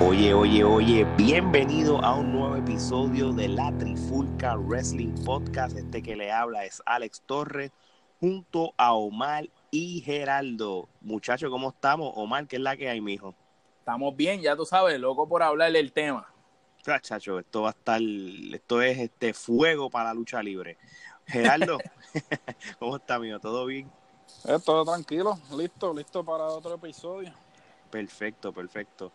[0.00, 5.76] Oye, oye, oye, bienvenido a un nuevo episodio de la Trifulca Wrestling Podcast.
[5.76, 7.70] Este que le habla es Alex Torres
[8.18, 10.88] junto a Omar y Geraldo.
[11.00, 12.12] Muchachos, ¿cómo estamos?
[12.16, 13.36] Omar, ¿qué es la que hay, mijo?
[13.78, 16.28] Estamos bien, ya tú sabes, loco por hablarle el tema.
[16.78, 20.76] Muchachos, esto va a estar, esto es este fuego para la lucha libre.
[21.26, 21.78] Geraldo,
[22.80, 23.38] ¿cómo está, mijo?
[23.38, 23.88] ¿Todo bien?
[24.44, 27.32] Eh, todo tranquilo, listo, listo para otro episodio.
[27.90, 29.12] Perfecto, perfecto.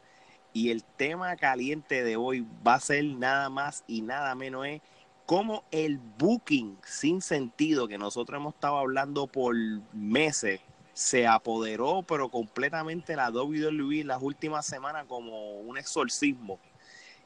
[0.54, 4.82] Y el tema caliente de hoy va a ser nada más y nada menos es
[5.26, 9.56] cómo el booking sin sentido que nosotros hemos estado hablando por
[9.94, 10.60] meses
[10.94, 16.60] se apoderó pero completamente la WWE las últimas semanas como un exorcismo.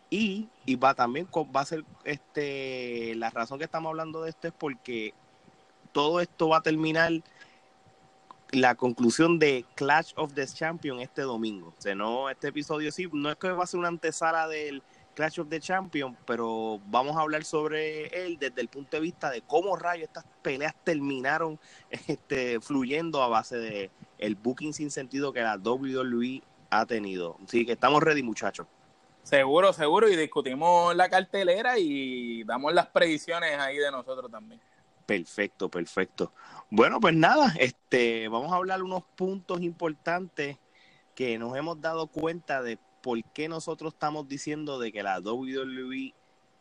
[0.09, 4.49] Y, y va también va a ser este la razón que estamos hablando de esto
[4.49, 5.13] es porque
[5.91, 7.11] todo esto va a terminar
[8.53, 11.73] la conclusión de Clash of the Champions este domingo.
[11.77, 14.83] O sea, no, este episodio sí, no es que va a ser una antesala del
[15.15, 19.29] Clash of the Champions, pero vamos a hablar sobre él desde el punto de vista
[19.29, 21.59] de cómo rayos estas peleas terminaron
[22.07, 27.37] este, fluyendo a base de el booking sin sentido que la WWE ha tenido.
[27.45, 28.67] Así que estamos ready, muchachos.
[29.23, 34.59] Seguro, seguro, y discutimos la cartelera y damos las predicciones ahí de nosotros también.
[35.05, 36.31] Perfecto, perfecto.
[36.75, 40.57] Bueno, pues nada, este, vamos a hablar unos puntos importantes
[41.13, 46.15] que nos hemos dado cuenta de por qué nosotros estamos diciendo de que la WWE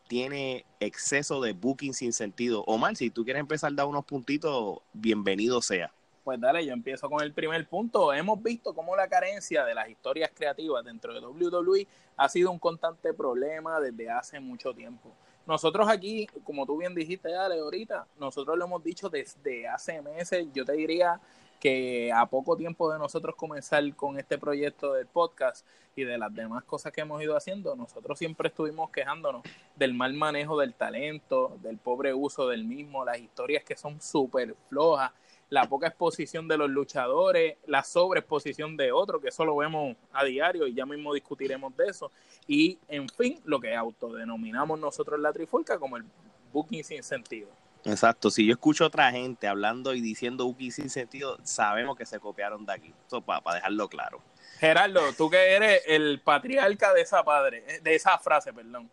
[0.07, 2.63] tiene exceso de booking sin sentido.
[2.67, 5.91] Omar, si tú quieres empezar a dar unos puntitos, bienvenido sea.
[6.23, 8.13] Pues dale, yo empiezo con el primer punto.
[8.13, 12.59] Hemos visto cómo la carencia de las historias creativas dentro de WWE ha sido un
[12.59, 15.11] constante problema desde hace mucho tiempo.
[15.45, 20.47] Nosotros aquí, como tú bien dijiste, Ale, ahorita, nosotros lo hemos dicho desde hace meses,
[20.53, 21.19] yo te diría
[21.59, 25.65] que a poco tiempo de nosotros comenzar con este proyecto del podcast
[25.95, 29.43] y de las demás cosas que hemos ido haciendo, nosotros siempre estuvimos quejándonos
[29.75, 34.55] del mal manejo del talento, del pobre uso del mismo, las historias que son súper
[34.69, 35.11] flojas,
[35.53, 40.23] la poca exposición de los luchadores, la sobreexposición de otros, que eso lo vemos a
[40.23, 42.11] diario y ya mismo discutiremos de eso.
[42.47, 46.05] Y, en fin, lo que autodenominamos nosotros la trifulca como el
[46.51, 47.49] booking sin sentido.
[47.85, 52.07] Exacto, si yo escucho a otra gente hablando y diciendo booking sin sentido, sabemos que
[52.07, 52.93] se copiaron de aquí.
[53.05, 54.21] Eso para dejarlo claro.
[54.57, 58.89] Gerardo, tú que eres el patriarca de esa padre, de esa frase, perdón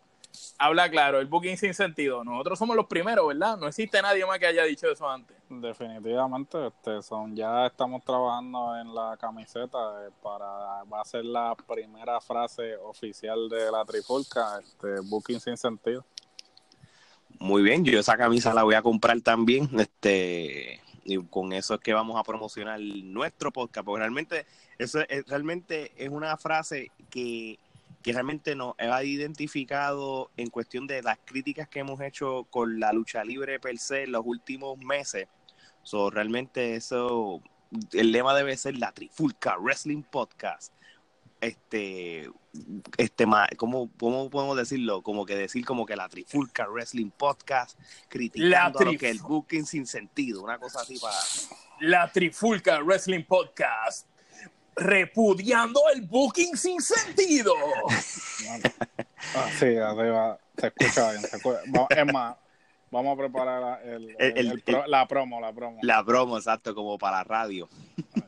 [0.57, 2.23] habla claro, el booking sin sentido.
[2.23, 3.57] Nosotros somos los primeros, ¿verdad?
[3.57, 5.40] No existe nadie más que haya dicho eso antes.
[5.59, 10.45] Definitivamente, este, son, ya estamos trabajando en la camiseta eh, para,
[10.85, 16.05] va a ser la primera frase oficial de la trifulca, este, booking sin sentido.
[17.37, 21.81] Muy bien, yo esa camisa la voy a comprar también, este, y con eso es
[21.81, 24.45] que vamos a promocionar nuestro podcast, porque realmente,
[24.77, 27.59] eso es, realmente es una frase que
[28.01, 32.91] que realmente nos ha identificado en cuestión de las críticas que hemos hecho con la
[32.91, 35.27] lucha libre per se en los últimos meses.
[35.83, 37.41] So, realmente eso,
[37.93, 40.73] el lema debe ser la Trifulca Wrestling Podcast.
[41.39, 42.29] Este,
[42.97, 43.25] este,
[43.57, 45.01] ¿cómo, ¿cómo podemos decirlo?
[45.01, 49.87] Como que decir como que la Trifulca Wrestling Podcast, criticando lo que el booking sin
[49.87, 51.17] sentido, una cosa así para...
[51.79, 54.05] La Trifulca Wrestling Podcast,
[54.75, 57.53] repudiando el booking sin sentido.
[59.35, 61.23] Ah, sí, arriba se escucha bien.
[61.89, 62.35] Es más,
[62.91, 63.81] vamos a preparar
[64.87, 65.79] la promo, la promo.
[65.81, 67.69] La promo, exacto, como para radio.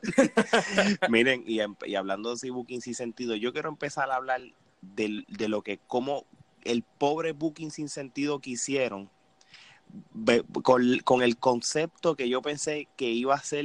[1.08, 4.40] Miren, y, y, hablando de booking sin sentido, yo quiero empezar a hablar
[4.80, 6.24] de, de lo que, como
[6.64, 9.10] el pobre booking sin sentido que hicieron,
[10.62, 13.64] con, con el concepto que yo pensé que iba a ser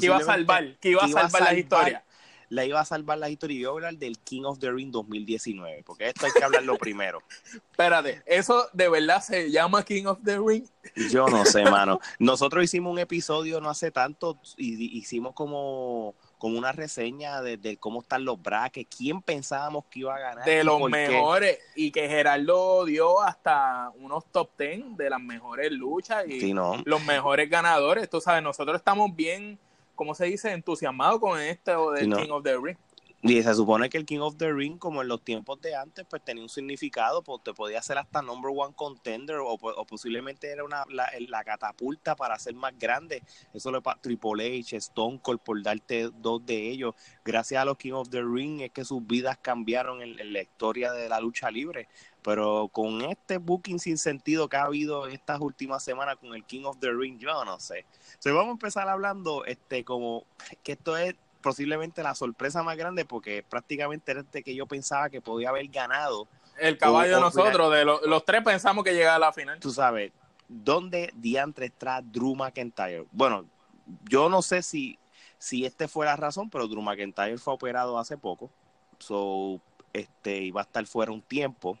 [0.00, 2.04] que iba a salvar, que iba a salvar, la historia.
[2.48, 5.82] La iba a salvar la historia y yo hablar del King of the Ring 2019,
[5.84, 7.22] porque esto hay que hablarlo primero.
[7.70, 10.64] Espérate, ¿eso de verdad se llama King of the Ring?
[11.10, 12.00] Yo no sé, mano.
[12.18, 18.02] Nosotros hicimos un episodio no hace tanto y hicimos como como una reseña de, cómo
[18.02, 20.44] están los brackets, quién pensábamos que iba a ganar.
[20.44, 26.24] De los mejores, y que Gerardo dio hasta unos top 10 de las mejores luchas
[26.28, 26.52] y
[26.84, 28.10] los mejores ganadores.
[28.10, 29.58] Tú sabes, nosotros estamos bien
[29.96, 30.52] ¿cómo se dice?
[30.52, 32.76] Entusiasmado con este o del King of the Ring.
[33.28, 36.06] Y se supone que el King of the Ring, como en los tiempos de antes,
[36.08, 40.62] pues tenía un significado, pues te podía ser hasta number one contender o, posiblemente era
[40.62, 43.24] una, la, catapulta para ser más grande.
[43.52, 46.94] Eso pasa Triple H, Stone Cold, por darte dos de ellos.
[47.24, 50.92] Gracias a los King of the Ring es que sus vidas cambiaron en, la historia
[50.92, 51.88] de la lucha libre.
[52.22, 56.64] Pero con este booking sin sentido que ha habido estas últimas semanas con el King
[56.64, 57.86] of the Ring, yo no sé.
[58.24, 60.26] O vamos a empezar hablando este como
[60.62, 61.14] que esto es
[61.46, 65.68] posiblemente la sorpresa más grande porque prácticamente era este que yo pensaba que podía haber
[65.68, 66.26] ganado.
[66.58, 69.60] El caballo de nosotros, de los tres pensamos que llegaba a la final.
[69.60, 70.10] Tú sabes,
[70.48, 73.06] ¿dónde diantre está Drew McIntyre?
[73.12, 73.46] Bueno,
[74.10, 74.98] yo no sé si,
[75.38, 78.50] si este fue la razón, pero Drew McIntyre fue operado hace poco.
[78.98, 79.60] So,
[79.92, 81.78] este, iba a estar fuera un tiempo.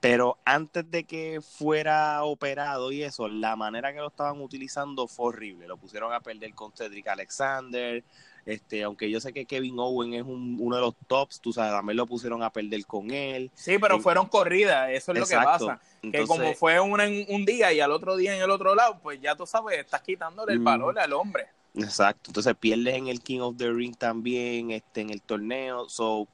[0.00, 5.26] Pero antes de que fuera operado y eso, la manera que lo estaban utilizando fue
[5.26, 5.66] horrible.
[5.66, 8.02] Lo pusieron a perder con Cedric Alexander,
[8.46, 11.96] este, aunque yo sé que Kevin Owen es uno de los tops, tú sabes, también
[11.96, 13.50] lo pusieron a perder con él.
[13.54, 15.80] Sí, pero fueron corridas, eso es lo que pasa.
[16.00, 19.20] que como fue en un día y al otro día en el otro lado, pues
[19.20, 21.48] ya tú sabes, estás quitándole el valor al hombre.
[21.74, 26.26] Exacto, entonces pierdes en el King of the Ring también, este, en el torneo, so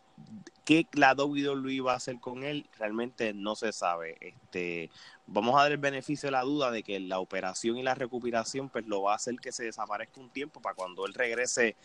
[0.64, 2.68] ¿Qué la WWE va a hacer con él?
[2.78, 4.16] Realmente no se sabe.
[4.20, 4.90] Este,
[5.26, 8.68] vamos a dar el beneficio de la duda de que la operación y la recuperación
[8.68, 11.76] pues lo va a hacer que se desaparezca un tiempo para cuando él regrese,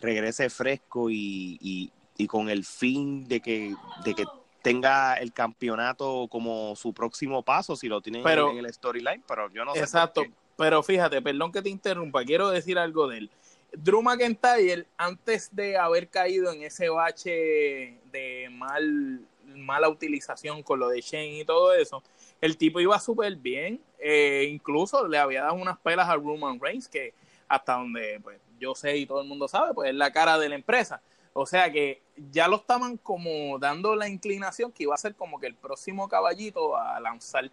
[0.00, 1.90] regrese fresco y,
[2.28, 4.24] con el fin de que, de que
[4.62, 9.64] tenga el campeonato como su próximo paso, si lo tienen en el storyline, pero yo
[9.64, 9.80] no sé.
[9.80, 10.24] Exacto,
[10.56, 13.30] pero fíjate, perdón que te interrumpa, quiero decir algo de él.
[13.76, 20.88] Drew McIntyre, antes de haber caído en ese bache de mal, mala utilización con lo
[20.88, 22.02] de Shane y todo eso,
[22.40, 23.80] el tipo iba súper bien.
[23.98, 27.12] Eh, incluso le había dado unas pelas a Roman Reigns, que
[27.48, 30.48] hasta donde pues, yo sé y todo el mundo sabe, pues es la cara de
[30.48, 31.02] la empresa.
[31.34, 32.00] O sea que
[32.32, 36.08] ya lo estaban como dando la inclinación que iba a ser como que el próximo
[36.08, 37.50] caballito a lanzar.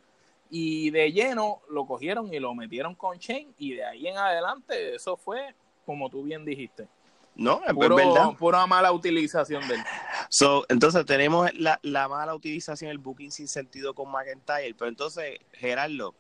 [0.49, 4.95] Y de lleno lo cogieron y lo metieron con Shane y de ahí en adelante
[4.95, 5.53] eso fue
[5.85, 6.87] como tú bien dijiste.
[7.35, 8.35] No, es verdad.
[8.37, 9.81] Pura mala utilización del.
[10.29, 14.75] So, entonces tenemos la, mala utilización del booking sin sentido con McIntyre.
[14.75, 16.13] Pero entonces, Gerardo,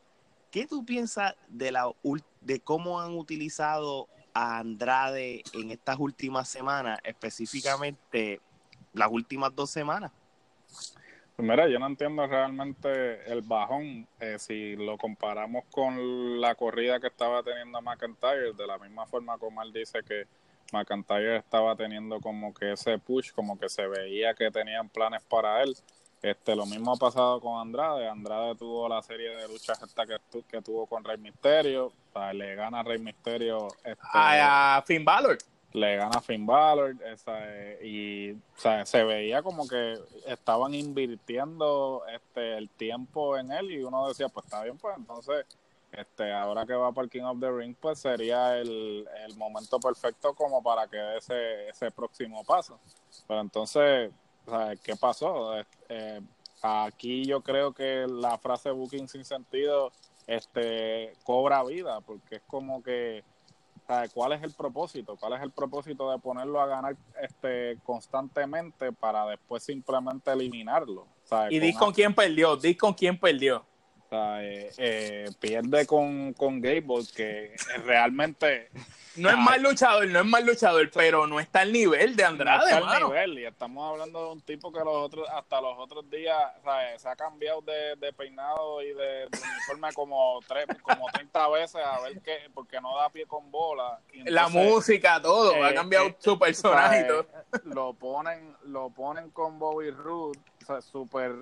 [0.49, 1.91] ¿qué tú piensas de, la,
[2.41, 8.41] de cómo han utilizado a Andrade en estas últimas semanas, específicamente
[8.93, 10.11] las últimas dos semanas?
[11.35, 16.99] Pues mira, yo no entiendo realmente el bajón eh, si lo comparamos con la corrida
[16.99, 20.27] que estaba teniendo McIntyre, de la misma forma como él dice que
[20.71, 25.63] McIntyre estaba teniendo como que ese push, como que se veía que tenían planes para
[25.63, 25.75] él.
[26.21, 28.07] Este, lo mismo ha pasado con Andrade.
[28.07, 31.91] Andrade tuvo la serie de luchas esta que, que tuvo con Rey Misterio.
[32.33, 33.67] Le gana a Rey Misterio.
[33.83, 35.37] Este, a Finn Balor
[35.73, 38.37] le gana Finn Balor eh, y
[38.85, 39.95] se veía como que
[40.27, 45.45] estaban invirtiendo este el tiempo en él y uno decía pues está bien pues entonces
[45.91, 50.35] este ahora que va para el King of the Ring pues sería el, momento perfecto
[50.35, 52.79] como para que dé ese, ese próximo paso
[53.27, 54.11] pero entonces
[54.83, 55.55] ¿qué pasó?
[55.89, 56.21] Eh,
[56.61, 59.91] aquí yo creo que la frase booking sin sentido
[60.27, 63.23] este cobra vida porque es como que
[64.13, 65.17] ¿Cuál es el propósito?
[65.17, 71.07] ¿Cuál es el propósito de ponerlo a ganar este constantemente para después simplemente eliminarlo?
[71.49, 73.65] Y di con quién perdió, di con quién perdió.
[74.13, 77.55] Eh, eh, pierde con, con Gable, que
[77.85, 78.69] realmente
[79.15, 82.71] no es mal luchador, no es mal luchador, pero no está al nivel de Andrade.
[82.71, 85.77] No está al nivel, y estamos hablando de un tipo que los otros, hasta los
[85.77, 86.35] otros días
[86.97, 92.21] se ha cambiado de, peinado y de, uniforme como tres, como 30 veces a ver
[92.21, 93.99] qué, porque no da pie con bola.
[94.25, 97.27] la música, todo, ha eh, cambiado eh, su personaje y todo.
[97.65, 101.35] Lo ponen, lo ponen con Bobby Roode, o sea, super,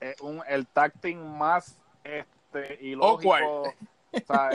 [0.00, 1.76] eh, un, el tacting más
[2.08, 3.62] este ilógico.
[4.10, 4.50] O sea,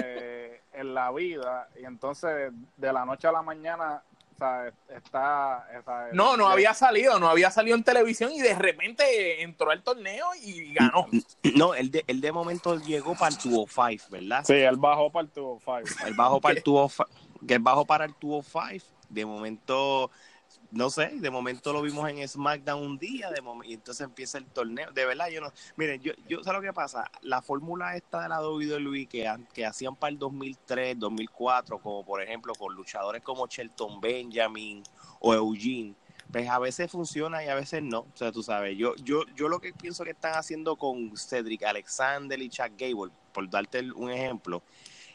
[0.74, 4.02] en la vida y entonces de la noche a la mañana
[4.90, 5.66] está...
[6.12, 10.28] no, no había salido, no había salido en televisión y de repente entró al torneo
[10.42, 11.08] y ganó.
[11.56, 14.44] No, él de, él de momento llegó para el 205, ¿verdad?
[14.46, 16.08] Sí, él bajó para el 205.
[16.08, 20.12] Él bajó para el 205, que él bajó para el 205, de momento
[20.74, 24.46] no sé, de momento lo vimos en SmackDown un día, de y entonces empieza el
[24.48, 24.92] torneo.
[24.92, 25.54] De verdad, yo no.
[25.76, 27.10] Miren, yo, yo sé lo que pasa.
[27.22, 32.24] La fórmula esta de la WWE que, que hacían para el 2003, 2004, como por
[32.24, 34.82] ejemplo con luchadores como Shelton Benjamin
[35.20, 35.94] o Eugene,
[36.32, 38.00] pues a veces funciona y a veces no.
[38.00, 41.64] O sea, tú sabes, yo, yo, yo lo que pienso que están haciendo con Cedric
[41.64, 44.64] Alexander y Chuck Gable, por darte un ejemplo,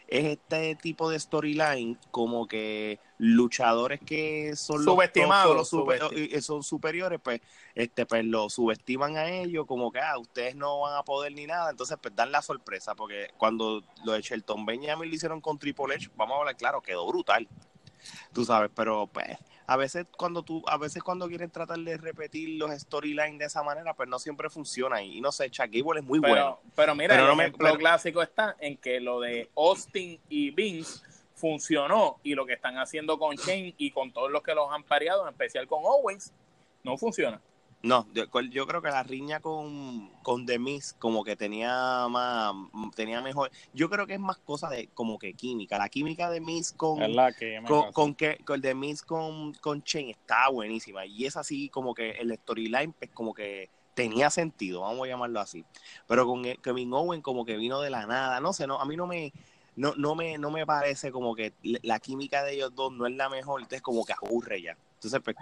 [0.08, 7.20] es este tipo de storyline como que luchadores que son Subestimados, los super- son superiores
[7.22, 7.40] pues
[7.74, 11.46] este pues lo subestiman a ellos como que ah ustedes no van a poder ni
[11.46, 15.58] nada entonces pues dan la sorpresa porque cuando lo de Shelton Benjamin lo hicieron con
[15.58, 17.46] Triple H vamos a hablar claro quedó brutal
[18.32, 19.36] tú sabes pero pues
[19.68, 23.62] a veces cuando tú a veces cuando quieren tratar de repetir los storylines de esa
[23.62, 26.60] manera pues no siempre funciona y, y no sé Chuck Gable es muy pero, bueno
[26.74, 31.02] pero mira, Pero el no ejemplo clásico está en que lo de Austin y Vince
[31.34, 34.82] funcionó y lo que están haciendo con Shane y con todos los que los han
[34.82, 36.32] pareado, en especial con Owens,
[36.82, 37.40] no funciona.
[37.82, 42.52] No, yo, creo que la riña con, con The Miz como que tenía más,
[42.96, 46.40] tenía mejor, yo creo que es más cosa de como que química, la química de
[46.40, 47.22] Miz con, que
[47.64, 51.68] con, con que con el de Miz con, con Shane está buenísima y es así
[51.68, 55.64] como que el storyline pues como que tenía sentido, vamos a llamarlo así,
[56.08, 58.84] pero con el- Kevin Owen como que vino de la nada, no sé, no, a
[58.86, 59.32] mí no me,
[59.76, 63.14] no, no me, no me parece como que la química de ellos dos no es
[63.14, 64.76] la mejor, entonces como que aburre ya.
[64.98, 65.36] Entonces, pues,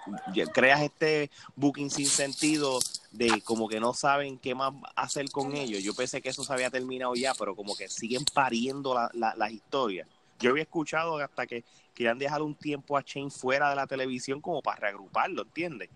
[0.53, 2.79] creas este booking sin sentido
[3.11, 5.83] de como que no saben qué más hacer con ellos.
[5.83, 9.35] Yo pensé que eso se había terminado ya, pero como que siguen pariendo la- la-
[9.35, 10.07] las historias.
[10.39, 14.43] Yo había escuchado hasta que querían dejar un tiempo a Shane fuera de la televisión
[14.43, 15.89] como para reagruparlo, ¿entiendes?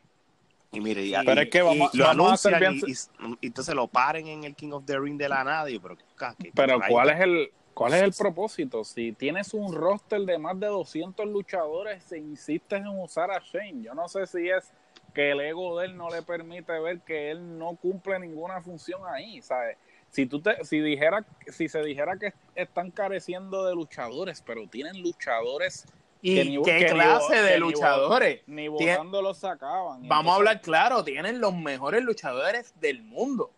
[0.73, 2.97] Y mire, y, Pero y- es que vamos, y lo vamos a hacer anuncian bien.
[3.43, 6.05] y, entonces lo paren en el King of the Ring de la yo, pero, ¿qué-
[6.39, 6.81] qué Pero?
[6.89, 8.85] ¿cuál es el cuál es el propósito?
[8.85, 13.83] Si tienes un roster de más de 200 luchadores, se insistes en usar a Shane.
[13.83, 14.71] Yo no sé si es
[15.15, 19.03] que el ego de él no le permite ver que él no cumple ninguna función
[19.09, 19.77] ahí, ¿sabes?
[20.11, 25.01] Si tú te, si dijera, si se dijera que están careciendo de luchadores, pero tienen
[25.03, 25.87] luchadores
[26.23, 28.41] ¿Y Que ni- qué que ni clase de que ni luchadores?
[28.47, 30.07] ni votando los sacaban.
[30.07, 33.51] Vamos a hablar claro, tienen los mejores luchadores del mundo.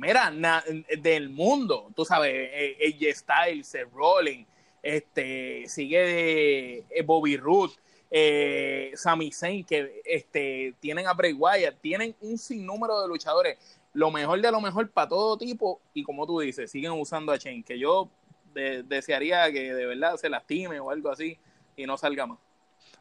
[0.00, 0.64] Mira, na-
[1.02, 1.90] del mundo.
[1.94, 4.46] Tú sabes, AJ Styles, Seth Rollins,
[4.82, 7.74] este, sigue de, eh, Bobby Roode,
[8.10, 13.58] eh, Sami Zayn, que este, tienen a Bray Wyatt, tienen un sinnúmero de luchadores.
[13.92, 15.80] Lo mejor de lo mejor para todo tipo.
[15.92, 18.08] Y como tú dices, siguen usando a Shane, que yo
[18.54, 21.36] de- desearía que de verdad se lastime o algo así
[21.76, 22.38] y no salga más.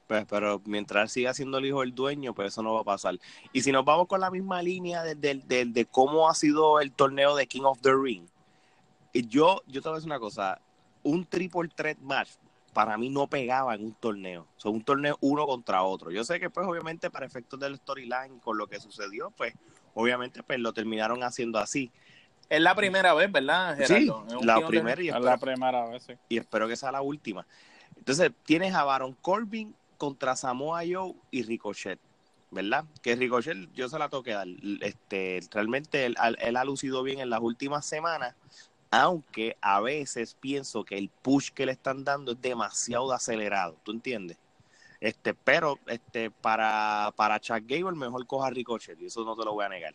[0.10, 3.14] Pues, pero mientras siga siendo el hijo del dueño, pues eso no va a pasar.
[3.54, 6.80] Y si nos vamos con la misma línea de, de- de- de cómo ha sido
[6.82, 8.26] el torneo de King of the Ring,
[9.14, 10.60] y yo, yo te voy a decir una cosa,
[11.04, 12.30] un triple threat match
[12.74, 14.48] para mí no pegaba en un torneo.
[14.58, 16.10] Son un torneo uno contra otro.
[16.10, 19.54] Yo sé que pues obviamente para efectos del storyline con lo que sucedió, pues
[19.94, 21.92] obviamente pues lo terminaron haciendo así.
[22.50, 24.26] Es la primera vez, ¿verdad, Sí, Gerardo?
[24.28, 26.14] Es un la primera y Es espero, la primera vez, sí.
[26.30, 27.46] y espero que sea la última.
[27.96, 32.00] Entonces, tienes a Baron Corbin contra Samoa Joe y Ricochet,
[32.50, 32.86] ¿verdad?
[33.04, 34.48] Que Ricochet yo se la toqué dar.
[34.82, 38.34] Este, realmente él, él ha lucido bien en las últimas semanas,
[38.90, 43.92] aunque a veces pienso que el push que le están dando es demasiado acelerado, ¿tú
[43.92, 44.38] entiendes?
[45.00, 49.54] Este, pero este, para, para Chuck Gable mejor coja Ricochet, y eso no te lo
[49.54, 49.94] voy a negar.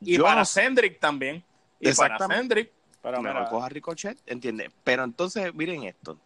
[0.00, 1.42] Y Yo para no Cendrick también.
[1.80, 2.18] Y para.
[2.18, 2.70] Cendrick.
[3.00, 4.70] Pero Mejor mira, coja Ricochet, ¿entiendes?
[4.82, 6.18] Pero entonces, miren esto.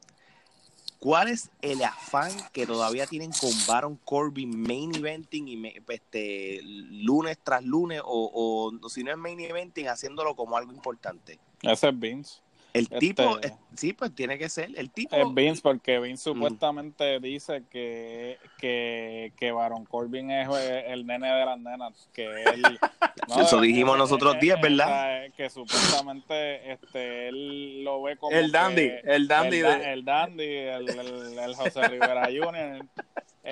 [0.99, 7.39] ¿Cuál es el afán que todavía tienen con Baron Corbin main eventing y este, lunes
[7.43, 11.39] tras lunes o, o si no es main eventing haciéndolo como algo importante?
[11.63, 12.41] ese es Vince.
[12.75, 14.71] El Este- tipo, es- sí, pues tiene que ser.
[14.77, 16.03] El tipo, Es Vince porque Mm.
[16.03, 22.09] Vince supuestamente dice que, que, que Baron Corbin es eh, el nene de las nenas,
[22.13, 22.63] que él...
[23.39, 25.25] Eso dijimos nosotros eh, 10, eh, ¿verdad?
[25.27, 28.37] eh, Que supuestamente este, él lo ve como...
[28.37, 32.87] El que- dandy, el dandy el, de- el dandy, el, el- el José Rivera Jr.,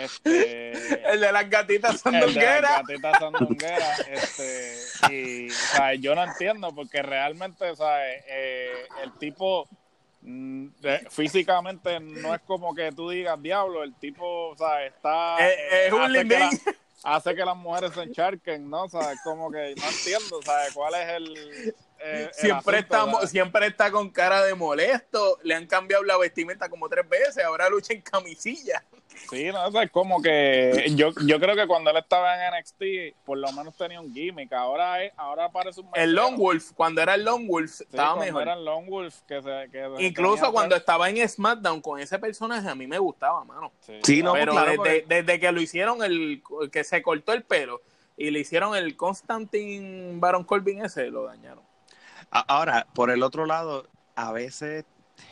[0.04, 0.72] este...
[1.12, 2.82] El de las gatitas El de la sandungueras.
[2.86, 4.76] gatita sandunguera, este,
[5.10, 7.98] y, o sea, yo no entiendo porque realmente, o sea,
[8.28, 9.68] eh, el tipo
[10.22, 10.66] mm,
[11.10, 15.92] físicamente no es como que tú digas diablo, el tipo, o sea, está Es- es
[15.92, 16.50] un hace que, la-
[17.04, 18.84] hace que las mujeres se encharquen, ¿no?
[18.84, 20.72] O sea, es como que no entiendo, ¿sabes?
[20.74, 21.36] ¿Cuál es el,
[21.68, 21.74] eh,
[22.06, 25.38] el Siempre, asunto, está, siempre está con cara de molesto.
[25.42, 27.44] Le han cambiado la vestimenta como tres veces.
[27.44, 28.82] Ahora lucha en camisilla.
[29.30, 32.52] Sí, no, o sea, es como que yo, yo creo que cuando él estaba en
[32.60, 34.52] NXT, por lo menos tenía un gimmick.
[34.52, 36.12] Ahora, es- ahora parece un El.
[36.14, 38.42] Long Wolf, cuando era el Long Wolf, Sí, estaba cuando mejor.
[38.42, 42.18] era el Lone Wolf que se, que se Incluso cuando estaba en SmackDown con ese
[42.18, 43.72] personaje, a mí me gustaba, mano.
[44.02, 47.42] Sí, no, Pero claro, desde, porque- desde que lo hicieron, el que se cortó el
[47.42, 47.80] pelo
[48.18, 51.64] y le hicieron el Constantine Baron Corbin ese, lo dañaron.
[52.40, 54.84] Ahora, por el otro lado, a veces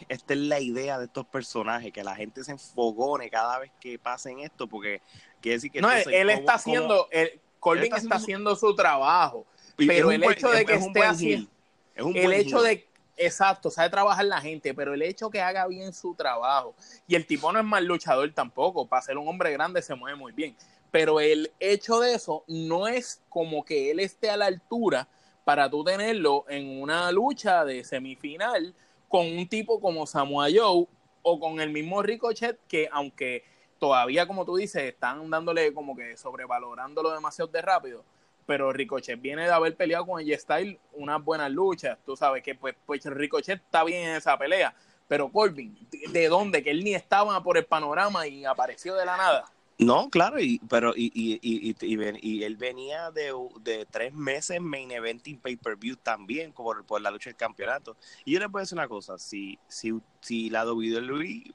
[0.08, 3.99] esta es la idea de estos personajes, que la gente se enfogone cada vez que
[3.99, 5.02] pasen esto, porque
[5.40, 5.80] quiere decir que...
[5.80, 9.46] No, entonces, él ¿cómo- está haciendo, el, Corbin está está haciendo haciendo su trabajo.
[9.76, 11.49] pero el buen- hecho de que es esté heel,
[11.94, 12.76] es El hecho heel.
[12.78, 16.75] de Exacto, sabe trabajar la gente, pero el hecho que haga bien su trabajo,
[17.06, 20.16] y el tipo no es mal luchador tampoco, para ser un hombre grande se mueve
[20.18, 20.56] muy bien,
[20.90, 25.06] pero el hecho de eso no es como que él esté a la altura
[25.44, 28.74] para tú tenerlo en una lucha de semifinal
[29.08, 30.86] con un tipo como Samoa Joe
[31.22, 33.44] o con el mismo Ricochet que aunque
[33.78, 38.04] todavía como tú dices están dándole como que sobrevalorándolo demasiado de rápido
[38.46, 42.54] pero Ricochet viene de haber peleado con el Style unas buenas luchas tú sabes que
[42.54, 44.74] pues, pues Ricochet está bien en esa pelea
[45.06, 45.76] pero Corbin
[46.10, 46.62] ¿de dónde?
[46.62, 49.44] que él ni estaba por el panorama y apareció de la nada
[49.78, 51.75] no, claro, y, pero y, y, y,
[52.23, 57.31] y, él venía de, de, tres meses main eventing pay-per-view también por, por la lucha
[57.31, 57.97] del campeonato.
[58.25, 61.52] Y yo les voy a decir una cosa, si, si, si la WWE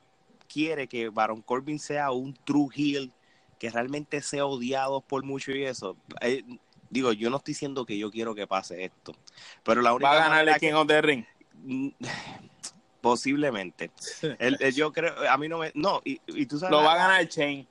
[0.52, 3.14] quiere que Baron Corbin sea un true heel,
[3.58, 6.44] que realmente sea odiado por mucho y eso, eh,
[6.90, 9.14] digo, yo no estoy diciendo que yo quiero que pase esto,
[9.64, 11.26] pero la única ¿Va a ganar el King of the Ring?
[13.02, 13.92] Posiblemente.
[14.76, 15.72] yo creo, a mí no me...
[15.74, 16.72] No, y, y tú sabes...
[16.72, 17.66] Lo va a ganar el Chain.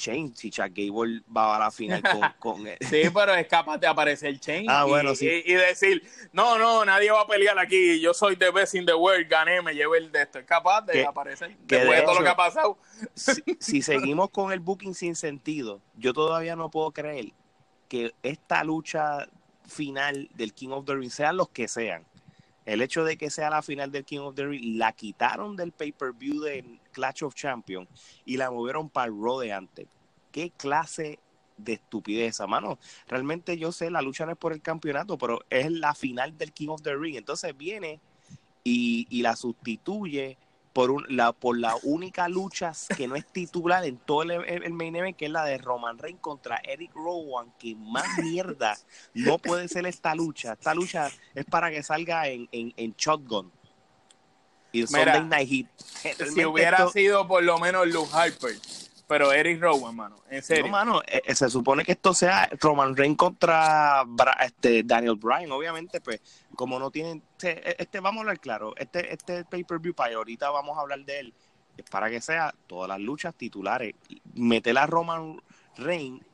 [0.00, 2.78] Chain, si Chad Gable va a la final con, con él.
[2.80, 5.28] Sí, pero es capaz de aparecer Chain ah, y, bueno, sí.
[5.44, 6.02] y, decir,
[6.32, 9.60] no, no, nadie va a pelear aquí, yo soy the best in the world, gané,
[9.60, 10.38] me llevo el de esto.
[10.38, 12.78] Es capaz de aparecer después de, todo lo que ha pasado.
[13.14, 17.32] Si, si seguimos con el booking sin sentido, yo todavía no puedo creer
[17.88, 19.28] que esta lucha
[19.66, 22.04] final del King of the Ring, sean los que sean,
[22.72, 25.72] el hecho de que sea la final del King of the Ring, la quitaron del
[25.72, 27.88] pay-per-view de Clash of Champions
[28.24, 29.40] y la movieron para el Raw.
[30.30, 31.18] ¿Qué clase
[31.56, 32.78] de estupidez, mano?
[33.08, 36.52] Realmente yo sé, la lucha no es por el campeonato, pero es la final del
[36.52, 37.16] King of the Ring.
[37.16, 38.00] Entonces viene
[38.62, 40.38] y la sustituye
[40.72, 44.72] por, un, la, por la única lucha que no es titular en todo el, el,
[44.72, 48.78] main event, que es la de Roman Reigns contra Eric Rowan, que más mierda
[49.14, 50.52] no puede ser esta lucha.
[50.52, 53.50] Esta lucha es para que salga en, en, en Shotgun.
[54.72, 56.26] Y Sunday Night Heat.
[56.32, 58.54] Si hubiera sido por lo menos Luke Harper,
[59.10, 60.66] pero Eric Rowan, mano, en serio.
[60.66, 64.06] No, mano, eh, eh, se supone que esto sea Roman Reigns contra
[64.40, 66.20] este Daniel Bryan, obviamente, pues,
[66.54, 70.78] como no tienen, este, este vamos a hablar claro, este, este pay-per-view, para ahorita vamos
[70.78, 71.34] a hablar de él,
[71.76, 73.96] es para que sea todas las luchas titulares.
[74.34, 75.42] Meter a Roman
[75.76, 76.24] Reigns,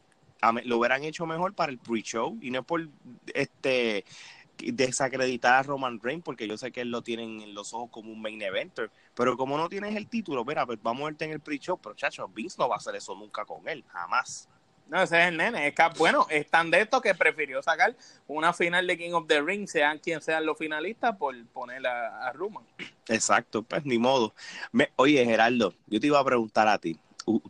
[0.64, 2.86] lo hubieran hecho mejor para el pre-show, y no es por
[3.32, 4.04] este
[4.58, 8.12] desacreditar a Roman Reigns porque yo sé que él lo tiene en los ojos como
[8.12, 11.32] un main eventer, pero como no tienes el título, mira, pues vamos a verte en
[11.32, 14.48] el pre-show, pero chacho, Vince no va a hacer eso nunca con él, jamás.
[14.88, 17.96] No, ese es el nene, es que, bueno, es tan de esto que prefirió sacar
[18.28, 22.30] una final de King of the Ring, sean quien sean los finalistas, por poner a,
[22.32, 22.64] Roman.
[23.08, 24.34] Exacto, pues ni modo.
[24.94, 26.96] oye, Gerardo, yo te iba a preguntar a ti,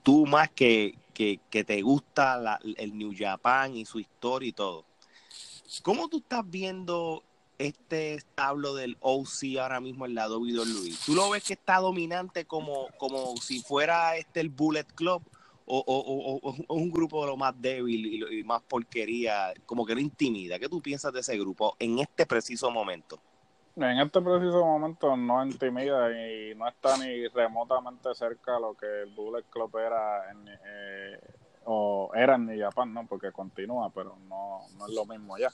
[0.02, 4.86] tú más que, que, que te gusta el New Japan y su historia y todo,
[5.82, 7.22] ¿Cómo tú estás viendo
[7.58, 10.92] este establo del OC ahora mismo en la WWE?
[11.04, 15.22] ¿Tú lo ves que está dominante como, como si fuera este el Bullet Club?
[15.68, 20.60] O, o, un grupo de lo más débil y, más porquería, como que no intimida.
[20.60, 23.18] ¿Qué tú piensas de ese grupo en este preciso momento?
[23.74, 28.86] En este preciso momento no intimida y no está ni remotamente cerca de lo que
[29.02, 31.20] el Bullet Club era en, eh,
[31.66, 35.50] o era en Japan, no, porque continúa, pero no, no es lo mismo ya.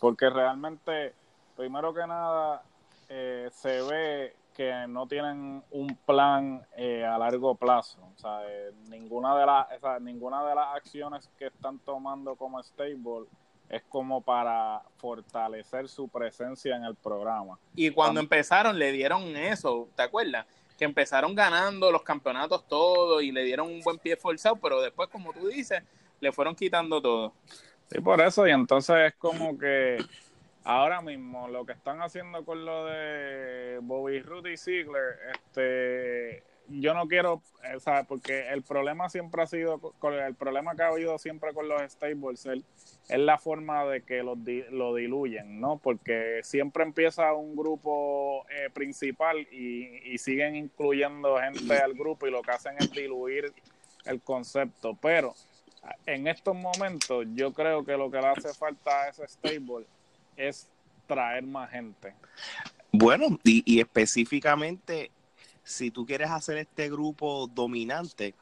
[0.00, 1.12] Porque realmente,
[1.56, 2.62] primero que nada,
[3.08, 7.98] eh, se ve que no tienen un plan eh, a largo plazo.
[8.16, 13.26] O sea, eh, ninguna, de las, ninguna de las acciones que están tomando como stable
[13.68, 17.58] es como para fortalecer su presencia en el programa.
[17.74, 20.46] Y cuando empezaron le dieron eso, ¿te acuerdas?
[20.76, 25.08] que empezaron ganando los campeonatos todos y le dieron un buen pie forzado, pero después,
[25.08, 25.82] como tú dices,
[26.20, 27.32] le fueron quitando todo.
[27.90, 29.98] Sí, por eso, y entonces es como que
[30.66, 37.06] ahora mismo lo que están haciendo con lo de Bobby Rudy Ziegler, este yo no
[37.06, 38.06] quiero, eh, ¿sabes?
[38.08, 42.46] Porque el problema siempre ha sido, el problema que ha habido siempre con los stables
[42.46, 44.36] es la forma de que lo,
[44.70, 45.78] lo diluyen, ¿no?
[45.78, 52.32] Porque siempre empieza un grupo eh, principal y, y, siguen incluyendo gente al grupo y
[52.32, 53.52] lo que hacen es diluir
[54.04, 54.98] el concepto.
[55.00, 55.34] Pero
[56.04, 59.86] en estos momentos yo creo que lo que le hace falta a ese stable
[60.36, 60.68] es
[61.06, 62.14] traer más gente.
[62.92, 65.10] Bueno, y, y específicamente
[65.66, 68.34] si tú quieres hacer este grupo dominante,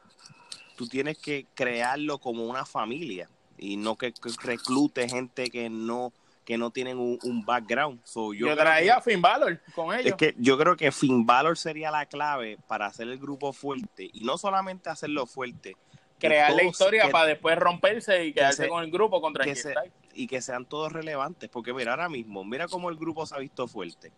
[0.76, 6.12] tú tienes que crearlo como una familia y no que, reclute gente que no
[6.44, 8.02] que no tienen un, background.
[8.36, 10.08] yo, traía a Finn Balor con ellos.
[10.08, 14.10] Es que yo creo que Finn Balor sería la clave para hacer el grupo fuerte
[14.12, 15.74] y no solamente hacerlo fuerte,
[16.18, 19.50] crear la historia que- para después romperse y quedarse se- con el grupo contra que
[19.52, 19.74] AJ se-
[20.14, 23.38] y que sean todos relevantes, porque mira, ahora mismo, mira cómo el grupo se ha
[23.38, 24.12] visto fuerte.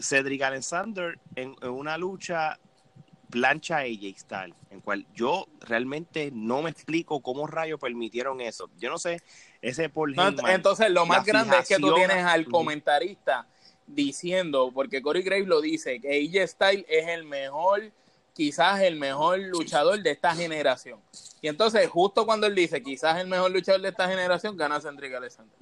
[0.00, 2.58] Cedric Alexander en, en una lucha
[3.30, 8.70] plancha a AJ Styles, en cual yo realmente no me explico cómo rayos permitieron eso.
[8.78, 9.20] Yo no sé,
[9.60, 13.46] ese Paul No, entonces, lo más grande es que tú tienes al comentarista
[13.86, 17.90] diciendo, porque Corey Graves lo dice, que AJ Styles es el mejor,
[18.38, 21.00] quizás el mejor luchador de esta generación.
[21.42, 25.12] Y entonces, justo cuando él dice, quizás el mejor luchador de esta generación, gana Cedric
[25.12, 25.52] Alexander.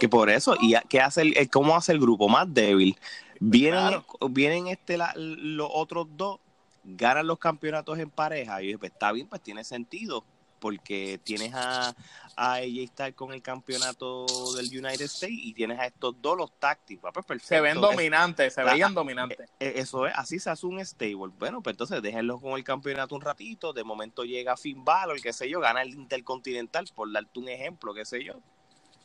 [0.00, 2.98] que por eso, y ¿qué hace el, el- cómo hace el grupo más débil?
[3.38, 4.04] Vienen, Claro.
[4.28, 6.40] vienen este la- los otros dos,
[6.82, 10.24] ganan los campeonatos en pareja, y yo dije, pues está bien, pues tiene sentido,
[10.66, 11.94] porque tienes a,
[12.34, 14.26] a AJ Styles con el campeonato
[14.56, 17.46] del United States y tienes a estos dos los tácticos, pues perfecto.
[17.54, 19.48] Se ven Es- dominantes, se la- veían dominantes.
[19.60, 21.32] eh, Eso es, así se hace un stable.
[21.38, 23.72] Bueno, pues entonces déjenlo con el campeonato un ratito.
[23.72, 27.94] De momento llega Finn Balor, qué sé yo, gana el Intercontinental, por darte un ejemplo,
[27.94, 28.40] qué sé yo.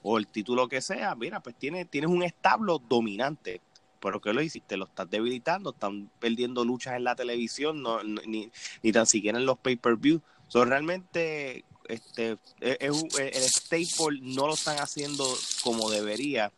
[0.02, 1.14] O el título que sea.
[1.14, 3.62] Mira, pues tiene, tienes un establo dominante.
[4.00, 4.78] Pero ¿qué lo hiciste?
[4.78, 8.50] Lo estás debilitando, están perdiendo luchas en la televisión, no, no- ni,
[8.82, 10.24] ni tan siquiera en los pay-per-view.
[10.52, 15.26] So, realmente este, es- es un- el staple no lo están haciendo
[15.64, 16.52] como debería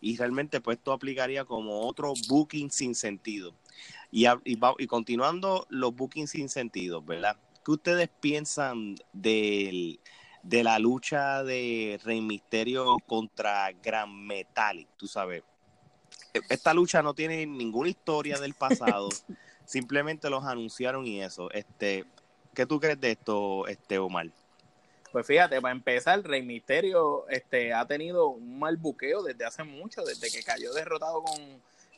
[0.00, 3.52] y realmente pues esto aplicaría como otro booking sin sentido.
[4.12, 7.36] Y, y, continuando los bookings sin sentido, ¿verdad?
[7.64, 9.98] ¿Qué ustedes piensan del,
[10.44, 14.86] de la lucha de Rey Misterio contra Gran Metallic?
[14.96, 15.42] Tú sabes,
[16.48, 19.08] esta lucha no tiene ninguna historia del pasado,
[19.64, 21.50] simplemente los anunciaron y eso.
[21.50, 22.04] Este,
[22.54, 24.26] ¿Qué tú crees de esto, este Omar?
[25.12, 30.02] Pues fíjate, para empezar, Rey Misterio este, ha tenido un mal buqueo desde hace mucho,
[30.04, 31.36] desde que cayó derrotado con,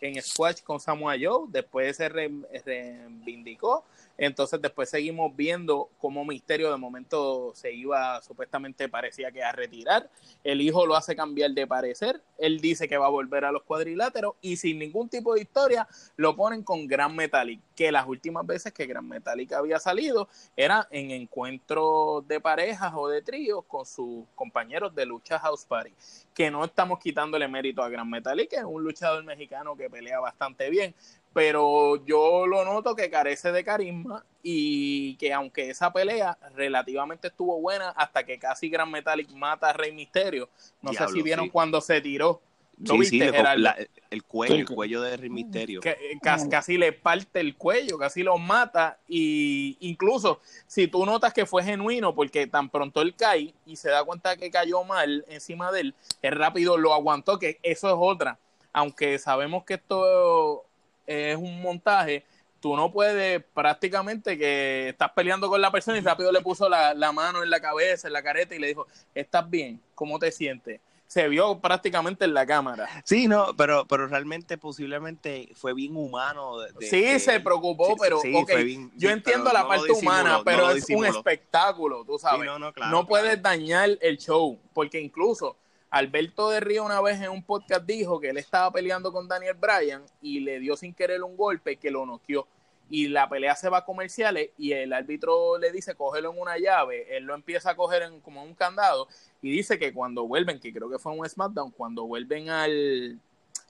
[0.00, 2.30] en Squash con Samoa Joe, después se re-
[2.64, 3.84] reivindicó,
[4.18, 10.10] entonces después seguimos viendo cómo Misterio de momento se iba, supuestamente parecía que a retirar,
[10.44, 13.62] el hijo lo hace cambiar de parecer, él dice que va a volver a los
[13.62, 18.46] cuadriláteros y sin ningún tipo de historia lo ponen con Gran Metallic, que las últimas
[18.46, 23.86] veces que Gran Metallic había salido era en encuentros de parejas o de tríos con
[23.86, 25.92] sus compañeros de lucha House Party.
[26.34, 30.20] Que no estamos quitándole mérito a Gran Metalik, que es un luchador mexicano que pelea
[30.20, 30.94] bastante bien,
[31.32, 37.60] pero yo lo noto que carece de carisma y que aunque esa pelea relativamente estuvo
[37.60, 40.48] buena hasta que casi Gran Metallic mata a Rey Misterio,
[40.82, 41.50] no sé si vieron sí.
[41.50, 42.40] cuando se tiró.
[42.78, 43.76] ¿Lo Sí, viste, sí, le- la-
[44.10, 45.80] el cuello, el cuello de Rey Misterio.
[45.80, 51.06] que eh, casi, casi le parte el cuello, casi lo mata y incluso si tú
[51.06, 54.82] notas que fue genuino porque tan pronto él cae y se da cuenta que cayó
[54.84, 58.38] mal encima de él, él rápido lo aguantó, que eso es otra.
[58.72, 60.64] Aunque sabemos que esto
[61.06, 62.24] es un montaje,
[62.60, 66.94] tú no puedes prácticamente que estás peleando con la persona y rápido le puso la,
[66.94, 69.80] la mano en la cabeza, en la careta y le dijo, ¿estás bien?
[69.94, 70.80] ¿Cómo te sientes?
[71.08, 72.88] Se vio prácticamente en la cámara.
[73.04, 76.58] Sí, no, pero, pero realmente posiblemente fue bien humano.
[76.60, 79.44] de- de- Sí, de- se preocupó, sí, pero sí, ok, fue bien- yo sí, entiendo
[79.50, 82.46] pero la no parte humana, pero es un espectáculo, tú sabes.
[82.46, 83.42] No, no, claro, no puedes claro.
[83.42, 85.56] dañar el show, porque incluso
[85.92, 89.54] Alberto de Río una vez en un podcast dijo que él estaba peleando con Daniel
[89.60, 92.48] Bryan y le dio sin querer un golpe que lo noqueó.
[92.88, 96.56] Y la pelea se va a comerciales y el árbitro le dice cógelo en una
[96.56, 99.06] llave, él lo empieza a coger en, como un candado
[99.42, 103.20] y dice que cuando vuelven, que creo que fue un SmackDown, cuando vuelven al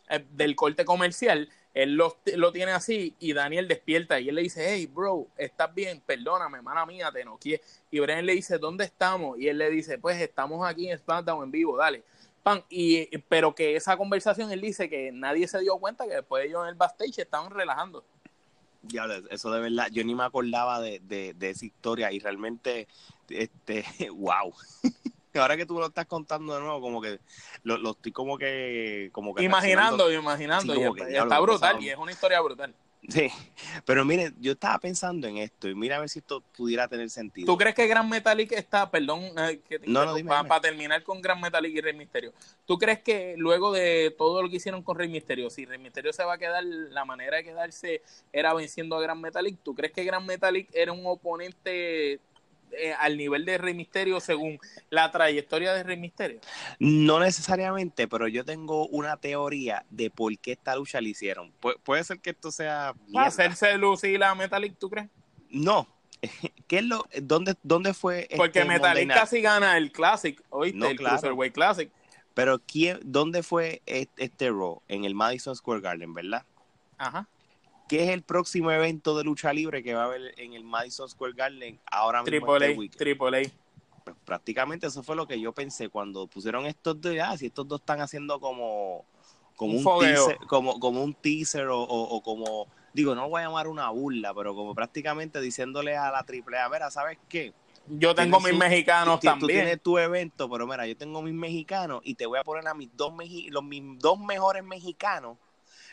[0.08, 4.42] eh, del corte comercial, él lo, lo tiene así y Daniel despierta y él le
[4.42, 6.00] dice, hey bro, ¿estás bien?
[6.06, 7.60] Perdóname, mala mía, te noqué.
[7.90, 9.40] Y Brian le dice, ¿dónde estamos?
[9.40, 12.04] Y él le dice, pues estamos aquí en SmackDown en vivo, dale.
[12.42, 12.64] Pan.
[12.68, 16.62] Y, pero que esa conversación él dice que nadie se dio cuenta que después ellos
[16.62, 18.04] en el backstage estaban relajando.
[18.82, 22.88] Diablo, eso de verdad, yo ni me acordaba de, de, de esa historia y realmente,
[23.28, 24.52] este, wow.
[25.34, 27.18] Ahora que tú lo estás contando de nuevo, como que
[27.62, 30.74] lo, lo estoy como que, como que Imaginando, imaginando.
[30.74, 31.80] Sí, y está diablo, brutal pasado.
[31.80, 32.74] y es una historia brutal.
[33.08, 33.28] Sí,
[33.84, 37.10] pero miren, yo estaba pensando en esto y mira a ver si esto pudiera tener
[37.10, 37.46] sentido.
[37.46, 40.60] ¿Tú crees que Gran Metallic está, perdón, eh, que te No, no, interrumpa, dime, para,
[40.60, 40.68] dime.
[40.68, 42.32] terminar con Gran Metallic y Rey Misterio?
[42.64, 46.12] ¿Tú crees que luego de todo lo que hicieron con Rey Misterio, si Rey Misterio
[46.12, 49.92] se va a quedar, la manera de quedarse era venciendo a Gran Metallic, ¿tú crees
[49.92, 52.20] que Gran Metallic era un oponente
[52.78, 54.58] eh, al nivel de Rey Misterio según
[54.90, 56.40] la trayectoria de Rey Misterio?
[56.78, 61.52] No necesariamente, pero yo tengo una teoría de por qué esta lucha la hicieron.
[61.60, 63.26] Pu- puede ser que esto sea ¿Para mierda.
[63.26, 65.08] hacerse lucir a Metallic, tú crees?
[65.50, 65.86] No.
[66.68, 70.78] ¿Qué es lo, dónde, dónde fue Porque este Monday Metallic casi gana el Classic, ¿oíste?
[70.78, 71.16] No, el claro.
[71.18, 71.90] Cruiserweight Classic.
[72.34, 74.80] Pero quién, ¿dónde fue este, este Raw?
[74.88, 76.44] En el Madison Square Garden, ¿verdad?
[76.96, 77.28] Ajá.
[77.88, 81.08] ¿Qué es el próximo evento de lucha libre que va a haber en el Madison
[81.08, 82.46] Square Garden ahora mismo?
[82.46, 82.98] Triple este A, weekend?
[82.98, 83.50] Triple A.
[84.04, 87.68] Pues, prácticamente eso fue lo que yo pensé cuando pusieron estos dos, ah, si estos
[87.68, 89.04] dos están haciendo como,
[89.54, 93.42] como Un teaser, como, como un teaser o, o- o como, digo, no lo voy
[93.42, 97.52] a llamar una burla, pero como prácticamente diciéndole a la AAA, mira, ¿sabes qué?
[97.86, 99.60] Yo tengo mis su- mexicanos Tú- tú también.
[99.60, 102.74] tienes tu evento, pero mira, yo tengo mis mexicanos y te voy a poner a
[102.74, 103.12] mis dos,
[103.50, 105.36] los, mis dos mejores mexicanos,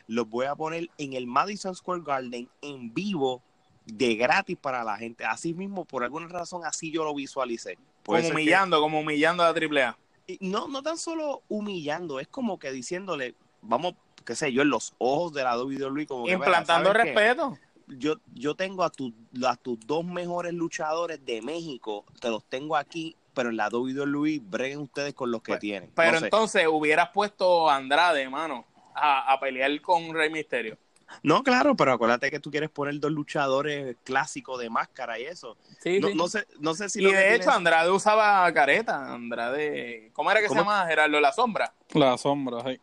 [0.09, 3.43] los voy a poner en el Madison Square Garden en vivo
[3.85, 5.23] de gratis para la gente.
[5.23, 7.77] Así mismo, por alguna razón, así yo lo visualicé.
[8.03, 9.97] Por como que- humillando, como humillando a Triple A.
[10.27, 13.93] y no, no tan solo humillando, es como que diciéndole, vamos,
[14.25, 17.57] qué sé yo, en los ojos de la WWE, como que, Implantando respeto.
[17.87, 19.13] Yo, yo tengo a, tu-
[19.47, 24.39] a tus dos mejores luchadores de México, te los tengo aquí, pero en la WWE
[24.43, 25.91] breguen ustedes con los que Pues, tienen.
[25.95, 26.25] Pero No sé.
[26.25, 28.65] entonces hubieras puesto a Andrade, mano,
[28.99, 30.77] a, a pelear con Rey Misterio.
[31.23, 35.57] No, claro, pero acuérdate que tú quieres poner dos luchadores clásicos de máscara y eso.
[35.81, 36.13] Sí, No, sí.
[36.15, 39.11] no sé, no sé si y lo de tienes- hecho, Andrade usaba careta.
[39.13, 40.11] Andrade.
[40.13, 40.59] ¿Cómo era que ¿Cómo?
[40.61, 40.85] se llama?
[40.85, 41.73] Gerardo La Sombra.
[41.93, 42.79] La sombra, sí.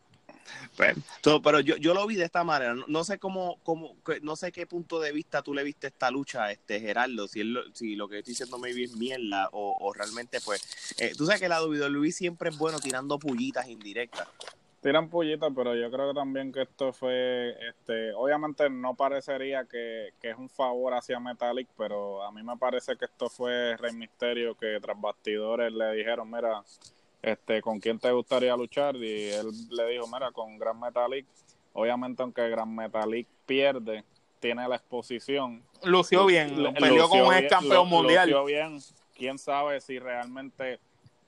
[0.76, 2.74] Pues, so, pero yo, yo lo vi de esta manera.
[2.74, 6.10] No, no sé cómo, cómo, no sé qué punto de vista tú le viste esta
[6.10, 9.76] lucha, este Gerardo, si, él lo- si lo que estoy diciendo maybe es mierda o,
[9.80, 14.28] o realmente pues, eh, tú sabes que la WWE siempre es bueno tirando pullitas indirectas.
[14.82, 20.12] Tiran pullitas, pero yo creo que también que esto fue, este, obviamente no parecería que,
[20.20, 23.92] que es un favor hacia Metallic, pero a mí me parece que esto fue Rey
[23.94, 26.62] Misterio que tras bastidores le dijeron, mira,
[27.22, 28.94] este, ¿con quién te gustaría luchar?
[28.96, 31.26] Y él le dijo, mira, con Gran Metalik.
[31.72, 34.04] Obviamente, aunque Gran Metalik pierde,
[34.38, 35.64] tiene la exposición.
[35.82, 36.62] Lució bien.
[36.62, 38.28] Lu- peleó lució un campeón mundial.
[38.30, 38.78] lució bien.
[39.16, 40.78] Quién sabe si realmente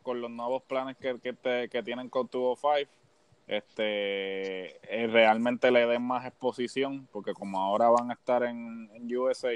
[0.03, 2.89] con los nuevos planes que, que, te- que tienen con 205
[3.49, 9.17] este eh, realmente le den más exposición porque como ahora van a estar en, en
[9.17, 9.53] USA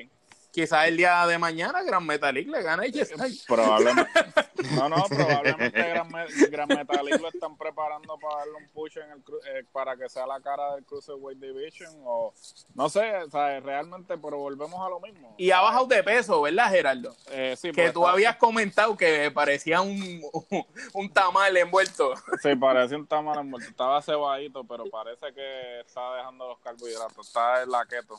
[0.52, 3.44] Quizás el día de mañana Gran Metalik le gane Styles.
[3.48, 4.10] probablemente
[4.76, 6.08] no no probablemente Gran,
[6.50, 10.26] Gran Metalik lo están preparando para darle un push en el eh, para que sea
[10.26, 12.34] la cara del Cruiserweight Division o
[12.74, 16.42] no sé o sea, realmente pero volvemos a lo mismo Y ha bajado de peso,
[16.42, 17.16] ¿verdad, Gerardo?
[17.30, 20.22] Eh, sí, Que porque tú habías comentado que parecía un,
[20.92, 22.14] un tamal envuelto.
[22.42, 23.68] Sí, parece un tamal envuelto.
[23.68, 27.26] Estaba cebadito, pero parece que está dejando los carbohidratos.
[27.26, 28.18] Está en la keto.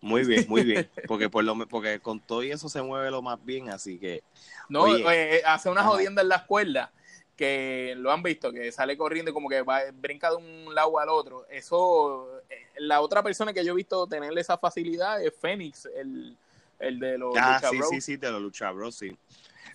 [0.00, 3.20] Muy bien, muy bien, porque por lo porque con todo y eso se mueve lo
[3.22, 4.22] más bien, así que
[4.68, 5.04] No, Oye.
[5.12, 5.90] eh, hace una Ajá.
[5.90, 6.90] jodienda en las cuerdas
[7.36, 10.98] que lo han visto, que sale corriendo y como que va, brinca de un lado
[10.98, 11.46] al otro.
[11.48, 16.36] Eso, eh, la otra persona que yo he visto tener esa facilidad es Fénix, el,
[16.78, 17.88] el de los Ah, Lucha sí, Bros.
[17.88, 19.16] sí, sí, de los Lucha Bros, sí.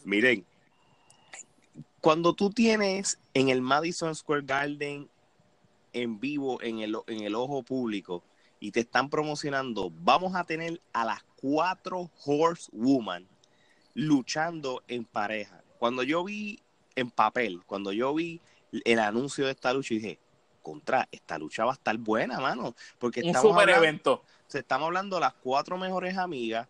[0.04, 0.46] Miren,
[2.02, 5.10] cuando tú tienes en el Madison Square Garden
[5.92, 8.24] en vivo, en el, en el ojo público,
[8.66, 13.28] y te están promocionando, vamos a tener a las cuatro Horsewoman
[13.94, 15.62] luchando en pareja.
[15.78, 16.60] Cuando yo vi
[16.96, 18.42] en papel, cuando yo vi
[18.86, 20.18] el anuncio de esta lucha, dije,
[20.64, 24.24] contra, esta lucha va a estar buena, mano, porque Un estamos super hablando- evento.
[24.48, 26.68] se estamos hablando de las cuatro mejores amigas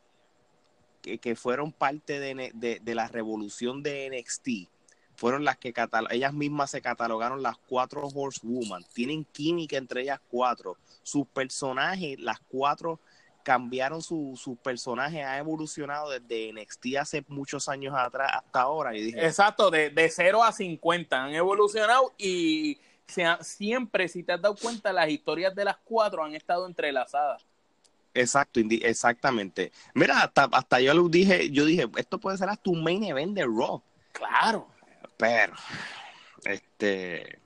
[1.01, 4.67] que, que fueron parte de- de la revolución de NXT.
[5.15, 5.73] Fueron las que
[6.11, 8.83] ellas mismas se catalogaron las cuatro Horsewoman.
[8.93, 10.77] Tienen química entre ellas cuatro.
[11.03, 12.99] Sus personajes, las cuatro
[13.43, 18.95] cambiaron su, su personaje, ha evolucionado desde NXT hace muchos años atrás hasta ahora.
[18.97, 24.23] Y dije, Exacto, de, de 0 a 50 han evolucionado y se ha- siempre, si
[24.23, 27.45] te has dado cuenta, las historias de las cuatro han estado entrelazadas.
[28.15, 29.71] Exacto, exactamente.
[29.93, 33.35] Mira, hasta, hasta yo lo dije, yo dije, esto puede ser hasta un main event
[33.35, 33.79] de Raw.
[34.11, 34.69] Claro.
[35.17, 35.53] Pero,
[36.45, 37.39] este,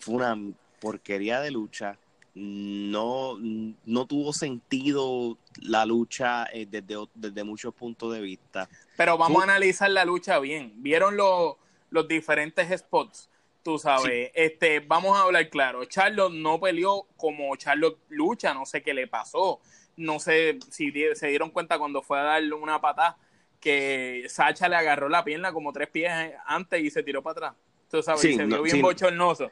[0.00, 0.36] fue una
[0.80, 1.98] porquería de lucha.
[2.34, 8.68] No, no tuvo sentido la lucha eh, desde, desde muchos puntos de vista.
[8.96, 10.72] Pero vamos a analizar la lucha bien.
[10.76, 11.56] ¿Vieron los,
[11.90, 13.28] los diferentes spots?
[13.62, 15.84] Tú sabes, este, vamos a hablar claro.
[15.84, 19.60] Charlotte no peleó como Charlotte lucha, no sé qué le pasó.
[19.96, 23.18] No sé si se dieron cuenta cuando fue a darle una patada
[23.60, 26.10] que Sacha le agarró la pierna como tres pies
[26.46, 27.54] antes y se tiró para atrás.
[27.90, 28.82] Tú sabes, Sí, y se no, vio bien sí.
[28.82, 29.50] bochornoso.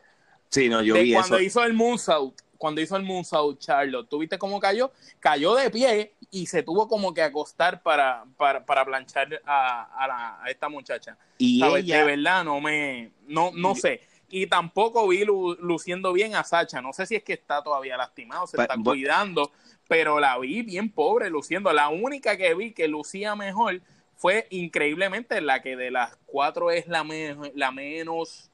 [0.49, 1.44] Sí, no, yo de vi cuando eso.
[1.44, 4.90] hizo el moonsault, cuando hizo el moonsault Charlotte, ¿tú viste cómo cayó?
[5.21, 10.09] Cayó de pie y se tuvo como que acostar para, para, para planchar a, a,
[10.09, 11.18] la- a esta muchacha.
[11.37, 11.85] Y ¿Sabes?
[11.85, 14.01] ella, De verdad, no me, no, no Yo- sé.
[14.31, 16.81] Y tampoco vi lu- luciendo bien a Sacha.
[16.83, 19.53] No sé si es que está todavía lastimado, se Pa- está cuidando,
[19.88, 21.73] pero la vi bien pobre luciendo.
[21.73, 23.81] La única que vi que lucía mejor
[24.19, 28.51] fue increíblemente la que de las cuatro es la, me- la menos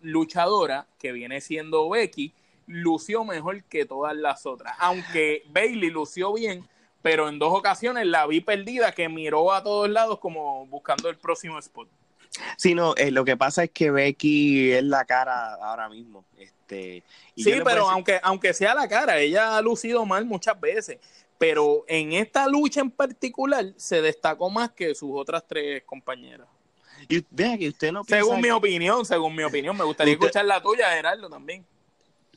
[0.00, 2.32] luchadora, que viene siendo Becky.
[2.66, 4.74] lució mejor que todas las otras.
[4.78, 6.68] Aunque Bailey lució bien,
[7.00, 11.16] pero en dos ocasiones la vi perdida, que miró a todos lados como buscando el
[11.16, 11.88] próximo spot.
[12.56, 16.24] Sí, no, eh, lo que pasa es que Becky es la cara ahora mismo.
[16.36, 17.02] Este,
[17.34, 20.98] sí, pero aunque, aunque sea la cara, ella ha lucido mal muchas veces.
[21.38, 26.48] Pero en esta lucha en particular se destacó más que sus otras tres compañeras.
[27.08, 30.60] Y vea que usted no Según mi opinión, según mi opinión, me gustaría escuchar la
[30.60, 31.64] tuya, Gerardo, también.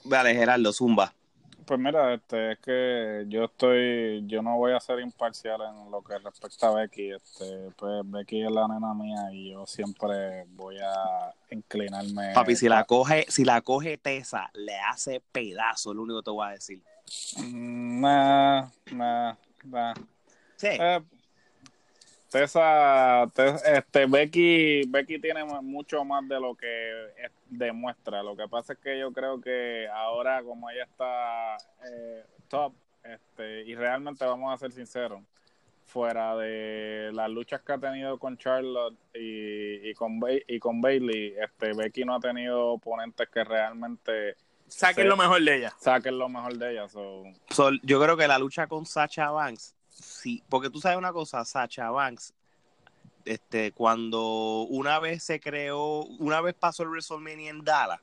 [0.03, 1.13] Vale, Gerardo, zumba.
[1.65, 6.03] Pues mira, este, es que yo estoy, yo no voy a ser imparcial en lo
[6.03, 10.77] que respecta a Becky, este, pues Becky es la nena mía y yo siempre voy
[10.79, 12.33] a inclinarme.
[12.33, 16.31] Papi, si la coge, si la coge Tessa, le hace pedazo, lo único que te
[16.31, 16.81] voy a decir.
[17.43, 19.93] Nah, nah, nah.
[20.55, 20.67] Sí.
[20.67, 21.01] Eh,
[22.31, 23.23] Tessa,
[23.65, 27.11] este, Becky, Becky tiene mucho más de lo que
[27.49, 28.23] demuestra.
[28.23, 33.63] Lo que pasa es que yo creo que ahora, como ella está eh, top, este,
[33.63, 35.21] y realmente vamos a ser sinceros,
[35.87, 41.73] fuera de las luchas que ha tenido con Charlotte y, con, y con Bailey, este,
[41.73, 44.37] Becky no ha tenido oponentes que realmente
[44.71, 45.75] saquen lo mejor de ella.
[45.79, 46.87] Saquen lo mejor de ella.
[47.83, 51.89] yo creo que la lucha con Sacha Banks sí, porque tú sabes una cosa, Sacha
[51.89, 52.33] Banks,
[53.25, 57.99] este, cuando una vez se creó, una vez pasó el WrestleMania en Dallas,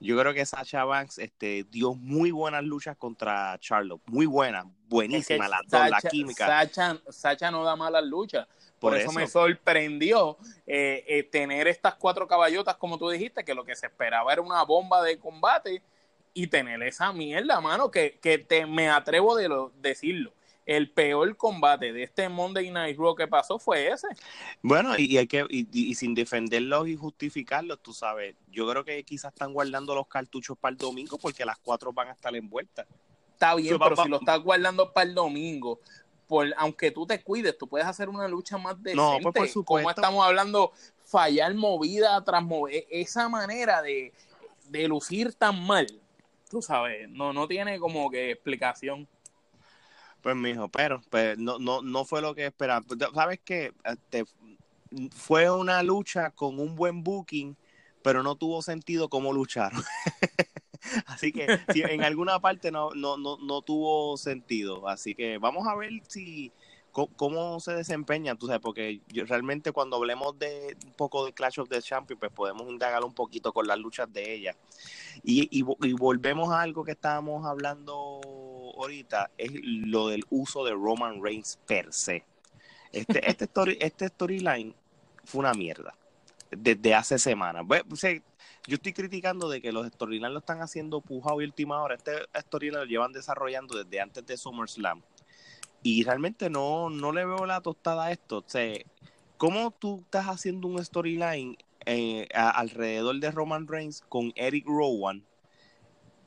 [0.00, 5.50] yo creo que Sacha Banks este, dio muy buenas luchas contra Charlotte, muy buenas, buenísimas
[5.50, 6.46] las dos, la química.
[6.46, 8.46] Sacha, Sacha no da malas luchas.
[8.78, 10.36] Por, eso, me sorprendió
[10.66, 14.42] eh, eh, tener estas cuatro caballotas, como tú dijiste, que lo que se esperaba era
[14.42, 15.82] una bomba de combate
[16.32, 20.32] y tener esa mierda, mano, que, que te, me atrevo de lo, decirlo
[20.68, 24.06] el peor combate de este Monday Night Raw que pasó fue ese.
[24.60, 29.32] Bueno, y, hay que y, sin defenderlos y justificarlos, tú sabes, yo creo que quizás
[29.32, 32.86] están guardando los cartuchos para el domingo porque las cuatro van a estar envueltas.
[33.32, 35.80] Está bien, pero si lo estás guardando para el domingo,
[36.28, 38.94] por, aunque tú te cuides, tú puedes hacer una lucha más decente.
[38.94, 39.64] No, pues por supuesto.
[39.64, 40.72] Como estamos hablando,
[41.04, 44.12] fallar movida tras movida, esa manera de,
[44.68, 45.86] de lucir tan mal,
[46.48, 49.08] tú sabes, no, no tiene como que explicación.
[50.20, 52.82] Pues mijo, pero pues, no, no, no fue lo que esperaba.
[52.82, 53.72] Pues, ¿Sabes qué?
[53.84, 54.24] Este,
[55.10, 57.56] fue una lucha con un buen booking,
[58.02, 59.82] pero no tuvo sentido cómo lucharon.
[61.06, 64.88] Así que en alguna parte no, no, no, no tuvo sentido.
[64.88, 66.52] Así que vamos a ver si
[66.90, 71.68] cómo, se desempeña, tú sabes, porque realmente cuando hablemos de un poco de Clash of
[71.68, 74.56] the Champions, pues podemos indagar un poquito con las luchas de ella.
[75.22, 78.20] Y, y, y volvemos a algo que estábamos hablando
[78.76, 82.24] ahorita es lo del uso de Roman Reigns per se.
[82.92, 84.74] Este, este, story, este storyline
[85.24, 85.94] fue una mierda
[86.50, 87.64] desde hace semanas.
[88.66, 91.94] Yo estoy criticando de que los storylines lo están haciendo pujado y última hora.
[91.94, 95.02] Este storyline lo llevan desarrollando desde antes de SummerSlam.
[95.82, 98.38] Y realmente no, no le veo la tostada a esto.
[98.38, 98.76] O sea,
[99.36, 105.24] ¿cómo tú estás haciendo un storyline eh, alrededor de Roman Reigns con Eric Rowan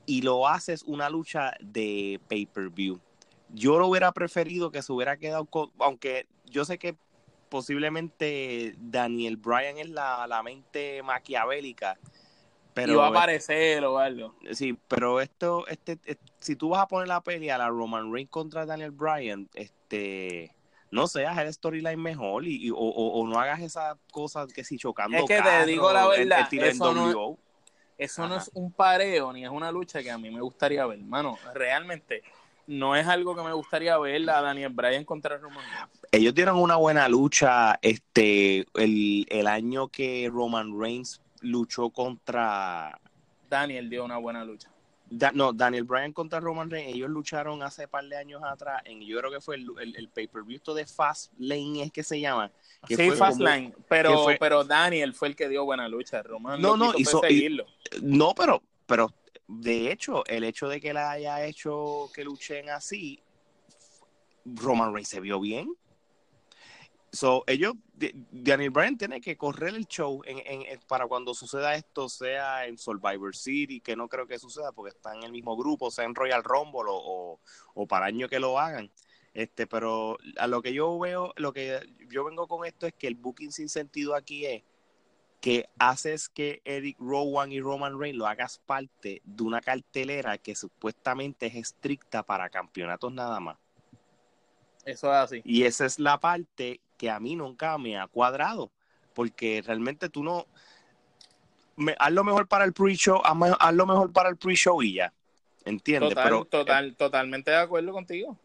[0.07, 2.99] y lo haces una lucha de pay-per-view.
[3.49, 6.95] Yo lo hubiera preferido que se hubiera quedado con, aunque yo sé que
[7.49, 11.99] posiblemente Daniel Bryan es la, mente maquiavélica.
[12.73, 14.35] Pero va a aparecer o algo.
[14.51, 15.99] Sí, pero esto, este,
[16.39, 20.53] si tú vas a poner la pelea a la Roman Reigns contra Daniel Bryan, este,
[20.89, 25.17] no sé, haz el storyline mejor y, o, no hagas esas cosas que si chocando.
[25.17, 27.37] Es que te digo la verdad, eso no,
[27.97, 30.99] eso no es un pareo ni es una lucha que a mí me gustaría ver,
[30.99, 31.37] mano.
[31.53, 32.23] Realmente
[32.67, 36.01] no es algo que me gustaría ver a Daniel Bryan contra Roman Reigns.
[36.11, 42.99] Ellos dieron una buena lucha este el, el año que Roman Reigns luchó contra
[43.49, 44.71] Daniel dio una buena lucha
[45.33, 49.01] no, Daniel Bryan contra Roman Reigns, ellos lucharon hace un par de años atrás, en,
[49.01, 52.51] yo creo que fue el, el, pay-per-view de Fast Lane, es que se llama.
[52.87, 56.93] sí, Fast Lane, pero, pero Daniel fue el que dio buena lucha, Roman no, no,
[56.97, 57.21] hizo,
[58.01, 59.13] no, pero, pero
[59.47, 63.21] de hecho, el hecho de que la haya hecho que luchen así,
[64.45, 65.75] Roman Reigns se vio bien.
[67.13, 67.73] So, ellos,
[68.31, 73.35] Daniel Bryan tiene que correr el show en, para cuando suceda esto, sea en Survivor
[73.35, 76.41] City, que no creo que suceda porque están en el mismo grupo, sea en Royal
[76.41, 77.39] Rumble o,
[77.73, 78.89] o, para año que lo hagan.
[79.33, 83.07] Este, pero a lo que yo veo, lo que yo vengo con esto es que
[83.07, 84.63] el booking sin sentido aquí es
[85.41, 90.55] que haces que Eric Rowan y Roman Reigns lo hagas parte de una cartelera que
[90.55, 93.57] supuestamente es estricta para campeonatos nada más.
[94.85, 95.41] Eso es así.
[95.43, 98.71] Y esa es la parte que a mí nunca me ha cuadrado,
[99.15, 100.45] porque realmente tú no,
[101.97, 105.11] haz lo mejor para el pre-show, haz, lo mejor para el pre-show y ya.
[105.65, 106.13] ¿Entiendes?
[106.13, 108.37] Total, total, eh, totalmente de acuerdo contigo.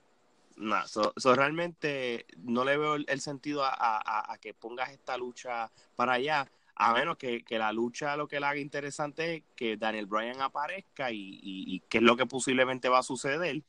[0.56, 6.50] No, so, realmente no le veo el, sentido a, que pongas esta lucha para allá,
[6.76, 11.12] a menos que, la lucha lo que la haga interesante es que Daniel Bryan aparezca
[11.12, 13.62] y, y, qué es lo que posiblemente va a suceder.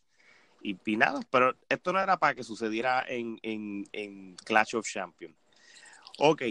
[0.61, 0.99] Y, y,
[1.29, 5.35] pero esto no era para que sucediera en, en, en Clash of Champions.
[6.19, 6.41] Ok,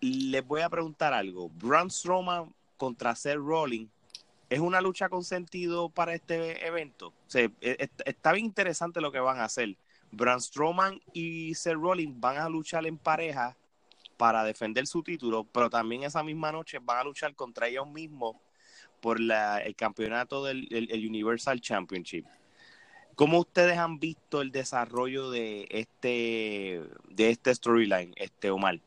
[0.00, 1.50] les voy a preguntar algo.
[1.50, 3.90] Braun Strowman contra Seth Rollins
[4.48, 7.12] es una lucha con sentido para este evento.
[7.34, 9.76] E, e, está bien interesante lo que van a hacer.
[10.10, 13.56] Braun Strowman y Seth Rollins van a luchar en pareja
[14.16, 18.36] para defender su título, pero también esa misma noche van a luchar contra ellos mismos
[19.00, 22.26] por el campeonato del Universal Championship.
[23.18, 28.78] ¿Cómo ustedes han visto el desarrollo de este de este storyline, este Omar?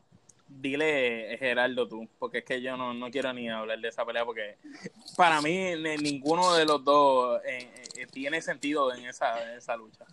[0.48, 4.24] dile Gerardo tú, porque es que yo no, no quiero ni hablar de esa pelea
[4.24, 4.56] porque
[5.18, 10.06] para mí ninguno de los dos eh, eh, tiene sentido en esa, esa lucha.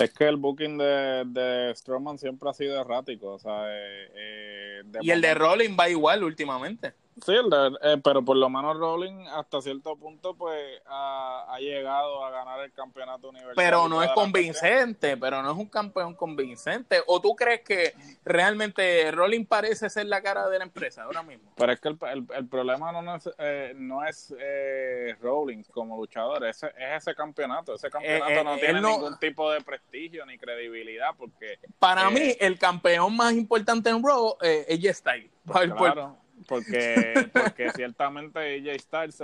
[0.00, 5.12] Es que el booking de, de Strowman siempre ha sido errático, o sea, eh, y
[5.12, 6.92] el de Rolling va igual últimamente.
[7.22, 12.60] Sí, eh, pero por lo menos Rowling hasta cierto punto pues ha, llegado a ganar
[12.60, 13.54] el campeonato universal.
[13.56, 17.00] Pero no es convincente, pero no es un campeón convincente.
[17.06, 17.94] ¿O tú crees que
[18.24, 21.52] realmente Rowling parece ser la cara de la empresa ahora mismo?
[21.56, 21.98] Pero es que el,
[22.34, 27.74] el, problema no es, eh, no es eh, Rowling como luchador, es, es ese campeonato.
[27.74, 31.58] Ese campeonato eh, no tiene ningún tipo de prestigio ni credibilidad porque...
[31.78, 35.30] Para mí el campeón más importante en Raw es ella Styles.
[35.44, 39.20] Claro porque, porque ciertamente AJ Styles,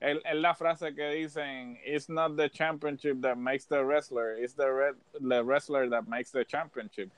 [0.00, 4.94] es, la frase que dicen, it's not the championship that makes the wrestler, it's the,
[5.20, 7.10] the wrestler that makes the championship.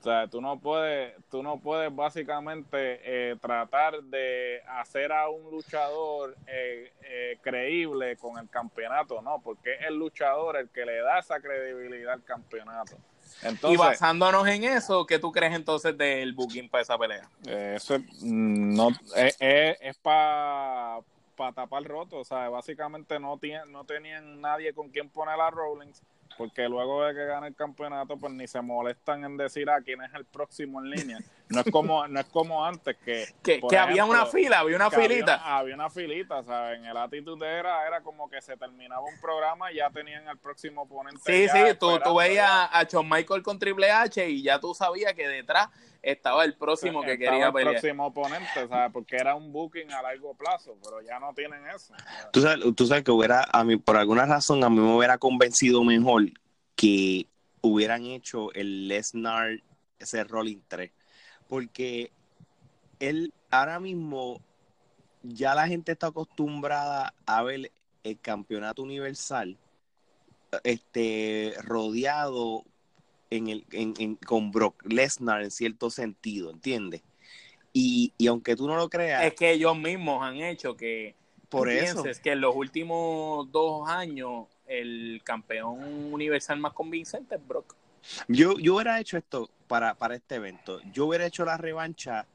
[0.00, 5.50] O sea, tú no puedes, tú no puedes básicamente eh, tratar de hacer a un
[5.50, 11.02] luchador eh, eh, creíble con el campeonato, no, porque es el luchador el que le
[11.02, 12.96] da esa credibilidad al campeonato
[13.68, 17.28] y basándonos en eso, ¿qué tú crees entonces del booking para esa pelea?
[17.46, 21.02] Eh, eso mm, no, es, es, para
[21.54, 26.02] tapar roto, o sea, básicamente no, tiene, no tenían nadie con quien poner a Rollins
[26.40, 29.82] porque luego de que gane el campeonato, pues ni se molestan en decir a ah,
[29.82, 31.18] quién es el próximo en línea.
[31.50, 33.26] No es como, no es como antes que...
[33.42, 35.58] Que, había una fila, había una filita.
[35.58, 36.78] Había, una filita, ¿sabes?
[36.78, 40.38] En el actitud era, era como que se terminaba un programa y ya tenían el
[40.38, 41.20] próximo oponente.
[41.24, 45.12] Sí, sí, tú, tú veías a Shawn Michael con Triple H y ya tú sabías
[45.14, 45.68] que detrás
[46.02, 47.74] estaba el próximo que quería pelear.
[47.74, 48.92] El próximo oponente, ¿sabes?
[48.92, 51.94] Porque era un booking a largo plazo, pero ya no tienen eso.
[52.32, 55.18] Tú sabes, tú sabes que hubiera, a mí, por alguna razón, a mí me hubiera
[55.18, 56.24] convencido mejor
[56.74, 57.26] que
[57.60, 59.60] hubieran hecho el Lesnar
[59.98, 60.90] ese Rolling 3.
[61.50, 62.12] Porque
[63.00, 64.40] él ahora mismo
[65.22, 67.72] ya la gente está acostumbrada a ver
[68.04, 69.58] el campeonato universal
[70.64, 72.64] este rodeado
[73.30, 77.02] en el, en, con Brock Lesnar en cierto sentido, ¿entiendes?
[77.72, 79.24] Y, aunque tú no lo creas...
[79.24, 81.14] Es que ellos mismos han hecho que...
[81.48, 82.04] Por eso.
[82.22, 87.74] que en los últimos dos años el campeón universal más convincente es Brock.
[88.28, 90.80] Yo, yo hubiera hecho esto para, para este evento.
[90.92, 92.26] Yo hubiera hecho la revancha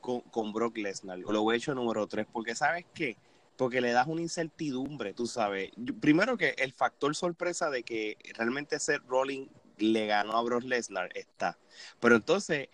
[0.00, 1.18] con, con Brock Lesnar.
[1.18, 3.16] Lo hubiera hecho número 3, porque ¿sabes qué?
[3.56, 5.72] Porque le das una incertidumbre, tú sabes.
[6.00, 11.10] primero que el factor sorpresa de que realmente ser Rolling le ganó a Brock Lesnar
[11.16, 11.58] está.
[11.98, 12.68] Pero entonces,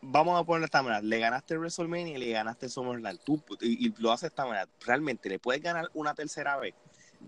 [0.00, 3.94] vamos a poner esta manera, le ganaste WrestleMania y le ganaste SummerSlam, tú, y, y,
[3.98, 6.74] lo haces esta manera, realmente le puedes ganar una tercera vez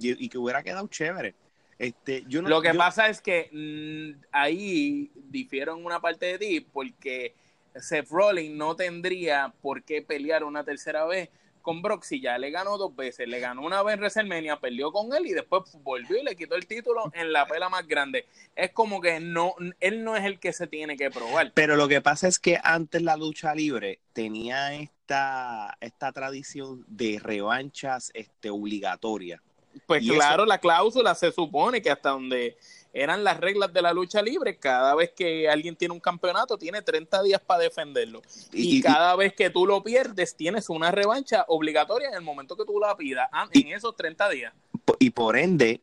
[0.01, 1.37] y, que hubiera quedado chévere.
[1.79, 6.61] Este, yo lo que pasa es que mm, ahí difiero en una parte de ti
[6.61, 7.35] porque
[7.75, 11.31] Seth Rollins no tendría por qué pelear una tercera vez
[11.65, 14.93] con Brock si ya le ganó dos veces, le ganó una vez en WrestleMania, perdió
[14.93, 18.27] con él y después volvió y le quitó el título en la pela más grande.
[18.55, 21.53] Es como que no, él no es el que se tiene que probar.
[21.55, 27.19] Pero lo que pasa es que antes la lucha libre tenía esta, esta tradición de
[27.19, 29.41] revanchas este, obligatorias.
[29.87, 32.57] Pues claro, la cláusula se supone que hasta donde
[32.93, 36.81] eran las reglas de la lucha libre, cada vez que alguien tiene un campeonato tiene
[36.81, 38.23] 30 días para defenderlo.
[38.53, 42.65] Y, cada vez que tú lo pierdes tienes una revancha obligatoria en el momento que
[42.65, 44.55] tú la pidas, ah, en esos 30 días.
[45.01, 45.81] Y por ende,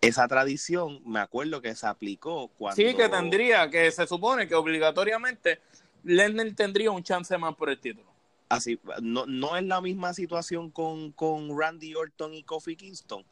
[0.00, 2.76] esa tradición, me acuerdo que se aplicó cuando...
[2.76, 5.60] Sí, que tendría, que se supone que obligatoriamente
[6.04, 8.09] Lennon tendría un chance más por el título
[8.50, 13.24] así, no, no es la misma situación con, con Randy Orton y Kofi Kingston.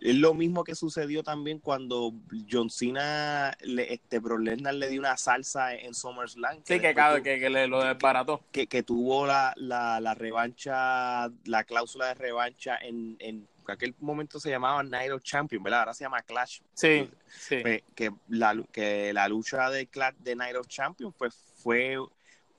[0.00, 2.12] es lo mismo que sucedió también cuando
[2.50, 6.56] John Cena, le, este, Bro Lesnar le dio una salsa en SummerSlam.
[6.64, 8.42] Sí, que, que, que, le lo desbarató.
[8.50, 14.40] Que, que tuvo la, la, la, revancha, la cláusula de revancha en, en aquel momento
[14.40, 15.80] se llamaba Night of Champion, ¿verdad?
[15.80, 16.60] Ahora se llama Clash.
[16.74, 17.58] Sí, sí.
[17.62, 21.96] Pues, que, la, que la lucha de, de Night of Champion pues, fue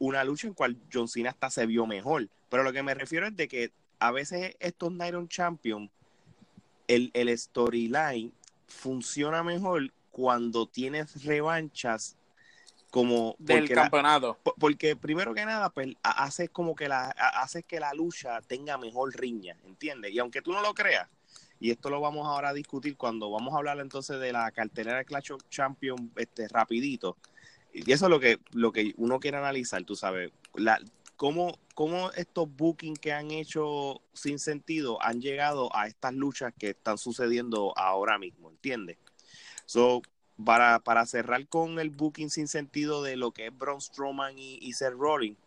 [0.05, 2.27] una lucha en cual John Cena hasta se vio mejor.
[2.49, 5.89] Pero lo que me refiero es de que a veces estos of Champion
[6.87, 8.31] el, el storyline
[8.67, 12.15] funciona mejor cuando tienes revanchas
[12.89, 17.93] como del campeonato porque primero que nada pues haces como que la haces que la
[17.93, 20.13] lucha tenga mejor riña ¿entiendes?
[20.13, 21.09] y aunque tú no lo creas
[21.59, 24.99] y esto lo vamos ahora a discutir cuando vamos a hablar entonces de la cartelera
[24.99, 27.17] de Clash of Champions este rapidito
[27.75, 30.79] y eso es lo que lo que uno quiere analizar tú sabes la,
[31.15, 36.71] cómo, cómo estos bookings que han hecho sin sentido han llegado a estas luchas que
[36.71, 38.97] están sucediendo ahora mismo, ¿entiendes?
[39.65, 40.01] So,
[40.43, 44.57] para, para cerrar con el booking sin sentido de lo que es Braun Strowman y,
[44.61, 45.37] y Seth Rollins,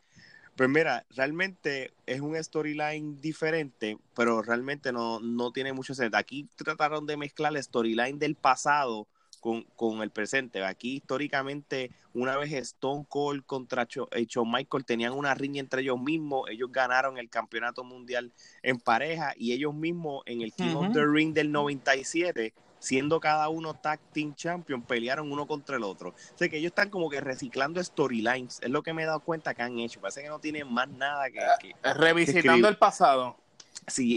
[0.56, 6.18] pues mira, realmente es un storyline diferente, pero realmente no, no tiene mucho sentido.
[6.18, 9.06] Aquí trataron de mezclar el storyline del pasado
[9.40, 10.64] con, con, el presente.
[10.64, 16.00] Aquí históricamente, una vez Stone Cold contra eh, Shawn Michael tenían una riña entre ellos
[16.00, 18.32] mismos, ellos ganaron el campeonato mundial
[18.62, 23.48] en pareja y ellos mismos en el King of the Ring del 97 siendo cada
[23.48, 26.10] uno tag team champion, pelearon uno contra el otro.
[26.10, 29.20] O sea que ellos están como que reciclando storylines, es lo que me he dado
[29.20, 30.00] cuenta que han hecho.
[30.00, 31.40] Parece que no tienen más nada que...
[31.60, 33.36] que Revisitando el pasado.
[33.88, 34.16] Sí,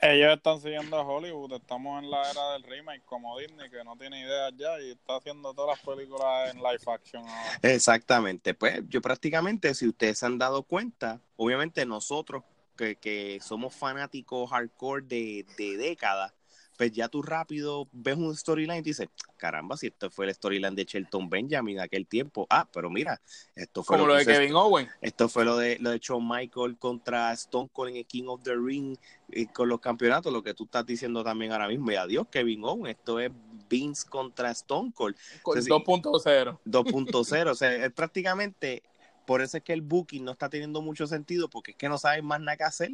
[0.00, 3.96] ellos están siguiendo a Hollywood, estamos en la era del remake como Disney, que no
[3.96, 7.24] tiene ideas ya y está haciendo todas las películas en live action
[7.62, 12.44] Exactamente, pues yo prácticamente, si ustedes se han dado cuenta, obviamente nosotros
[12.76, 16.32] que, que somos fanáticos hardcore de, de décadas,
[16.76, 20.74] pues ya tú rápido ves un storyline y dices, caramba, si esto fue el storyline
[20.74, 22.46] de Shelton Benjamin en aquel tiempo.
[22.48, 23.20] Ah, pero mira,
[23.54, 24.88] esto fue Como lo, de Kevin Owen.
[25.00, 28.42] Esto fue lo de, lo de Shawn Michael contra Stone Cold en el King of
[28.42, 28.96] the Ring
[29.28, 31.90] y con los campeonatos, lo que tú estás diciendo también ahora mismo.
[31.90, 33.30] Y adiós, Kevin Owen, esto es
[33.68, 35.16] Vince contra Stone Cold.
[35.44, 36.58] 2.0.
[36.64, 38.82] 2.0, o sea, es prácticamente,
[39.26, 41.98] por eso es que el booking no está teniendo mucho sentido, porque es que no
[41.98, 42.92] saben más nada que hacer.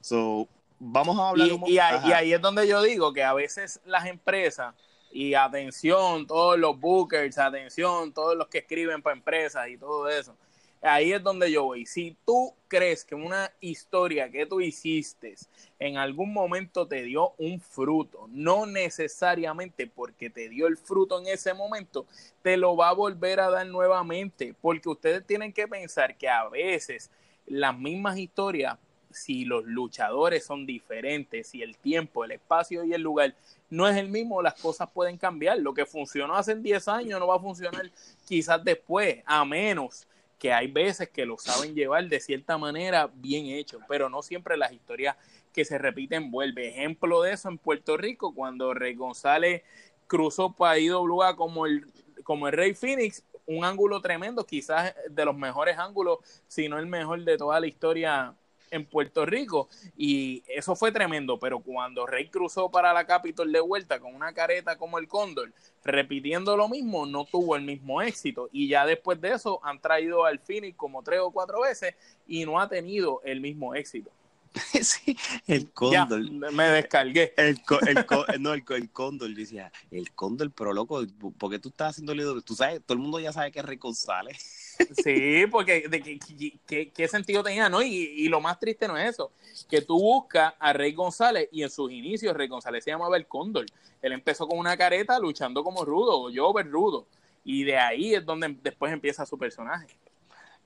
[0.00, 0.48] So,
[0.80, 1.48] vamos a hablar.
[1.66, 4.74] Y, y, ahí, es donde yo digo que a veces las empresas,
[5.12, 10.36] y atención, todos los bookers, atención, todos los que escriben para empresas y todo eso,
[10.80, 11.84] ahí es donde yo voy.
[11.84, 15.34] Si tú crees que una historia que tú hiciste
[15.80, 21.26] en algún momento te dio un fruto, no necesariamente porque te dio el fruto en
[21.26, 22.06] ese momento,
[22.42, 26.48] te lo va a volver a dar nuevamente, porque ustedes tienen que pensar que a
[26.48, 27.10] veces
[27.46, 28.78] las mismas historias
[29.10, 33.34] si los luchadores son diferentes, si el tiempo, el espacio y el lugar
[33.68, 35.58] no es el mismo, las cosas pueden cambiar.
[35.58, 37.90] Lo que funcionó hace 10 años no va a funcionar
[38.26, 40.06] quizás después, a menos
[40.38, 44.56] que hay veces que lo saben llevar de cierta manera bien hecho, pero no siempre
[44.56, 45.16] las historias
[45.52, 46.70] que se repiten vuelven.
[46.70, 49.62] Ejemplo de eso en Puerto Rico, cuando Rey González
[50.06, 51.86] cruzó para IWA como el,
[52.24, 56.86] como el Rey Phoenix, un ángulo tremendo, quizás de los mejores ángulos, si no el
[56.86, 58.34] mejor de toda la historia
[58.70, 63.60] en Puerto Rico y eso fue tremendo, pero cuando Rey cruzó para la Capitol de
[63.60, 65.52] vuelta con una careta como el Cóndor,
[65.84, 70.24] repitiendo lo mismo, no tuvo el mismo éxito y ya después de eso han traído
[70.24, 71.94] al Phoenix como tres o cuatro veces
[72.26, 74.10] y no ha tenido el mismo éxito.
[74.82, 76.30] sí, el cóndor.
[76.30, 77.32] me descargué.
[77.36, 78.06] El, el,
[78.40, 81.04] no, el, el, cóndor, decía, el cóndor, pero loco,
[81.38, 82.40] porque tú estás haciendo lío?
[82.42, 84.66] Tú sabes, todo el mundo ya sabe que es Rey González.
[85.04, 87.82] Sí, porque de qué, sentido tenía, ¿no?
[87.82, 89.30] Y, y, lo más triste no es eso,
[89.68, 93.26] que tú buscas a Rey González y en sus inicios Rey González se llamaba el
[93.26, 93.66] cóndor.
[94.00, 97.06] Él empezó con una careta luchando como rudo, o yo ver rudo.
[97.44, 99.86] Y de ahí es donde después empieza su personaje.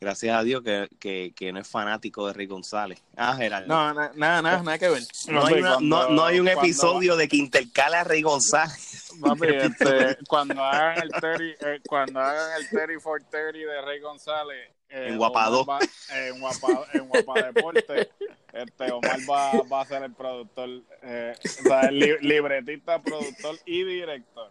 [0.00, 3.02] Gracias a Dios que, que, no es fanático de Rey González.
[3.16, 3.66] Ah, Gerardo.
[3.66, 5.02] No, nada, nada, nada que ver.
[5.28, 9.00] No, hay, no, hay un episodio de que intercala a Rey González.
[9.14, 14.70] Este, cuando hagan el Terry, eh, cuando hagan el Terry for Terry de Rey González
[14.88, 18.10] eh, en Guapado en Guapa, en Guapa Deporte
[18.52, 20.68] este Omar va, va a ser el productor
[21.02, 24.50] eh, o sea, el libretista productor y director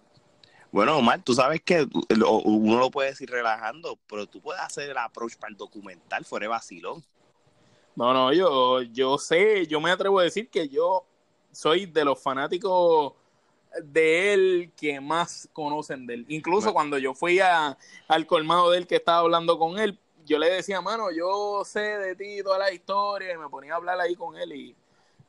[0.74, 1.88] bueno, Omar, tú sabes que
[2.44, 6.48] uno lo puede decir relajando, pero tú puedes hacer el approach para el documental fuera
[6.48, 7.04] vacilón.
[7.96, 11.06] No, no, yo, yo sé, yo me atrevo a decir que yo
[11.52, 13.14] soy de los fanáticos
[13.84, 16.26] de él que más conocen de él.
[16.28, 20.40] Incluso cuando yo fui a, al colmado de él que estaba hablando con él, yo
[20.40, 24.00] le decía, mano, yo sé de ti toda la historia y me ponía a hablar
[24.00, 24.76] ahí con él y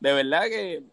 [0.01, 0.84] de verdad que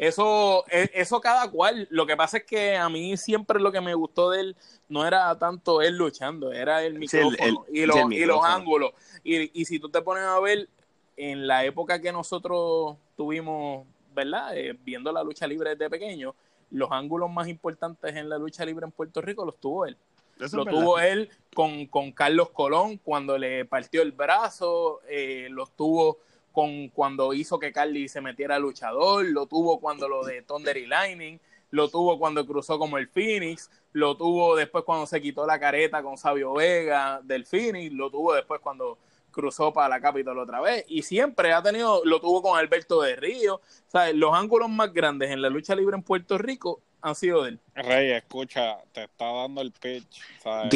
[0.00, 1.86] Eso, e, eso cada cual.
[1.90, 4.56] Lo que pasa es que a mí siempre lo que me gustó de él
[4.88, 8.92] no era tanto él luchando, era el micrófono y, los, y los ángulos.
[9.22, 10.70] Y, y si tú te pones a ver,
[11.18, 14.56] en la época que nosotros tuvimos, ¿verdad?
[14.56, 16.34] Eh, viendo la lucha libre desde pequeño,
[16.70, 19.98] los ángulos más importantes en la lucha libre en Puerto Rico los tuvo él.
[20.38, 26.20] lo tuvo él con, con, Carlos Colón cuando le partió el brazo, eh, los tuvo
[26.52, 30.86] con cuando hizo que Carly se metiera luchador, lo tuvo cuando lo de Thunder y
[30.86, 31.38] Lightning,
[31.70, 36.02] lo tuvo cuando cruzó como el Phoenix, lo tuvo después cuando se quitó la careta
[36.02, 38.98] con Sabio Vega del Phoenix, lo tuvo después cuando
[39.30, 43.16] cruzó para la capital otra vez y siempre ha tenido, lo tuvo con Alberto de
[43.16, 44.14] Río, ¿sabes?
[44.14, 47.60] los ángulos más grandes en la lucha libre en Puerto Rico han sido de él.
[47.74, 50.70] Rey, escucha, te está dando el pitch, ¿sabes?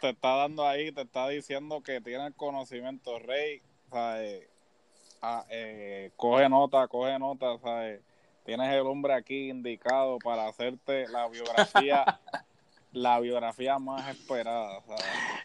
[0.00, 4.48] te está dando ahí, te está diciendo que tiene el conocimiento, Rey, ¿sabes?
[5.20, 8.00] Ah, eh, coge nota, coge nota, ¿sabes?
[8.44, 12.20] Tienes el hombre aquí indicado para hacerte la biografía,
[12.92, 14.80] la biografía más esperada.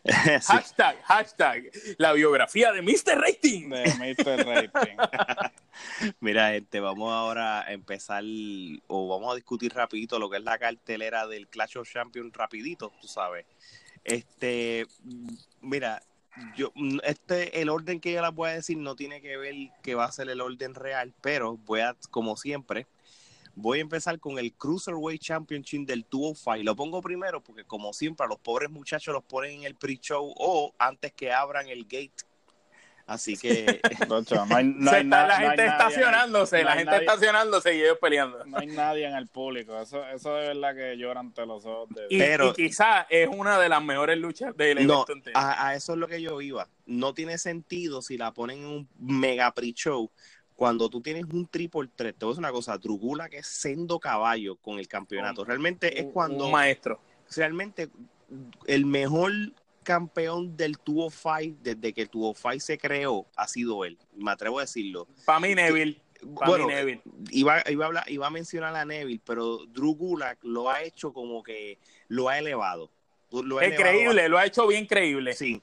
[0.48, 1.64] Hashtag, hashtag,
[1.98, 3.20] la biografía de Mr.
[3.20, 3.70] Rating.
[3.70, 4.46] De Mr.
[4.46, 4.98] Rating.
[6.20, 8.24] Mira, gente, vamos ahora a empezar
[8.88, 12.94] o vamos a discutir rapidito lo que es la cartelera del Clash of Champions rapidito,
[13.02, 13.46] tú sabes.
[14.04, 14.86] Este,
[15.62, 16.02] mira,
[16.56, 19.56] yo mm, este el orden que yo les voy a decir no tiene que ver
[19.82, 22.88] que va a ser el orden real, pero voy a como siempre
[23.56, 26.64] voy a empezar con el Cruiserweight Championship del 205.
[26.64, 30.34] Lo pongo primero porque como siempre a los pobres muchachos los ponen en el pre-show
[30.38, 32.14] o antes que abran el gate
[33.06, 33.82] Así que.
[34.08, 38.46] la gente estacionándose, la gente estacionándose y ellos peleando.
[38.46, 39.80] No hay nadie en el público.
[39.80, 41.90] Eso, eso de verdad que llora ante los ojos.
[41.90, 42.08] De...
[42.10, 46.08] Y, Pero, quizás es una de las mejores luchas del no, A, eso es lo
[46.08, 46.68] que yo iba.
[46.86, 50.10] No tiene sentido si la ponen en un mega pre-show.
[50.56, 53.48] Cuando tú tienes un triple threat, te voy a decir una cosa, Drugula que es
[53.48, 55.44] sendo caballo con el campeonato.
[55.44, 56.46] Realmente es cuando.
[56.46, 57.02] Un maestro.
[57.36, 57.90] Realmente
[58.68, 59.32] el mejor
[59.84, 64.62] campeón del 205 desde que el 205 se creó ha sido él, me atrevo a
[64.62, 65.08] decirlo.
[65.26, 66.02] Para mí Neville.
[66.22, 66.68] bueno,
[67.32, 71.14] Iba, iba, a hablar, iba a mencionar a Neville, pero Drew Gulak lo ha hecho
[71.14, 71.78] como que
[72.08, 72.90] lo ha elevado.
[73.62, 75.34] es creíble, lo ha hecho bien creíble.
[75.34, 75.62] Sí.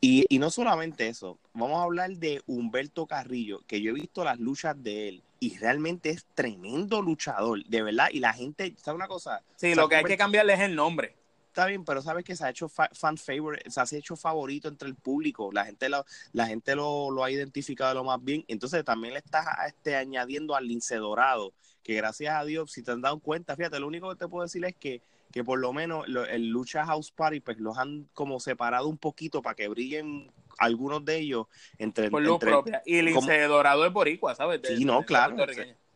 [0.00, 4.24] Y, y no solamente eso, vamos a hablar de Humberto Carrillo, que yo he visto
[4.24, 8.08] las luchas de él y realmente es tremendo luchador, de verdad.
[8.10, 9.42] Y la gente, ¿sabe una cosa?
[9.54, 11.21] Sí, lo que hay que cambiarle es el nombre
[11.52, 14.88] está bien, pero sabes que se ha hecho fan favorite, se ha hecho favorito entre
[14.88, 19.12] el público, la gente lo, la gente lo, ha identificado lo más bien, entonces también
[19.12, 23.18] le estás este, añadiendo al lince dorado, que gracias a Dios, si te han dado
[23.20, 26.48] cuenta, fíjate, lo único que te puedo decir es que, que por lo menos el
[26.48, 31.18] Lucha House Party, pues los han como separado un poquito para que brillen algunos de
[31.18, 31.46] ellos
[31.76, 32.10] entre...
[32.10, 32.82] Por luz propia.
[32.86, 34.62] Y el lince dorado es boricua, ¿sabes?
[34.64, 35.36] sí, no, claro.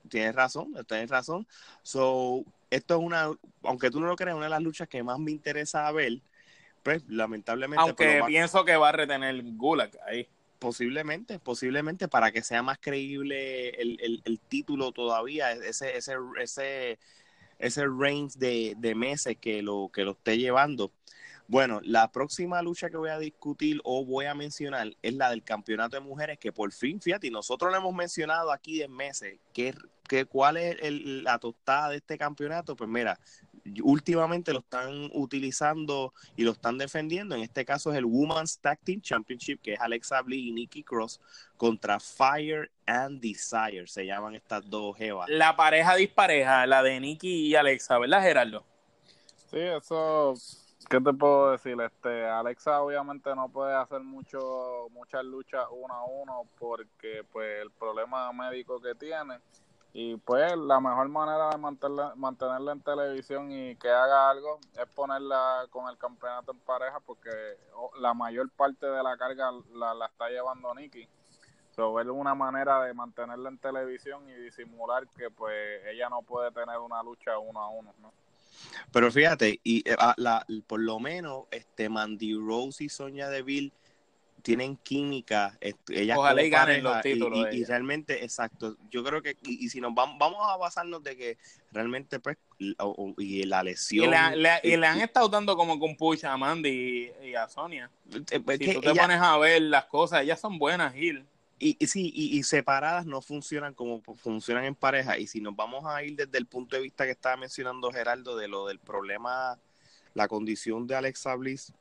[0.09, 1.46] Tienes razón, tienes razón.
[1.82, 3.30] So, esto es una,
[3.62, 6.20] aunque tú no lo creas, una de las luchas que más me interesa ver,
[6.82, 7.80] pues lamentablemente.
[7.80, 10.28] Aunque pienso que va a retener Gulag ahí.
[10.58, 16.98] Posiblemente, posiblemente para que sea más creíble el, el, título todavía, ese, ese, ese,
[17.58, 20.92] ese range de, de meses que lo, que lo esté llevando.
[21.49, 25.44] Bueno, la próxima lucha que voy a discutir o voy a mencionar es la del
[25.44, 29.72] campeonato de mujeres, que por fin, fíjate, nosotros lo hemos mencionado aquí de meses, que,
[30.09, 33.20] que cuál es la tostada de este campeonato, pues mira,
[33.84, 38.80] últimamente lo están utilizando y lo están defendiendo, en este caso es el Women's Tag
[38.80, 41.20] Team Championship, que es Alexa Bliss y Nikki Cross
[41.57, 45.28] contra Fire and Desire, se llaman estas dos jevas.
[45.30, 48.64] La pareja dispareja, la de Nikki y Alexa, ¿verdad Gerardo?
[49.49, 50.34] Sí, eso
[50.89, 51.80] ¿Qué te puedo decir?
[51.80, 57.72] Este, Alexa obviamente no puede hacer mucho, muchas luchas uno a uno porque pues el
[57.72, 59.41] problema médico que tiene
[59.93, 64.87] y pues la mejor manera de mantenerla, mantenerla en televisión y que haga algo es
[64.95, 67.30] ponerla con el campeonato en pareja porque
[67.99, 71.09] la mayor parte de la carga la, la está llevando Nikki.
[71.74, 76.53] So, es una manera de mantenerla en televisión y disimular que pues ella no puede
[76.53, 78.12] tener una lucha uno a uno, ¿no?
[78.92, 83.72] Pero fíjate, y eh, ah, la, por lo menos este Mandy Rose y Sonia Deville
[84.46, 87.52] tienen química, ellas Ojalá y ganen los títulos.
[87.52, 91.38] Y, realmente, exacto, yo creo que, y, si nos vamos, vamos a basarnos de que
[91.72, 94.14] realmente, pues, y la lesión.
[94.62, 97.90] Y, le han estado dando como con pucha a Mandy y, a Sonia.
[98.30, 101.26] Eh, pues, si tú te pones a ver las cosas, ellas son buenas, Gil.
[101.59, 105.18] Y, y sí, y, separadas no funcionan como funcionan en pareja.
[105.18, 108.36] Y si nos vamos a ir desde el punto de vista que estaba mencionando Geraldo
[108.36, 109.59] de lo del problema,
[110.12, 111.72] la condición de Alexa Bliss,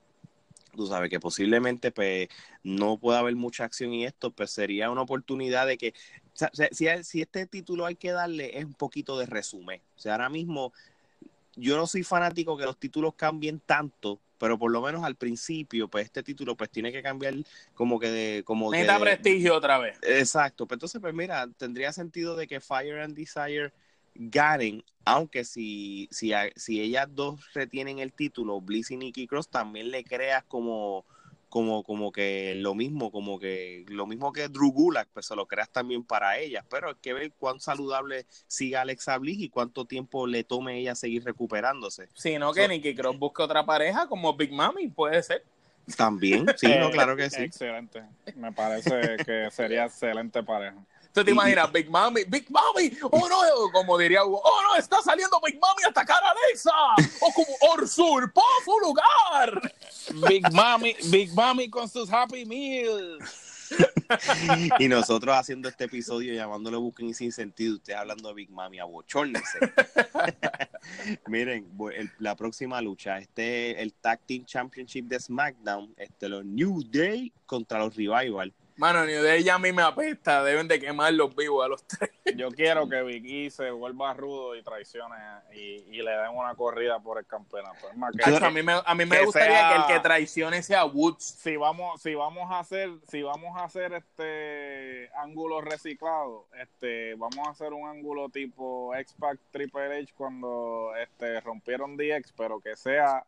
[0.76, 2.30] tú sabes que posiblemente pues
[2.64, 5.94] no pueda haber mucha acción y esto pues sería una oportunidad de que
[6.72, 9.82] si, si este título hay que darle es un poquito de resumen.
[9.96, 10.74] O sea, ahora mismo
[11.56, 15.88] yo no soy fanático que los títulos cambien tanto, pero por lo menos al principio,
[15.88, 17.34] pues este título pues tiene que cambiar
[17.74, 18.44] como que de...
[18.44, 19.98] Como Necesita prestigio otra vez.
[20.04, 23.74] Exacto, pues entonces pues mira, tendría sentido de que Fire and Desire
[24.14, 29.90] ganen, aunque si, si, si ellas dos retienen el título, Bliss y Nikki Cross, también
[29.90, 31.08] le creas como
[31.56, 35.48] como, como que lo mismo, como que lo mismo que Drew Gulak, pues se lo
[35.48, 39.86] creas también para ellas, pero hay que ver cuán saludable siga Alexa Bliss y cuánto
[39.86, 42.10] tiempo le tome ella seguir recuperándose.
[42.14, 45.46] Si no, que Nikki Cross busque otra pareja como Big Mami, puede ser.
[45.96, 47.44] También, sí, no, claro que sí.
[47.44, 48.04] Excelente,
[48.36, 50.76] me parece que sería excelente pareja.
[51.16, 55.02] ¿Tú te imaginas, Big Mami, Big Mami, oh no, como diría Hugo, oh no, está
[55.02, 56.72] saliendo Big Mami a atacar a Alexa,
[57.22, 59.72] o como usurpó su lugar.
[60.28, 63.24] Big Mami, Big Mami con sus Happy Meals.
[64.80, 69.60] y nosotros haciendo este episodio llamándole Booking sin sentido, usted hablando de Big Mami, abochórnese.
[71.28, 71.66] Miren,
[72.20, 77.80] la próxima lucha, este el Tag Team Championship de SmackDown, este los New Day contra
[77.80, 78.54] los Revival.
[78.78, 80.44] Mano, ni de ella a mí me apesta.
[80.44, 82.12] Deben de quemar los vivos a los tres.
[82.36, 85.16] Yo quiero que Vicky se vuelva rudo y traicione
[85.54, 87.88] y, le den una corrida por el campeonato.
[87.90, 91.24] a mí me, a mí me gustaría que el que traicione sea Woods.
[91.24, 97.48] Si vamos, si vamos a hacer, si vamos a hacer este ángulo reciclado, este, vamos
[97.48, 103.26] a hacer un ángulo tipo X-Pac Triple H cuando este rompieron DX, pero que sea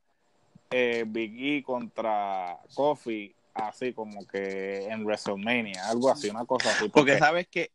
[0.69, 6.89] eh, Big E contra Kofi así como que en WrestleMania, algo así, una cosa así.
[6.89, 7.71] Porque, sabes que,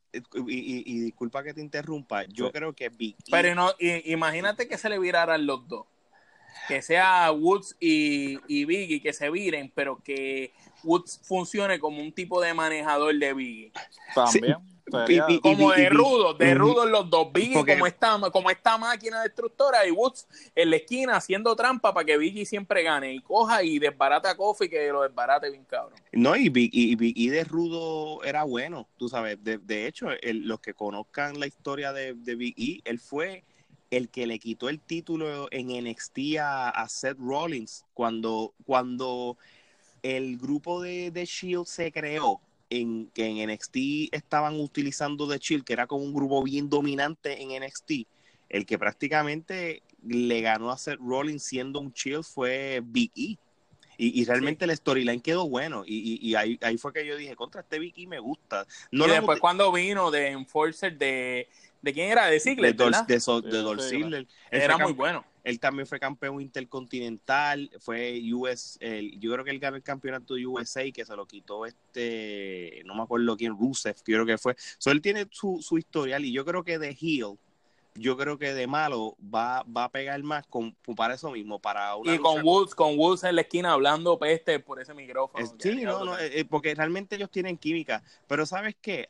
[0.47, 4.89] y, disculpa que te interrumpa, yo creo que Big e Pero no, imagínate que se
[4.89, 5.87] le viraran los dos.
[6.68, 10.53] Que sea Woods y, y Biggie que se viren, pero que
[10.85, 13.72] Woods funcione como un tipo de manejador de Biggie.
[14.14, 14.72] También
[15.43, 17.33] como de rudo, de rudo en los dos.
[17.33, 22.05] Biggie como esta, como esta máquina destructora y Woods en la esquina haciendo trampa para
[22.05, 25.99] que Biggie siempre gane y coja y desbarate a Kofi que lo desbarate bien cabrón.
[26.12, 29.39] No, y Biggie de rudo era bueno, tú sabes.
[29.43, 33.45] De, hecho, los que conozcan la historia de, de Big E, él fue
[33.93, 39.37] el que le quitó el título en NXT a, Seth Rollins cuando, cuando
[40.03, 42.41] el grupo de, de Shield se creó
[42.81, 43.77] en, que en NXT
[44.12, 48.07] estaban utilizando de Chill, que era como un grupo bien dominante en NXT,
[48.49, 53.37] el que prácticamente le ganó a Seth Rollins siendo un Chill fue Big E.
[53.99, 55.85] Y, realmente el storyline quedó bueno.
[55.87, 58.66] Y, ahí, fue que yo dije, contra este Big E me gusta.
[58.91, 61.49] No y después cuando vino de Enforcer de...
[61.83, 62.27] ¿De quién era?
[62.27, 65.25] De Ziggler, De, de, Era muy bueno.
[65.45, 68.78] Él también fue campeón intercontinental, fue US,
[69.18, 72.95] yo creo que él ganó el campeonato de USA que se lo quitó este, no
[72.95, 74.55] me acuerdo quién, Rusev, creo que fue.
[74.78, 77.38] So, él tiene su, su historial y yo creo que de heel,
[77.95, 81.93] yo creo que de malo va, va a pegar más con, para eso mismo, para
[82.05, 85.45] Y con Woods, con Woods en la esquina hablando peste por ese micrófono.
[85.59, 89.09] sí, no, no, eh, eh, porque realmente ellos tienen química, pero ¿sabes qué?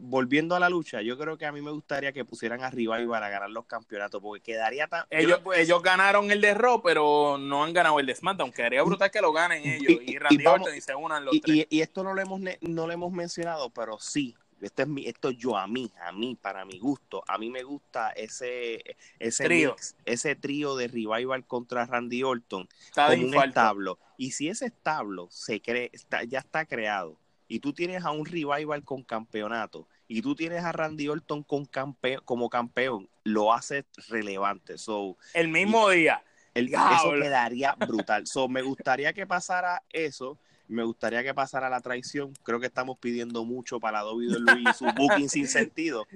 [0.00, 3.06] Volviendo a la lucha, yo creo que a mí me gustaría que pusieran arriba y
[3.06, 5.04] para ganar los campeonatos, porque quedaría tan...
[5.10, 8.52] Ellos, ellos ganaron el de Raw, pero no han ganado el de SmackDown.
[8.52, 11.66] Quedaría brutal que lo ganen ellos y, Randy Orton y se unan los tres.
[11.70, 15.30] Y, esto no lo hemos no lo hemos mencionado, pero sí, este es mi, esto
[15.30, 19.76] yo a mí, a mí, para mi gusto, a mí me gusta ese, ese trío,
[20.04, 23.98] ese trío de revival contra Randy Orton Está un establo.
[24.16, 27.16] Y si ese establo se cree, está, ya está creado
[27.48, 31.64] y tú tienes a un revival con campeonato y tú tienes a Randy Orton con
[31.66, 34.78] campeón, como campeón, lo hace relevante.
[34.78, 36.22] So, el mismo día.
[36.54, 38.26] El, eso quedaría brutal.
[38.26, 40.38] So, me gustaría que pasara eso.
[40.66, 42.32] Me gustaría que pasara la traición.
[42.42, 46.06] Creo que estamos pidiendo mucho para la WWE y su booking sin sentido.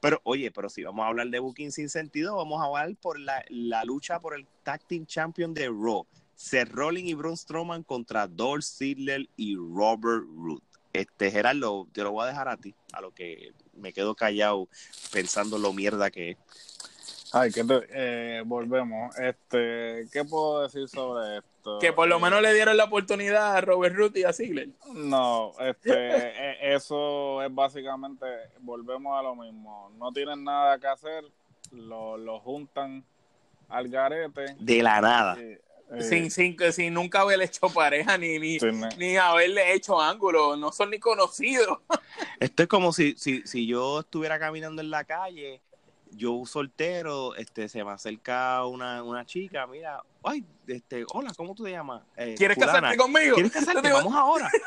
[0.00, 3.18] Pero, oye, pero si vamos a hablar de booking sin sentido, vamos a hablar por
[3.18, 6.06] la, la lucha por el Tag Team Champion de Raw.
[6.34, 10.62] Seth Rollins y Braun Strowman contra Dolph Ziggler y Robert Root.
[10.92, 14.68] Este, Gerardo, te lo voy a dejar a ti, a lo que me quedo callado
[15.12, 16.38] pensando lo mierda que es.
[17.32, 19.16] Ay, que eh, volvemos.
[19.16, 21.78] Este, ¿qué puedo decir sobre esto?
[21.78, 24.70] Que por lo eh, menos le dieron la oportunidad a Robert Root y a Ziggler.
[24.92, 28.26] No, este, e, eso es básicamente,
[28.60, 29.92] volvemos a lo mismo.
[29.96, 31.24] No tienen nada que hacer,
[31.70, 33.04] lo, lo juntan
[33.68, 34.56] al garete.
[34.58, 35.38] De la nada.
[35.92, 38.58] Eh, sin, sin, sin nunca haberle hecho pareja ni, ni,
[38.96, 41.78] ni haberle hecho ángulo, no son ni conocidos.
[42.40, 45.60] Esto es como si, si, si yo estuviera caminando en la calle
[46.12, 51.64] yo soltero, este, se me acerca una, una chica, mira, ay, este, hola, ¿cómo tú
[51.64, 52.02] te llamas?
[52.16, 53.34] Eh, ¿Quieres casarte conmigo?
[53.34, 53.92] ¿Quieres casarte?
[53.92, 54.50] Vamos ahora.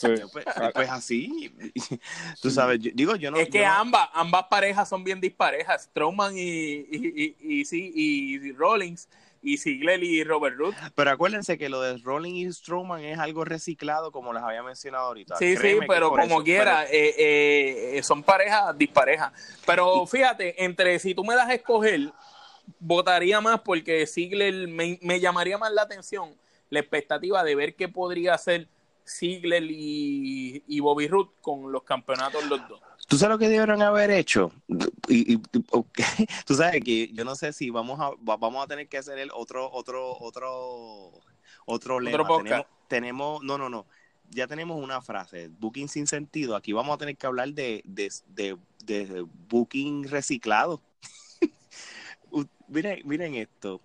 [0.00, 0.44] Pues,
[0.74, 1.52] pues, así,
[2.42, 3.38] tú sabes, digo, yo no.
[3.38, 9.08] Es que ambas, ambas parejas son bien disparejas, Strowman y, y, y, y, y Rollins
[9.48, 10.74] y Ziggler y Robert Root.
[10.94, 15.06] Pero acuérdense que lo de Rolling y Strowman es algo reciclado, como les había mencionado
[15.06, 15.36] ahorita.
[15.36, 19.32] Sí, sí, pero como quiera, eh, eh, son parejas disparejas.
[19.66, 22.12] Pero fíjate, entre si tú me das a escoger,
[22.78, 26.36] votaría más porque Ziggler me, me llamaría más la atención
[26.70, 28.68] la expectativa de ver qué podría hacer
[29.08, 32.80] Ziggler y, y Bobby Root con los campeonatos los dos.
[33.08, 34.52] ¿Tú sabes lo que debieron haber hecho?
[35.08, 35.38] Y,
[36.46, 39.30] tú sabes que yo no sé si vamos a vamos a tener que hacer el
[39.32, 41.12] otro otro otro
[41.64, 42.26] otro lema.
[42.26, 43.86] tenemos, tenemos, no no no
[44.30, 46.54] ya tenemos una frase booking sin sentido.
[46.54, 50.82] Aquí vamos a tener que hablar de de, de, booking reciclado.
[52.68, 53.80] miren miren esto.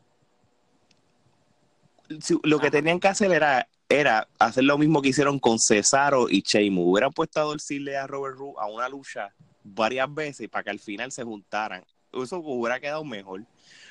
[2.44, 6.42] Lo que tenían que hacer era era hacer lo mismo que hicieron con Cesaro y
[6.42, 6.86] Sheamus.
[6.88, 10.80] Hubieran puesto a Dorcile a Robert Roode a una lucha varias veces para que al
[10.80, 11.84] final se juntaran.
[12.12, 13.46] Eso hubiera quedado mejor.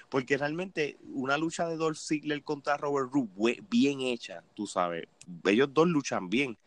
[0.09, 5.07] Porque realmente una lucha de Dolph Ziggler contra Robert Roode bien hecha, tú sabes.
[5.45, 6.59] Ellos dos luchan bien.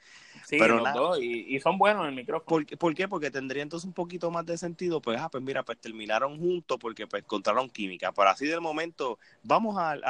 [0.48, 2.66] Sí, pero los dos, y, son buenos en el micrófono.
[2.78, 3.08] ¿Por, qué?
[3.08, 6.78] Porque tendría entonces un poquito más de sentido, pues, ah, pues mira, pues terminaron juntos
[6.80, 8.12] porque pues encontraron química.
[8.12, 10.04] Pero así del momento, vamos al,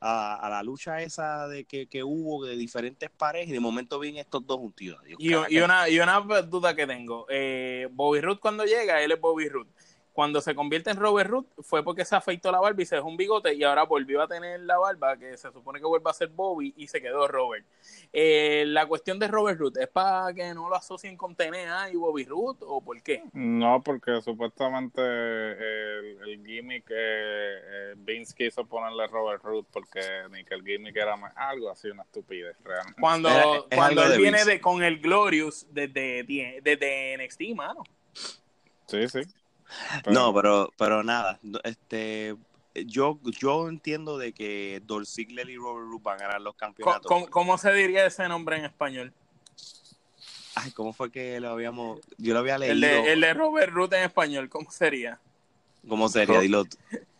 [0.00, 4.20] a, la lucha esa de que, que, hubo de diferentes parejas y de momento vienen
[4.20, 5.00] estos dos juntitos.
[5.18, 9.20] y, y, una, y una duda que tengo, eh, Bobby Roode cuando llega, él es
[9.20, 9.70] Bobby Roode
[10.18, 13.06] cuando se convierte en Robert Root fue porque se afeitó la barba y se dejó
[13.06, 16.14] un bigote y ahora volvió a tener la barba que se supone que vuelva a
[16.14, 17.64] ser Bobby y se quedó Robert.
[18.12, 21.94] Eh, la cuestión de Robert Root es para que no lo asocien con TNA y
[21.94, 23.22] Bobby Root o por qué?
[23.32, 30.00] No, porque supuestamente el, gimmick eh, Vince quiso ponerle Robert Root porque
[30.32, 33.00] ni que el gimmick era algo así una estupidez realmente.
[33.00, 36.24] Cuando, cuando él viene de, con el Glorious desde,
[36.60, 37.84] desde NXT, mano.
[38.88, 39.20] Sí, sí.
[40.06, 42.36] No, pero, pero nada, este,
[42.74, 47.28] yo, yo entiendo de que Dolph Ziggler y Robert Roode van a ganar los campeonatos.
[47.30, 49.12] ¿Cómo, se diría ese nombre en español?
[50.54, 52.74] Ay, ¿cómo fue que lo habíamos, yo lo había leído?
[52.74, 55.20] El de, el de Robert Roode en español, ¿cómo sería?
[55.88, 56.40] ¿Cómo sería?
[56.40, 56.64] Dilo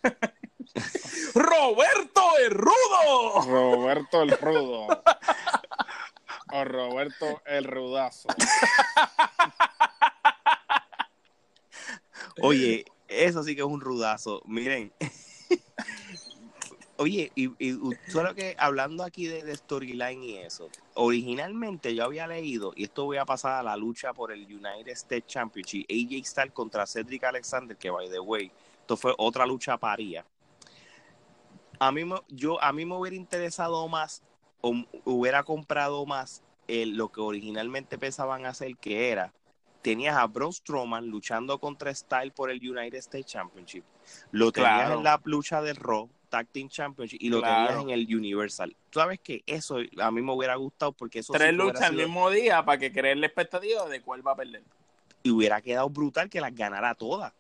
[1.35, 3.43] ¡Roberto el Rudo!
[3.47, 5.03] Roberto el Rudo.
[6.53, 8.29] o Roberto el Rudazo.
[12.43, 14.43] Oye, eso sí que es un rudazo.
[14.47, 14.93] Miren.
[17.01, 17.49] Oye, y,
[18.09, 23.19] solo que hablando aquí de, storyline y eso, originalmente yo había leído, y esto voy
[23.19, 27.77] a pasar a la lucha por el United States Championship, AJ Styles contra Cedric Alexander,
[27.77, 30.27] que by the way, esto fue otra lucha paría.
[31.79, 34.25] A mí, yo, a mí me hubiera interesado más,
[34.61, 34.75] o
[35.05, 39.33] hubiera comprado más lo que originalmente pensaban hacer, que era
[39.89, 43.85] tenías a Braun Strowman luchando contra Style por el United States Championship.
[44.33, 48.07] Lo tenías en la lucha del Raw Tag Team Championship y lo tenías en el
[48.15, 48.77] Universal.
[48.91, 52.29] Tú sabes que eso a mí me hubiera gustado porque eso tres luchas al mismo
[52.29, 54.63] día para que creer la expectativa de cuál va a perder.
[55.23, 57.33] Y hubiera quedado brutal que las ganara todas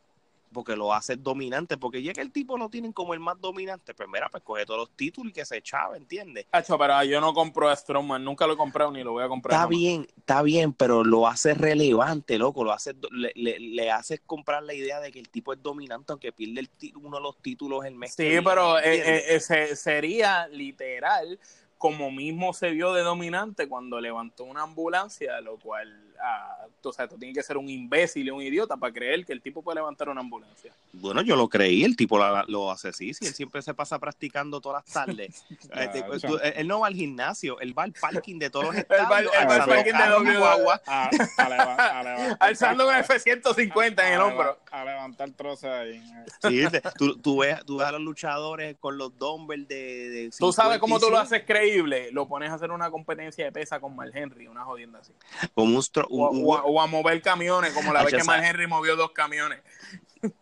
[0.52, 3.94] porque lo hace dominante, porque ya que el tipo lo tienen como el más dominante,
[3.94, 6.46] pues mira, pues coge todos los títulos y que se echaba, ¿entiendes?
[6.50, 9.54] pero yo no compro a Strowman, nunca lo he comprado ni lo voy a comprar.
[9.54, 14.62] Está bien, está bien, pero lo hace relevante, loco, lo hace, le, le, hace comprar
[14.62, 17.84] la idea de que el tipo es dominante aunque pierde el uno de los títulos
[17.84, 18.14] el mes.
[18.14, 19.40] Sí, pero eh, eh,
[19.76, 21.38] sería literal
[21.78, 27.08] como mismo se vio de dominante cuando levantó una ambulancia, lo cual, ah, o sea,
[27.08, 29.76] tú tienes que ser un imbécil y un idiota para creer que el tipo puede
[29.76, 30.72] levantar una ambulancia.
[30.92, 34.60] Bueno, yo lo creí, el tipo lo hace así, si él siempre se pasa practicando
[34.60, 35.44] todas las tardes.
[35.78, 36.22] Este, pues,
[36.56, 39.20] él no va al gimnasio, él va al parking de todos los estados.
[39.20, 40.38] él va, al parking de W
[42.40, 44.58] alzando un F-150 en el hombro.
[44.70, 46.02] A, levantar trozos ahí.
[46.42, 46.64] Sí,
[46.96, 50.78] tú, tú, ves, tú ves a los luchadores con los dumbbells de, de Tú sabes
[50.78, 51.68] cómo tú lo haces creer
[52.12, 55.12] lo pones a hacer una competencia de pesa con Mal Henry, una jodienda así.
[56.08, 59.60] O, a mover camiones, como la vez que Mal Henry movió dos camiones.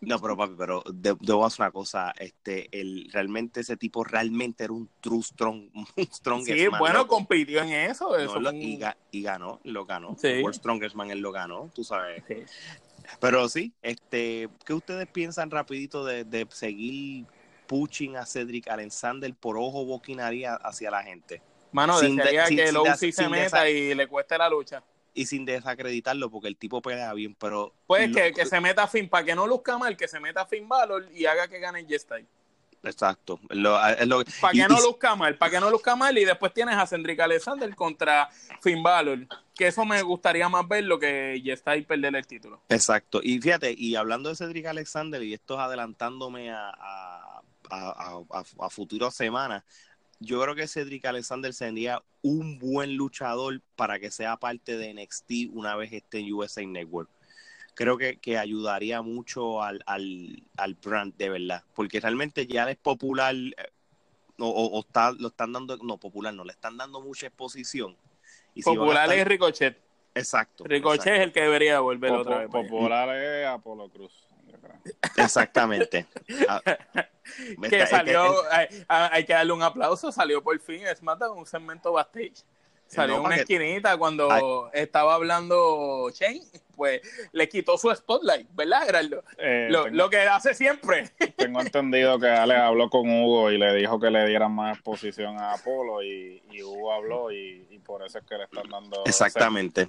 [0.00, 4.72] No, pero papi, pero debo hacer una cosa, este, el, realmente ese tipo realmente era
[4.72, 8.16] un true strong, un strongest Sí, bueno, compitió en eso.
[8.54, 10.16] y, ganó, lo ganó.
[10.18, 10.40] Sí.
[10.40, 12.22] World Strongest Man él lo ganó, tú sabes.
[13.20, 17.26] Pero sí, este, ¿qué ustedes piensan rapidito de, de seguir
[17.66, 21.42] pushing a Cedric Alexander por ojo, boquinaría hacia la gente.
[21.72, 24.82] Mano, desearía que OC se meta y le cueste la lucha.
[25.16, 27.72] Y sin desacreditarlo, porque el tipo pelea bien, pero.
[27.86, 30.68] Pues que, que, se meta fin, para que no luzca mal, que se meta fin
[30.68, 32.26] Valor y haga que gane G-Style.
[32.82, 33.40] Exacto.
[34.40, 37.18] para que no luzca mal, para que no luzca mal, y después tienes a Cendric
[37.18, 38.28] Alexander contra
[38.60, 42.60] Finn Balor, que eso me gustaría más verlo que G-Style perder el título.
[42.68, 43.20] Exacto.
[43.22, 48.70] Y fíjate, y hablando de Cedric Alexander, y esto es adelantándome a, a, a, a
[48.70, 49.64] futuras semanas,
[50.18, 55.52] yo creo que Cedric Alexander sería un buen luchador para que sea parte de NXT
[55.52, 57.10] una vez esté en USA Network.
[57.74, 62.78] Creo que, que ayudaría mucho al, al, al, brand, de verdad, porque realmente ya es
[62.78, 63.54] popular eh,
[64.38, 67.96] o, o, está, lo están dando, no, popular no, le están dando mucha exposición.
[68.54, 69.78] Y popular es Ricochet.
[70.14, 70.64] Exacto.
[70.64, 72.48] Ricochet es el que debería volver otra vez.
[72.48, 74.25] Popular es Apolo Cruz.
[75.16, 76.06] Exactamente.
[76.48, 76.62] Ah,
[77.68, 78.34] que salió,
[78.88, 82.44] hay, que darle un aplauso, salió por fin SmackDown, un segmento backstage.
[82.86, 86.42] Salió una esquinita cuando estaba hablando Shane,
[86.76, 87.00] pues
[87.32, 89.24] le quitó su spotlight, ¿verdad, Gerardo?
[89.38, 91.10] Eh, lo, que hace siempre.
[91.36, 95.38] Tengo entendido que Ale habló con Hugo y le dijo que le dieran más exposición
[95.38, 99.04] a Apolo y, Hugo habló y, por eso es que le están dando...
[99.04, 99.88] Exactamente.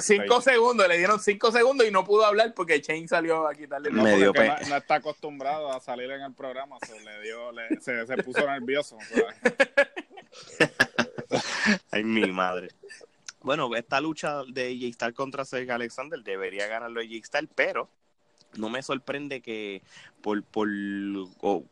[0.00, 3.90] cinco segundos, le dieron cinco segundos y no pudo hablar porque Shane salió a quitarle
[3.92, 8.06] no, Medio no, no, está acostumbrado a salir en el programa, se, le dio, se,
[8.06, 8.98] se puso nervioso.
[11.90, 12.68] Ay, mi madre.
[13.42, 17.88] Bueno, esta lucha de AJ Styles contra Cedric Alexander debería ganarlo AJ Styles, pero
[18.56, 19.82] no me sorprende que
[20.22, 20.68] por, por,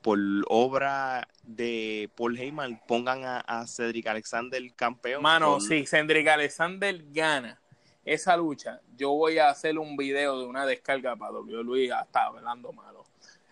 [0.02, 0.18] por
[0.48, 5.22] obra de Paul Heyman pongan a, Cedric Alexander campeón.
[5.22, 7.60] Mano, si Cedric Alexander gana
[8.04, 12.72] esa lucha, yo voy a hacer un video de una descarga para WWE hasta hablando
[12.72, 13.03] malo.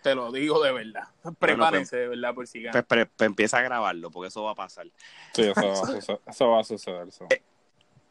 [0.03, 1.07] Te lo digo de verdad.
[1.39, 2.83] Prepárense de verdad por si gana.
[2.83, 4.85] Pues, empieza a grabarlo, porque eso va a pasar.
[5.33, 6.19] Sí, eso va a suceder.
[6.27, 7.41] Eso va a suceder eh,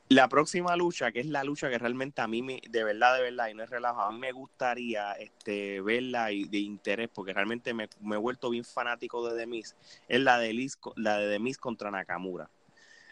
[0.09, 3.23] la próxima lucha, que es la lucha que realmente a mí, me, de verdad, de
[3.23, 7.33] verdad, y no es relajado, a mí me gustaría este, verla y de interés, porque
[7.33, 9.77] realmente me, he vuelto bien fanático de Demis,
[10.09, 12.49] es la de, Liz, la de Demis contra Nakamura.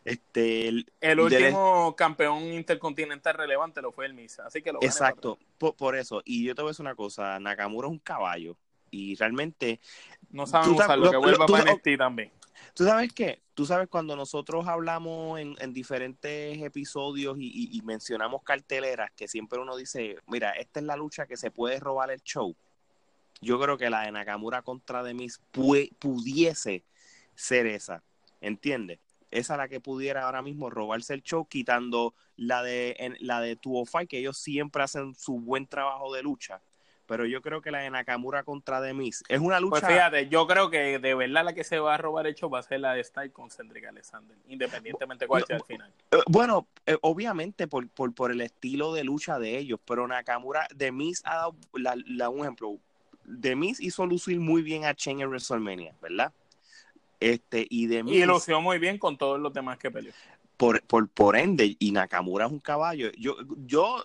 [0.02, 5.74] Este, el, último campeón intercontinental relevante lo fue el Miz, así que lo Exacto, por,
[5.74, 6.22] por, eso.
[6.24, 8.56] Y yo te voy a decir una cosa, Nakamura es un caballo
[8.90, 9.80] y realmente...
[10.30, 12.30] No saben usar lo, que vuelva para NXT también.
[12.74, 13.40] ¿Tú sabes qué?
[13.54, 20.16] Tú sabes cuando nosotros hablamos en, diferentes episodios y, mencionamos carteleras, que siempre uno dice,
[20.26, 22.54] mira, esta es la lucha que se puede robar el show.
[23.40, 26.84] Yo creo que la de Nakamura contra Demis pudiese
[27.34, 28.02] ser esa,
[28.40, 28.98] ¿entiendes?
[29.30, 33.58] Esa la que pudiera ahora mismo robarse el show, quitando la de, en, la de
[34.08, 36.62] que ellos siempre hacen su buen trabajo de lucha
[37.10, 39.80] pero yo creo que la de Nakamura contra Demis es una lucha.
[39.80, 42.48] Pues fíjate, yo creo que de verdad la que se va a robar el show
[42.48, 45.92] va a ser la de Style con Cedric Alexander, independientemente cuál sea el final.
[46.12, 50.68] Eh, bueno, eh, obviamente por, por, por, el estilo de lucha de ellos, pero Nakamura,
[50.72, 52.78] Demis ha dado la, un ejemplo.
[53.24, 56.32] Demis hizo lucir muy bien a Chen en WrestleMania, ¿verdad?
[57.18, 58.14] Este, y Demis.
[58.14, 60.12] Y lució muy bien con todos los demás que peleó.
[60.56, 63.10] Por, por, por ende, y Nakamura es un caballo.
[63.18, 63.34] Yo,
[63.66, 64.04] yo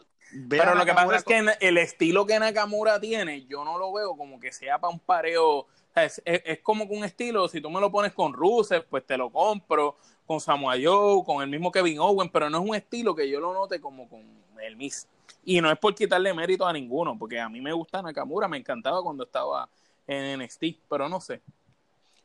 [0.49, 4.15] pero lo que pasa es que el estilo que Nakamura tiene, yo no lo veo
[4.15, 5.67] como que sea para un pareo.
[5.95, 6.21] Es,
[6.61, 9.95] como que un estilo, si tú me lo pones con Rusev, pues te lo compro,
[10.26, 13.39] con Samoa Joe, con el mismo Kevin Owen, pero no es un estilo que yo
[13.39, 14.21] lo note como con
[14.61, 15.07] el Miss.
[15.45, 18.57] Y no es por quitarle mérito a ninguno, porque a mí me gusta Nakamura, me
[18.57, 19.69] encantaba cuando estaba
[20.07, 21.41] en NXT, pero no sé.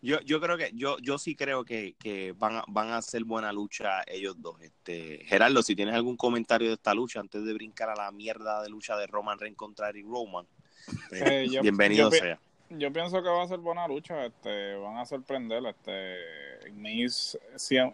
[0.02, 3.24] Yo, yo creo que, yo, yo sí creo que, que van, a, van a hacer
[3.24, 4.60] buena lucha ellos dos.
[4.62, 8.62] Este, Gerardo, si tienes algún comentario de esta lucha antes de brincar a la mierda
[8.62, 10.46] de lucha de Roman reencontrar y Roman,
[11.10, 12.40] pues, eh, bienvenido sea.
[12.70, 17.36] Yo pienso que va a ser buena lucha, este, van a sorprender, este, Miz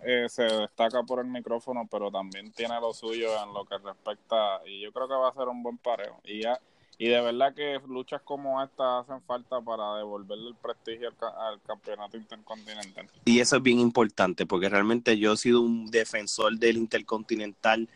[0.05, 4.61] eh, se destaca por el micrófono, pero también tiene lo suyo en lo que respecta,
[4.67, 6.21] y yo creo que va a ser un buen pareo.
[6.25, 6.61] Y ya,
[6.99, 12.17] y de verdad que luchas como esta hacen falta para devolverle el prestigio al, campeonato
[12.17, 13.07] intercontinental.
[13.25, 17.89] Y eso es bien importante, porque realmente yo he sido un defensor del intercontinental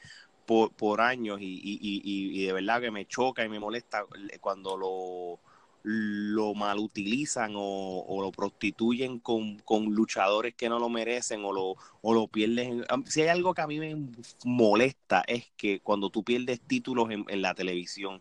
[0.44, 4.04] por, por años y, y, y, y de verdad que me choca y me molesta
[4.40, 5.38] cuando lo,
[5.82, 11.76] lo malutilizan o, o lo prostituyen con, con, luchadores que no lo merecen o lo,
[12.02, 12.84] o lo pierden.
[13.06, 13.96] Si hay algo que a mí me
[14.44, 18.20] molesta es que cuando tú pierdes títulos en, en la televisión,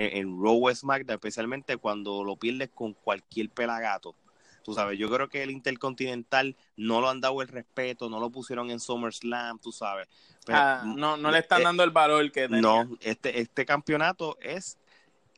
[0.00, 4.14] en, Raw SmackDown, especialmente cuando lo pierdes con cualquier pelagato.
[4.62, 8.30] Tú sabes, yo creo que el Intercontinental no lo han dado el respeto, no lo
[8.30, 10.06] pusieron en SummerSlam, tú sabes.
[10.48, 12.60] Ah, no, no le están eh, dando el valor que tenía.
[12.60, 14.78] No, este, este campeonato es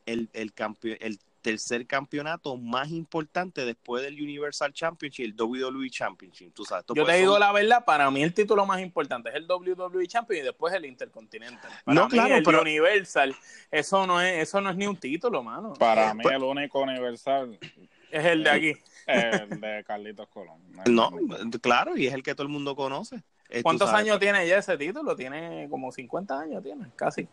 [0.05, 0.53] el, el,
[0.99, 6.53] el tercer campeonato más importante después del Universal Championship y el WWE Championship.
[6.53, 9.45] Tú sabes, Yo te digo la verdad, para mí el título más importante es el
[9.45, 11.69] WWE Championship y después el Intercontinental.
[11.83, 13.35] Para no, mí claro, el Universal,
[13.69, 15.73] eso no es eso no es ni un título, mano.
[15.73, 17.59] Para mí pues el único Universal
[18.09, 18.73] es el de aquí.
[19.05, 20.61] El de Carlitos Colón.
[20.89, 21.11] No,
[21.61, 23.21] claro, y es el que todo el mundo conoce.
[23.61, 25.15] ¿Cuántos años tiene ya ese título?
[25.15, 27.27] Tiene como 50 años, tiene, casi.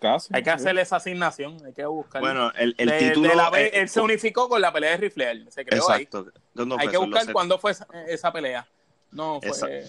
[0.00, 0.28] Casi.
[0.32, 2.20] Hay que hacerle esa asignación, hay que buscar.
[2.20, 3.30] Bueno, el, el título.
[3.54, 6.26] él se unificó con la pelea de Rifle, se creó Exacto.
[6.54, 6.68] ahí.
[6.78, 7.72] hay que buscar cuándo fue
[8.06, 8.66] esa, pelea.
[9.10, 9.84] No, fue.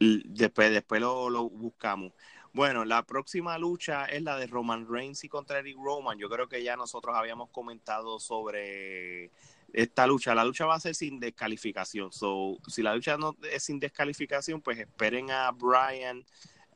[0.00, 2.12] Después, después lo, lo, buscamos.
[2.52, 6.18] Bueno, la próxima lucha es la de Roman Reigns y contra Eric Roman.
[6.18, 9.32] Yo creo que ya nosotros habíamos comentado sobre
[9.72, 10.34] esta lucha.
[10.34, 12.12] La lucha va a ser sin descalificación.
[12.12, 16.24] So, si la lucha no es sin descalificación, pues esperen a Brian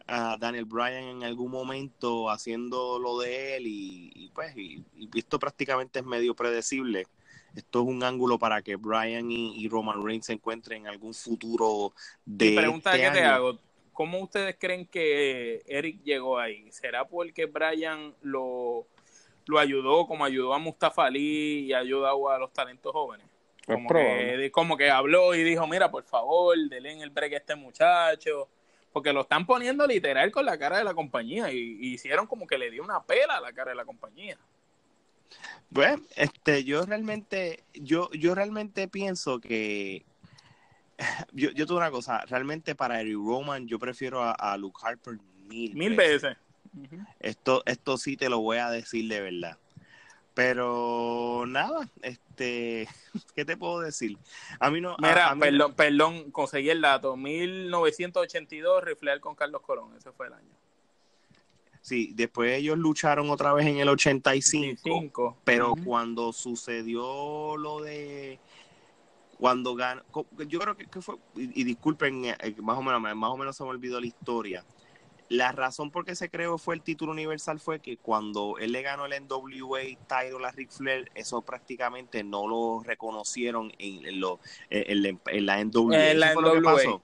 [0.08, 4.82] a Daniel Bryan en algún momento haciendo lo de él y, pues y,
[5.12, 7.06] visto prácticamente es medio predecible.
[7.54, 11.92] Esto es un ángulo para que Bryan y, Roman Reigns se encuentren en algún futuro
[12.24, 12.46] de.
[12.46, 13.58] Y pregunta este que te hago:
[13.92, 16.70] ¿cómo ustedes creen que Eric llegó ahí?
[16.70, 18.86] ¿Será porque Bryan lo,
[19.46, 23.26] lo ayudó como ayudó a Mustafa Ali y ayudó a los talentos jóvenes?
[23.66, 27.54] Como, que, como que habló y dijo: Mira, por favor, denle el break a este
[27.56, 28.48] muchacho
[28.98, 32.58] porque lo están poniendo literal con la cara de la compañía y, hicieron como que
[32.58, 34.36] le dio una pela a la cara de la compañía.
[35.72, 40.04] Pues, este, yo realmente, yo, yo realmente pienso que
[41.32, 45.76] yo, yo tengo una cosa, realmente para Eric Roman yo prefiero a, Luke Harper mil,
[45.76, 46.36] mil veces.
[47.20, 49.58] Esto, esto sí te lo voy a decir de verdad.
[50.38, 52.86] Pero nada, este,
[53.34, 54.16] ¿qué te puedo decir?
[54.60, 54.94] A mí no.
[55.00, 57.16] Mira, perdón, perdón, conseguí el dato.
[57.16, 60.54] 1982, riflear con Carlos Colón, ese fue el año.
[61.80, 68.38] Sí, después ellos lucharon otra vez en el 85, pero cuando sucedió lo de
[69.40, 70.04] cuando ganó,
[70.46, 73.70] yo creo que, fue, y, disculpen, eh, más o menos, más o menos se me
[73.70, 74.64] olvidó la historia
[75.28, 78.82] la razón por qué se creó fue el título universal fue que cuando él le
[78.82, 85.02] ganó el NWA title a Ric Flair, eso prácticamente no lo reconocieron en, lo, en,
[85.46, 86.10] la NWA.
[86.10, 87.00] En la NWA.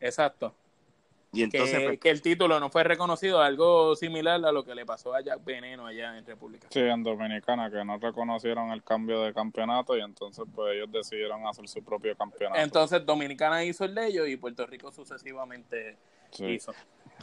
[0.00, 0.54] Exacto.
[1.32, 4.86] Y entonces, pues, que, el título no fue reconocido, algo similar a lo que le
[4.86, 6.66] pasó a Jack Veneno allá en República.
[6.70, 11.46] Sí, en Dominicana, que no reconocieron el cambio de campeonato y entonces pues ellos decidieron
[11.46, 12.58] hacer su propio campeonato.
[12.58, 15.98] Entonces Dominicana hizo el de ellos y Puerto Rico sucesivamente
[16.38, 16.72] hizo.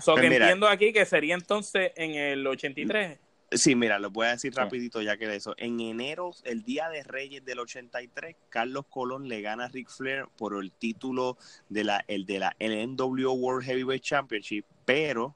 [0.01, 3.19] So pues que entiendo aquí que sería entonces en el 83.
[3.55, 5.53] Sí, mira, lo voy a decir rapidito ya que de eso.
[5.57, 10.25] En enero, el día de Reyes del 83, Carlos Colón le gana a Ric Flair
[10.37, 11.37] por el título
[11.69, 15.35] de la el de la el NWO World Heavyweight Championship, pero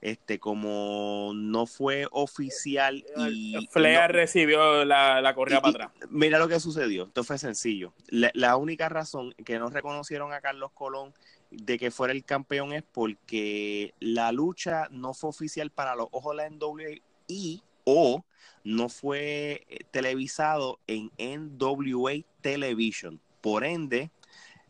[0.00, 6.08] este como no fue oficial y Flair recibió la, la correa para atrás.
[6.08, 7.92] Mira lo que sucedió, esto fue sencillo.
[8.08, 11.12] la única razón que no reconocieron a Carlos Colón
[11.50, 16.36] de que fuera el campeón es porque la lucha no fue oficial para los ojos
[16.36, 18.24] de la NWA o
[18.64, 23.20] no fue eh, televisado en NWA Television.
[23.40, 24.10] Por ende,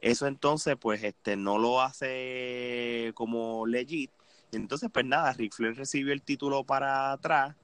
[0.01, 4.11] eso entonces pues este no lo hace como legit.
[4.53, 7.57] Entonces pues nada, Ric Flair recibió el título para atrás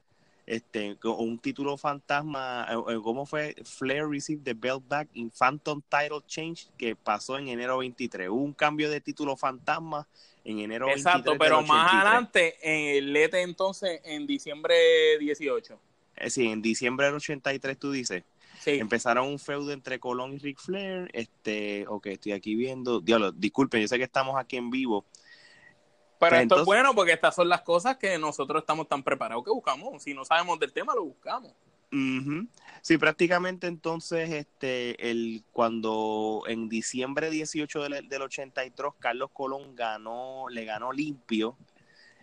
[0.47, 3.55] este, un título fantasma, eh, eh, ¿cómo fue?
[3.65, 8.29] Flair received the belt back in Phantom Title Change que pasó en enero 23.
[8.29, 10.07] Hubo un cambio de título fantasma
[10.45, 11.35] en enero Exacto, 23.
[11.35, 15.79] Exacto, pero más adelante, en el Lete entonces, en diciembre 18.
[16.17, 18.23] Eh, sí, en diciembre del 83 tú dices.
[18.61, 18.73] Sí.
[18.73, 21.11] Empezaron un feudo entre Colón y Ric Flair.
[21.13, 23.01] Este, ok, estoy aquí viendo.
[23.01, 25.05] Diablo, disculpen, yo sé que estamos aquí en vivo
[26.31, 29.51] pero esto es bueno porque estas son las cosas que nosotros estamos tan preparados que
[29.51, 30.03] buscamos.
[30.03, 31.53] Si no sabemos del tema, lo buscamos.
[32.83, 40.47] Sí, prácticamente entonces, este, el, cuando en diciembre 18 del, del 83, Carlos Colón ganó,
[40.51, 41.57] le ganó limpio.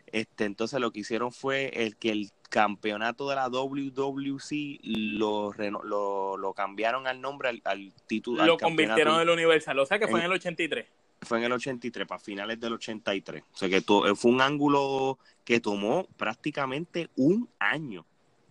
[0.07, 6.37] Este, entonces lo que hicieron fue el que el campeonato de la WWC lo, lo,
[6.37, 8.45] lo cambiaron al nombre, al, título.
[8.45, 10.85] Lo convirtieron en el Universal, o sea que fue en el 83
[11.21, 13.43] fue en el 83, para finales del 83.
[13.53, 18.05] O sea que eh, fue un ángulo que tomó prácticamente un año.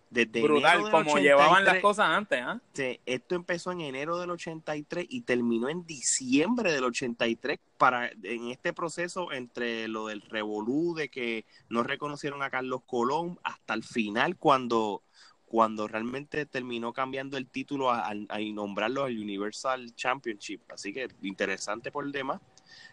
[0.09, 2.41] Desde Brutal, como llevaban las cosas antes.
[2.43, 2.59] ¿ah?
[3.05, 8.73] esto empezó en enero del 83 y terminó en diciembre del 83 para en este
[8.73, 14.35] proceso entre lo del revolú de que no reconocieron a Carlos Colón hasta el final
[14.35, 15.01] cuando
[15.45, 20.61] cuando realmente terminó cambiando el título a, a nombrarlo al Universal Championship.
[20.71, 22.41] Así que interesante por el demás.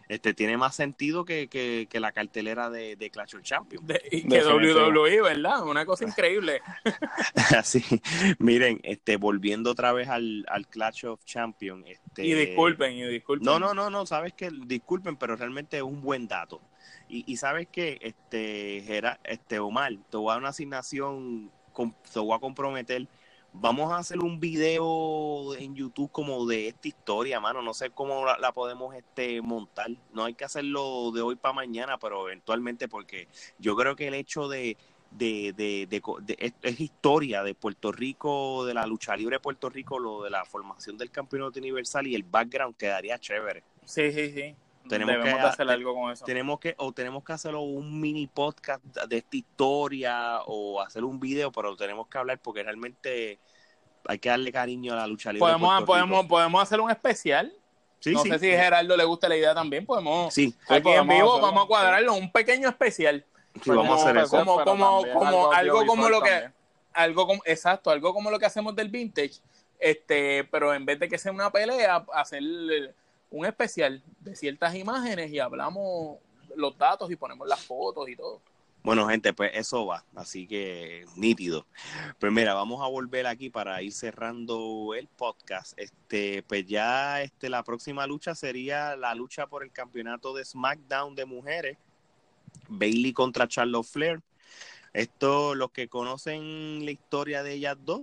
[0.09, 3.85] Este tiene más sentido que, que, que la cartelera de, de, Clash of Champions.
[3.85, 5.63] De, y que WWE, ¿verdad?
[5.63, 6.61] Una cosa increíble.
[7.57, 7.83] Así,
[8.39, 11.85] miren, este, volviendo otra vez al, al Clash of Champions.
[11.87, 13.45] Este, y disculpen, y disculpen.
[13.45, 16.59] No, no, no, no, sabes que disculpen, pero realmente es un buen dato.
[17.07, 21.51] Y, y sabes que, este, era, este, Omar, te voy a dar una asignación,
[22.11, 23.07] te voy a comprometer
[23.53, 27.61] vamos a hacer un video en YouTube como de esta historia, mano.
[27.61, 29.89] No sé cómo la, podemos este, montar.
[30.13, 33.27] No hay que hacerlo de hoy para mañana, pero eventualmente porque
[33.57, 34.77] yo creo que el hecho de,
[35.11, 39.99] de, de, de, es, historia de Puerto Rico, de la lucha libre de Puerto Rico,
[39.99, 43.63] lo de la formación del campeonato universal y el background quedaría chévere.
[43.85, 44.55] Sí, sí, sí.
[44.87, 46.25] Tenemos que hacer algo con eso.
[46.25, 51.19] Tenemos que, o tenemos que hacerlo un mini podcast de esta historia o hacer un
[51.19, 53.39] video, pero tenemos que hablar porque realmente
[54.05, 55.45] hay que darle cariño a la lucha libre.
[55.47, 57.53] Podemos, podemos, podemos hacer un especial.
[58.05, 59.85] no sé si a Gerardo le gusta la idea también.
[59.85, 63.25] Podemos, sí, aquí en vivo, vamos a cuadrarlo, un pequeño especial.
[63.65, 64.37] vamos a hacer eso.
[64.37, 66.49] Como, como, como algo como lo que,
[66.93, 69.41] algo como, exacto, algo como lo que hacemos del vintage,
[69.79, 72.41] este, pero en vez de que sea una pelea, hacer
[73.31, 76.17] un especial de ciertas imágenes y hablamos
[76.55, 78.41] los datos y ponemos las fotos y todo.
[78.81, 81.65] Bueno, gente, pues eso va, así que nítido.
[82.17, 85.77] Pues mira, vamos a volver aquí para ir cerrando el podcast.
[85.77, 91.13] Este, pues ya este la próxima lucha sería la lucha por el campeonato de SmackDown
[91.13, 91.77] de mujeres.
[92.69, 94.21] Bailey contra Charlotte Flair.
[94.93, 98.01] Esto, los que conocen la historia de ellas dos,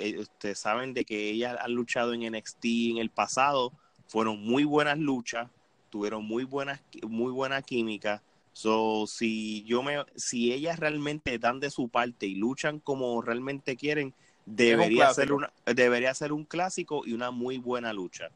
[0.00, 3.72] eh, ustedes saben de que ellas han luchado en NXT en el pasado
[4.06, 5.48] fueron muy buenas luchas,
[5.90, 8.22] tuvieron muy buenas, muy buena química.
[8.52, 13.76] So, si yo me, si ellas realmente dan de su parte y luchan como realmente
[13.76, 14.14] quieren,
[14.46, 18.30] debería ser una, debería ser un clásico y una muy buena lucha.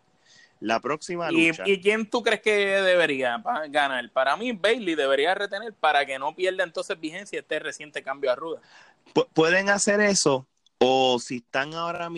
[0.61, 1.63] La próxima lucha.
[1.67, 4.11] ¿Y, quién tú crees que debería ganar?
[4.11, 8.37] Para mí, Bailey debería retener para que no pierda entonces vigencia este reciente cambio a
[8.37, 8.61] Ruda.
[9.33, 12.11] pueden hacer eso, o si están ahora,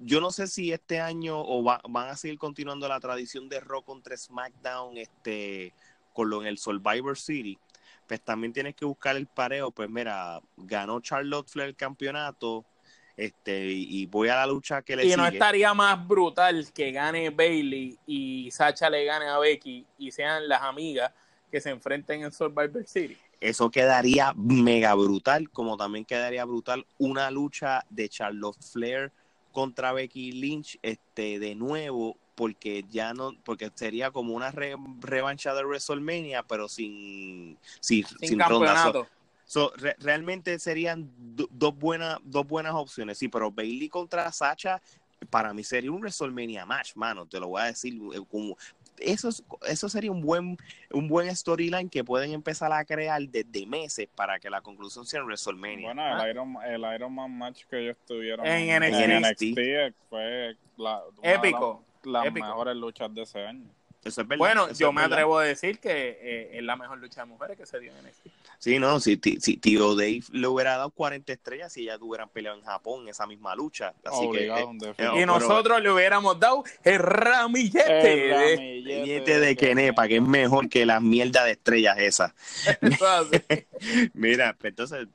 [0.00, 3.84] yo no sé si este año o van a seguir continuando la tradición de Rock
[3.84, 5.74] contra SmackDown este,
[6.14, 7.58] con lo en el Survivor City.
[8.08, 9.70] Pues también tienes que buscar el pareo.
[9.70, 12.64] Pues mira, ganó Charlotte Flair el campeonato.
[13.16, 17.28] Este, y voy a la lucha que le y no estaría más brutal que gane
[17.28, 21.12] Bailey y Sacha le gane a Becky y sean las amigas
[21.50, 23.18] que se enfrenten en Survivor City.
[23.38, 29.12] Eso quedaría mega brutal, como también quedaría brutal una lucha de Charlotte Flair
[29.52, 35.64] contra Becky Lynch este de nuevo porque ya no porque sería como una revancha de
[35.64, 39.06] WrestleMania pero sin sin, sin, campeonato.
[39.98, 43.18] realmente serían dos buenas dos buenas opciones.
[43.18, 44.80] Sí pero Bailey contra Sacha
[45.28, 48.56] para mí sería un WrestleMania match mano te lo voy a decir eh, como
[49.00, 49.30] eso,
[49.66, 50.56] eso sería un buen,
[50.92, 55.20] un buen storyline que pueden empezar a crear desde meses para que la conclusión sea
[55.20, 55.86] en WrestleMania.
[55.86, 56.30] Bueno, el, ah.
[56.30, 59.96] Iron, el Iron Man match que ellos tuvieron en, NXT.
[60.08, 61.84] fue la, épico.
[62.04, 63.66] las mejores luchas de ese año.
[64.38, 67.66] Bueno, yo me atrevo a decir que eh, es la mejor lucha de mujeres que
[67.66, 68.26] se dio en NXT.
[68.58, 72.56] Sí, no, si, si Tío Dave le hubiera dado 40 estrellas si ellas hubieran peleado
[72.56, 73.92] en Japón esa misma lucha.
[74.04, 80.08] Así que, eh, y nosotros le hubiéramos dado el ramillete, el ramillete de, de Kenepa,
[80.08, 82.32] que es mejor que la mierda de estrellas esas.
[84.14, 85.08] Mira, pues, entonces,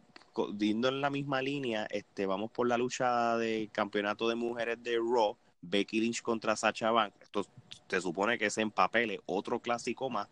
[0.58, 4.98] yendo en la misma línea, este, vamos por la lucha de campeonato de mujeres de
[4.98, 7.16] Raw Becky Lynch contra Sacha Banks.
[7.22, 7.46] Esto
[7.88, 10.28] se supone que es en papeles, otro clásico más.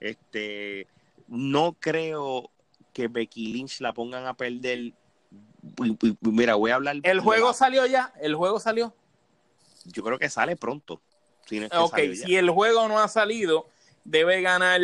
[0.00, 0.86] Este,
[1.26, 2.50] no creo
[2.92, 4.92] que Becky Lynch la pongan a perder.
[6.20, 6.96] Mira, voy a hablar.
[7.02, 8.12] ¿El juego salió ya?
[8.20, 8.94] ¿El juego salió?
[9.84, 11.00] Yo creo que sale pronto.
[11.46, 13.66] Si ok, si el juego no ha salido,
[14.04, 14.80] debe ganar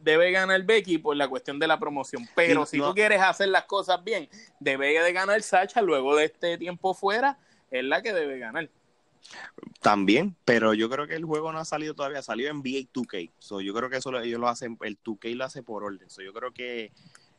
[0.00, 2.28] debe ganar Becky por la cuestión de la promoción.
[2.34, 4.28] Pero si tú quieres hacer las cosas bien,
[4.60, 7.38] debe de ganar Sacha luego de este tiempo fuera,
[7.70, 8.68] es la que debe ganar.
[9.80, 13.30] También, pero yo creo que el juego no ha salido todavía, salió en VA 2K.
[13.38, 16.08] So, yo creo que eso ellos lo hacen, el 2K lo hace por orden.
[16.10, 16.92] So, yo creo que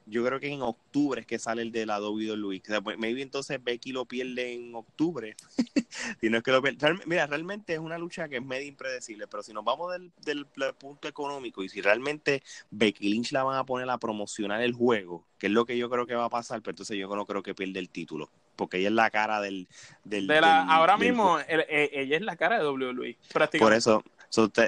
[0.09, 2.61] yo creo que en octubre es que sale el de la WWE.
[2.61, 5.35] O sea, pues, maybe entonces Becky lo pierde en octubre.
[6.21, 6.61] si no es que lo
[7.05, 10.45] mira, realmente es una lucha que es medio impredecible, pero si nos vamos del, del,
[10.75, 12.41] punto económico y si realmente
[12.71, 15.89] Becky Lynch la van a poner a promocionar el juego, que es lo que yo
[15.89, 18.79] creo que va a pasar, pero entonces yo no creo que pierda el título, porque
[18.79, 19.69] ella es la cara del...
[20.03, 23.59] del, ahora mismo, eh, ella es la cara de WWE, prácticamente.
[23.59, 24.03] Por eso,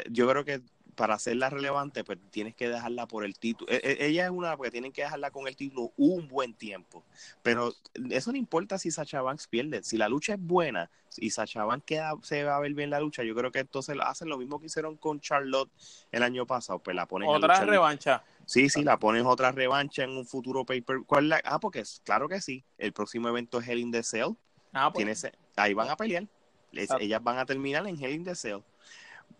[0.10, 0.61] yo creo que
[0.99, 3.72] para hacerla relevante, pues tienes que dejarla por el título.
[3.72, 7.06] E, e, ella es una porque tienen que dejarla con el título un buen tiempo.
[7.41, 7.74] Pero
[8.10, 9.82] eso no importa si Sacha Banks pierde.
[9.82, 12.99] Si la lucha es buena y Sacha Banks queda, se va a ver bien la
[12.99, 15.72] lucha, yo creo que entonces hacen lo mismo que hicieron con Charlotte
[16.11, 16.80] el año pasado.
[16.80, 18.22] Pues la ponen Otra revancha.
[18.50, 21.02] Sí, sí, la pones otra revancha en un futuro paper.
[21.06, 21.40] ¿Cuál la?
[21.46, 22.66] Ah, porque claro que sí.
[22.80, 24.30] El próximo evento es Hell in the Cell.
[24.74, 25.28] Ah, pues.
[25.56, 26.28] ahí van a pelear.
[26.72, 28.62] ellas van a terminar en Hell in the Cell.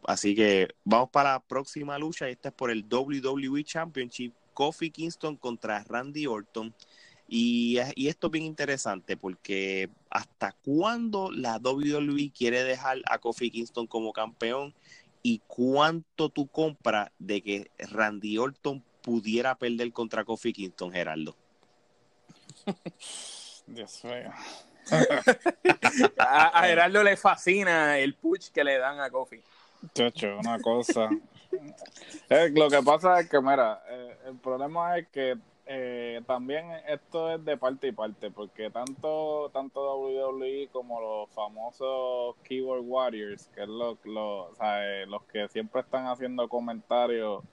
[0.04, 2.30] Así que vamos para la próxima lucha.
[2.30, 4.32] Esta es por el WWE Championship.
[4.54, 6.76] Kofi Kingston contra Randy Orton.
[7.28, 13.88] Y, esto es bien interesante porque hasta cuándo la WWE quiere dejar a Kofi Kingston
[13.88, 14.76] como campeón
[15.24, 21.36] y cuánto tú compras de que Randy Orton pudiera perder contra Kofi Kingston, Gerardo.
[23.68, 24.32] Dios mío.
[26.18, 29.42] a, a, Gerardo le fascina el push que le dan a Kofi.
[29.94, 31.10] Chacho, una cosa.
[32.30, 37.32] Eh, lo que pasa es que, mira, eh, el problema es que eh, también esto
[37.32, 43.64] es de parte y parte, porque tanto tanto WWE como los famosos Keyboard Warriors, que
[43.64, 44.52] es lo, lo,
[45.08, 47.44] los que siempre están haciendo comentarios,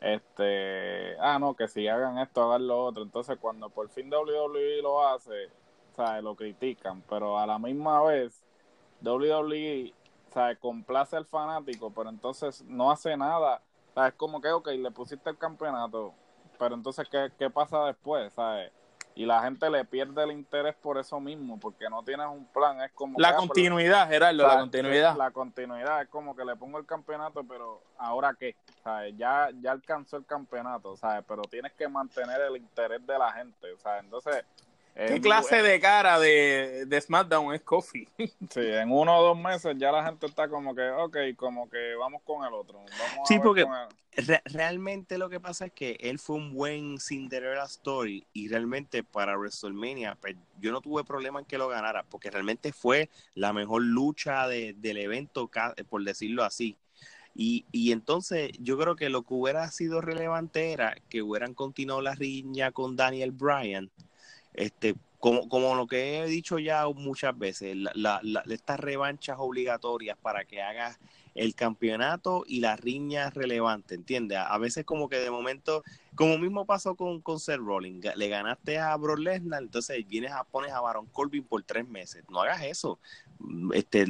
[0.00, 3.02] este, ah, no, que si hagan esto, hagan lo otro.
[3.02, 5.50] Entonces, cuando por fin WWE lo hace,
[5.94, 6.22] ¿sabes?
[6.22, 8.42] lo critican, pero a la misma vez,
[9.02, 9.94] WWE
[10.36, 13.62] sea, complace al fanático, pero entonces no hace nada.
[13.90, 16.12] O sea, es como que, ok, le pusiste el campeonato,
[16.58, 18.32] pero entonces, ¿qué, qué pasa después?
[18.34, 18.70] ¿sabes?
[19.16, 22.82] Y la gente le pierde el interés por eso mismo, porque no tienes un plan.
[22.82, 23.18] Es como.
[23.18, 25.16] La ah, pues, continuidad, Gerardo, la continuidad.
[25.16, 28.54] La continuidad, es como que le pongo el campeonato, pero ¿ahora qué?
[28.84, 29.16] ¿sabes?
[29.16, 31.24] Ya, ya alcanzó el campeonato, ¿sabes?
[31.26, 34.04] Pero tienes que mantener el interés de la gente, ¿sabes?
[34.04, 34.44] Entonces
[34.96, 38.08] ¿Qué clase de cara de, de SmackDown es Kofi?
[38.50, 41.94] Sí, en uno o dos meses ya la gente está como que, ok, como que
[41.96, 42.82] vamos con el otro.
[43.26, 43.66] sí, porque
[44.46, 49.36] realmente lo que pasa es que él fue un buen Cinderella Story y realmente para
[49.36, 53.82] WrestleMania pues, yo no tuve problema en que lo ganara porque realmente fue la mejor
[53.82, 55.50] lucha del evento,
[55.90, 56.78] por decirlo así.
[57.38, 62.00] Y, y, entonces yo creo que lo que hubiera sido relevante era que hubieran continuado
[62.00, 63.90] la riña con Daniel Bryan
[64.56, 70.16] este, como, como lo que he dicho ya muchas veces, la, la, estas revanchas obligatorias
[70.20, 70.98] para que hagas
[71.36, 74.38] el campeonato y la riña relevante, ¿entiendes?
[74.38, 75.84] A veces como que de momento,
[76.14, 80.44] como mismo pasó con, con Seth Rollins, le ganaste a Brock Lesnar, entonces vienes a
[80.44, 82.98] pones a Baron Corbin por tres meses, no hagas eso.
[83.74, 84.06] Este,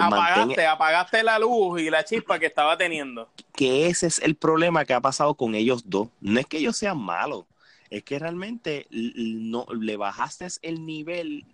[0.00, 3.28] apagaste, apagaste la luz y la chispa que estaba teniendo.
[3.54, 6.08] Que ese es el problema que ha pasado con ellos dos.
[6.20, 7.44] No es que ellos sean malos,
[7.90, 11.44] es que realmente no le bajaste el nivel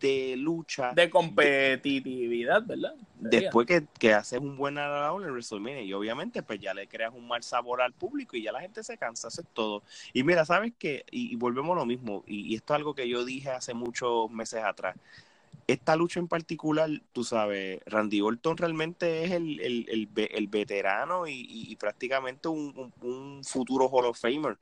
[0.00, 0.92] de lucha.
[0.92, 2.94] De competitividad, ¿verdad?
[3.18, 7.14] Después que, que, haces un buen labor en WrestleMania y obviamente pues ya le creas
[7.14, 9.82] un mal sabor al público y ya la gente se cansa, hace todo.
[10.12, 11.04] Y mira, ¿sabes qué?
[11.10, 14.62] Y, volvemos a lo mismo, y, esto es algo que yo dije hace muchos meses
[14.62, 14.96] atrás.
[15.66, 21.74] Esta lucha en particular, tú sabes, Randy Orton realmente es el, el, el, veterano y,
[21.80, 24.58] prácticamente un, un futuro Hall of Famer.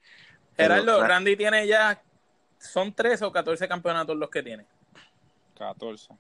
[0.57, 2.03] Gerardo, Randy tiene ya,
[2.59, 4.67] son 13 o 14 campeonatos los que tiene.
[5.59, 6.15] 14.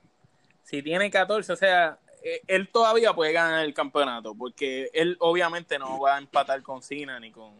[0.62, 5.78] Si tiene 14, o sea, eh, él todavía puede ganar el campeonato, porque él obviamente
[5.78, 7.52] no va a empatar con Cena ni con,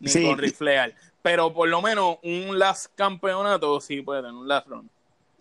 [0.00, 0.94] ni con Rifleal.
[1.20, 4.90] Pero por lo menos un last campeonato sí puede tener un last run.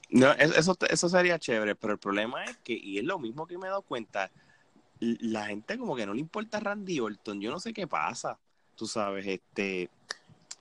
[0.10, 3.58] No, eso, eso sería chévere, pero el problema es que, y es lo mismo que
[3.58, 4.30] me he dado cuenta,
[5.00, 8.38] la gente como que no le importa Randy Orton, yo no sé qué pasa,
[8.76, 9.90] tú sabes, este,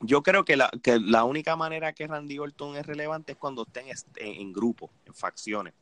[0.00, 3.62] yo creo que la, que la única manera que Randy Orton es relevante es cuando
[3.62, 3.86] estén
[4.16, 5.74] en, grupo, en facciones.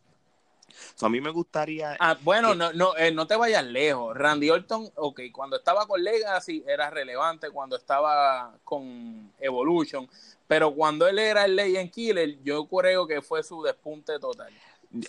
[1.01, 1.97] a mí me gustaría.
[2.01, 4.17] Ah, bueno, no, no, eh, no te vayas lejos.
[4.17, 10.09] Randy Orton, ok, cuando estaba con Legacy era relevante, cuando estaba con Evolution,
[10.49, 14.53] pero cuando él era el Legend Killer, yo creo que fue su despunte total.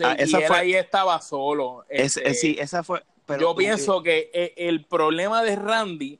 [0.04, 1.86] Ah, y él ahí estaba solo.
[1.90, 3.04] Este, sí, esa fue.
[3.40, 6.20] yo pienso que eh, el problema de Randy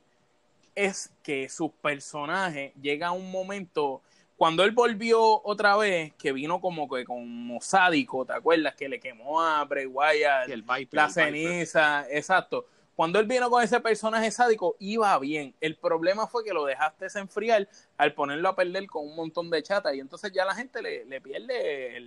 [0.74, 4.02] es que su personaje llega a un momento
[4.40, 8.74] cuando él volvió otra vez, que vino como que como sádico, ¿te acuerdas?
[8.74, 10.48] Que le quemó a Bray Wyatt,
[10.92, 12.64] la ceniza, exacto.
[12.96, 15.54] Cuando él vino con ese personaje sádico, iba bien.
[15.60, 17.68] El problema fue que lo dejaste enfriar
[17.98, 21.20] al ponerlo a perder con un montón de chata y entonces ya la gente le,
[21.20, 21.98] pierde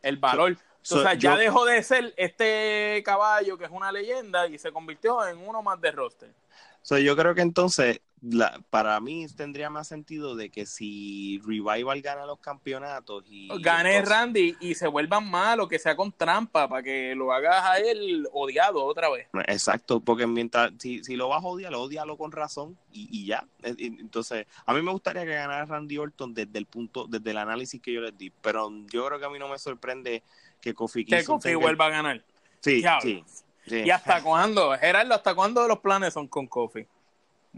[0.00, 0.56] el, valor.
[0.90, 5.26] o sea, ya dejó de ser este caballo que es una leyenda y se convirtió
[5.26, 6.30] en uno más de roster.
[6.82, 12.00] So, yo creo que entonces la, para mí tendría más sentido de que si Revival
[12.02, 16.82] gana los campeonatos y gane Randy y se vuelvan malos, que sea con trampa para
[16.84, 19.26] que lo hagas a él odiado otra vez.
[19.48, 23.44] Exacto, porque mientras si, si lo vas a odiar, odialo con razón y, y ya.
[23.62, 27.38] E, entonces, a mí me gustaría que ganara Randy Orton desde el punto, desde el
[27.38, 30.22] análisis que yo les di, pero yo creo que a mí no me sorprende
[30.60, 32.24] que Kofi Que Kofi vuelva a ganar.
[32.60, 33.24] Sí, sí,
[33.66, 34.72] ¿Y hasta cuándo?
[34.78, 36.86] Gerardo, ¿hasta cuándo los planes son con Kofi?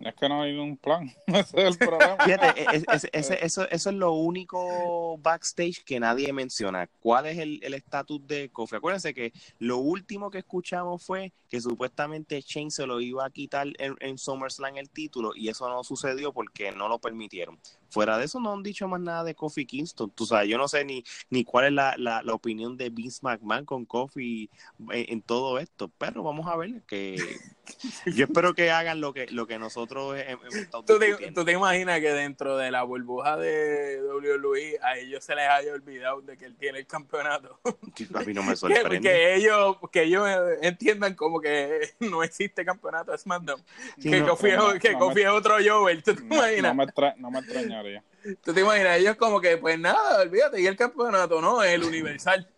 [0.03, 1.15] Es que no hay un plan.
[1.27, 2.17] ese es el problema.
[2.25, 2.67] Fíjate,
[3.13, 6.89] eso, eso es lo único backstage que nadie menciona.
[7.01, 8.77] ¿Cuál es el estatus de Kofi?
[8.77, 13.69] Acuérdense que lo último que escuchamos fue que supuestamente Shane se lo iba a quitar
[13.79, 17.59] en, en SummerSlam el título y eso no sucedió porque no lo permitieron.
[17.95, 20.11] Fuera de eso no han dicho más nada de Kofi Kingston.
[20.11, 23.65] Tú sabes, yo no sé ni, ni cuál es la, la, opinión de Vince McMahon
[23.65, 24.51] con Kofi
[24.91, 27.15] en, en, todo esto, pero vamos a ver que
[28.07, 31.53] yo espero que hagan lo que lo que nosotros hemos estado ¿Tú te, ¿Tú te
[31.53, 36.37] imaginas que dentro de la burbuja de WWE a ellos se les haya olvidado de
[36.37, 37.61] que él tiene el campeonato?
[38.13, 38.97] A mí no me sorprende.
[38.97, 40.29] que, que, ellos, que ellos
[40.63, 43.63] entiendan como que no existe campeonato de SmackDown.
[44.03, 46.03] que no, Kofi, no, que Kofi es otro Jover.
[46.03, 46.75] ¿Tú te imaginas?
[46.75, 48.05] No me, tra extrañaría.
[48.43, 48.99] ¿Tú te imaginas?
[48.99, 51.63] Ellos como que, pues nada, olvídate, y el campeonato, ¿no?
[51.63, 52.49] Es el universal.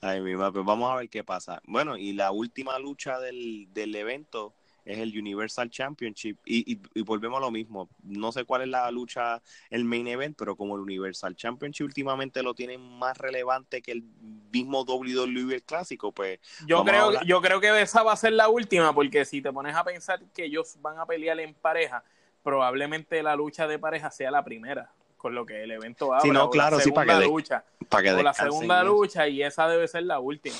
[0.00, 1.60] Ay, mi pues vamos a ver qué pasa.
[1.66, 4.54] Bueno, y la última lucha del, del evento
[4.88, 7.90] es el Universal Championship y, y, volvemos a lo mismo.
[8.02, 12.42] No sé cuál es la lucha, el main event, pero como el Universal Championship últimamente
[12.42, 14.02] lo tienen más relevante que el
[14.50, 16.40] mismo WWE clásico, pues...
[16.66, 19.76] Yo creo, yo creo que esa va a ser la última, porque si te pones
[19.76, 22.02] a pensar que ellos van a pelear en pareja,
[22.48, 26.22] probablemente la lucha de pareja sea la primera, con lo que el evento habla.
[26.22, 29.68] Sí, no, claro, sí, para que, lucha, para que o la segunda lucha y esa
[29.68, 30.56] debe ser la última.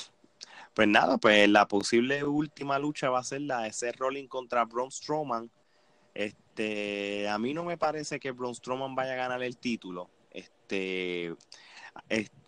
[0.75, 4.65] Pues nada, pues la posible última lucha va a ser la de Seth Rollins contra
[4.65, 5.49] Braun Strowman.
[6.13, 10.11] Este, a mí no me parece que Braun Strowman vaya a ganar el título.
[10.29, 11.33] Este,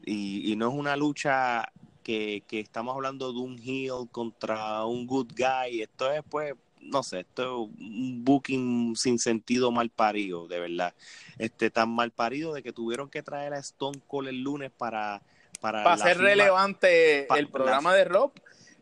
[0.05, 1.67] y, y, no es una lucha
[2.03, 5.81] que, que, estamos hablando de un heel contra un good guy.
[5.81, 10.93] Esto es pues no sé, esto es un booking sin sentido mal parido, de verdad.
[11.37, 15.21] Este, tan mal parido de que tuvieron que traer a Stone Cold el lunes para...
[15.59, 18.31] Para, para hacer relevante el programa de Rob.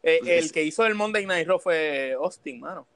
[0.01, 2.87] Eh, el que hizo el Monday Night Raw fue Austin, mano.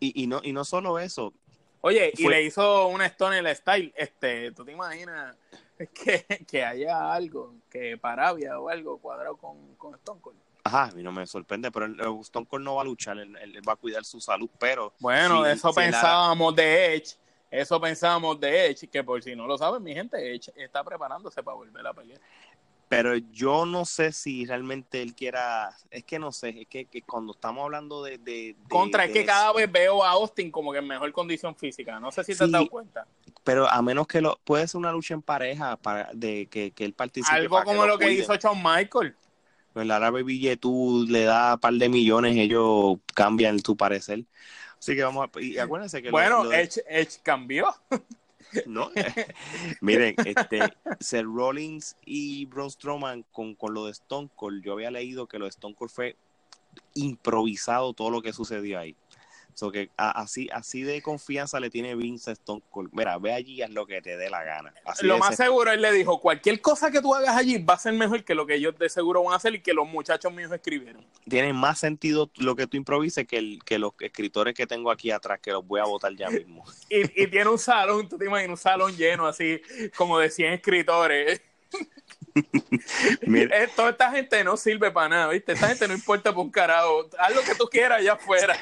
[0.00, 1.34] Y, y, no, y no solo eso.
[1.82, 3.92] Oye, y le hizo una Stone en el style.
[3.94, 5.36] Este, ¿Tú te imaginas
[5.94, 10.45] que, que haya algo, que Parabia o algo cuadrado con, con Stone Cold?
[10.66, 13.36] Ajá, a mí no me sorprende, pero el, Stone Cold no va a luchar, él,
[13.66, 14.92] va a cuidar su salud, pero...
[14.98, 17.14] Bueno, eso pensábamos de Edge,
[17.48, 21.40] eso pensábamos de Edge, que por si no lo saben, mi gente, Edge está preparándose
[21.40, 22.20] para volver a pelear.
[22.88, 27.32] Pero yo no sé si realmente él quiera, es que no sé, es que, cuando
[27.32, 28.18] estamos hablando de...
[28.18, 32.00] de, Contra, es que cada vez veo a Austin como que en mejor condición física,
[32.00, 33.06] no sé si te has dado cuenta.
[33.44, 36.84] Pero a menos que lo, puede ser una lucha en pareja para de que, que
[36.84, 37.36] él participe.
[37.36, 39.14] Algo como lo, que hizo Shawn Michael
[39.82, 44.24] el árabe Ville tú le das un par de millones, ellos cambian tu parecer.
[44.78, 47.74] Así que vamos a, y acuérdense que bueno, lo, Edge, Edge, cambió.
[48.64, 48.90] No,
[49.80, 50.60] miren, este,
[51.00, 55.38] Seth Rollins y Braun Strowman con, con lo de Stone Cold, yo había leído que
[55.38, 56.16] lo de Stone Cold fue
[56.94, 58.94] improvisado todo lo que sucedió ahí.
[59.56, 62.90] So que así, así de confianza le tiene Vince Stone Cold.
[62.92, 64.74] Mira, ve allí y haz lo que te dé la gana.
[65.00, 67.94] lo más seguro, él le dijo, cualquier cosa que tú hagas allí va a ser
[67.94, 70.52] mejor que lo que ellos de seguro van a hacer y que los muchachos míos
[70.52, 71.06] escribieron.
[71.26, 75.10] Tiene más sentido lo que tú improvises que, el, que los escritores que tengo aquí
[75.10, 76.62] atrás, que los voy a votar ya mismo.
[76.90, 79.62] y, y tiene un salón, tú te imaginas, un salón lleno así,
[79.96, 81.40] como de 100 escritores.
[83.22, 85.52] Eh, toda esta gente no sirve para nada, ¿viste?
[85.52, 87.08] Esta gente no importa por un carajo.
[87.18, 88.56] Haz lo que tú quieras allá afuera.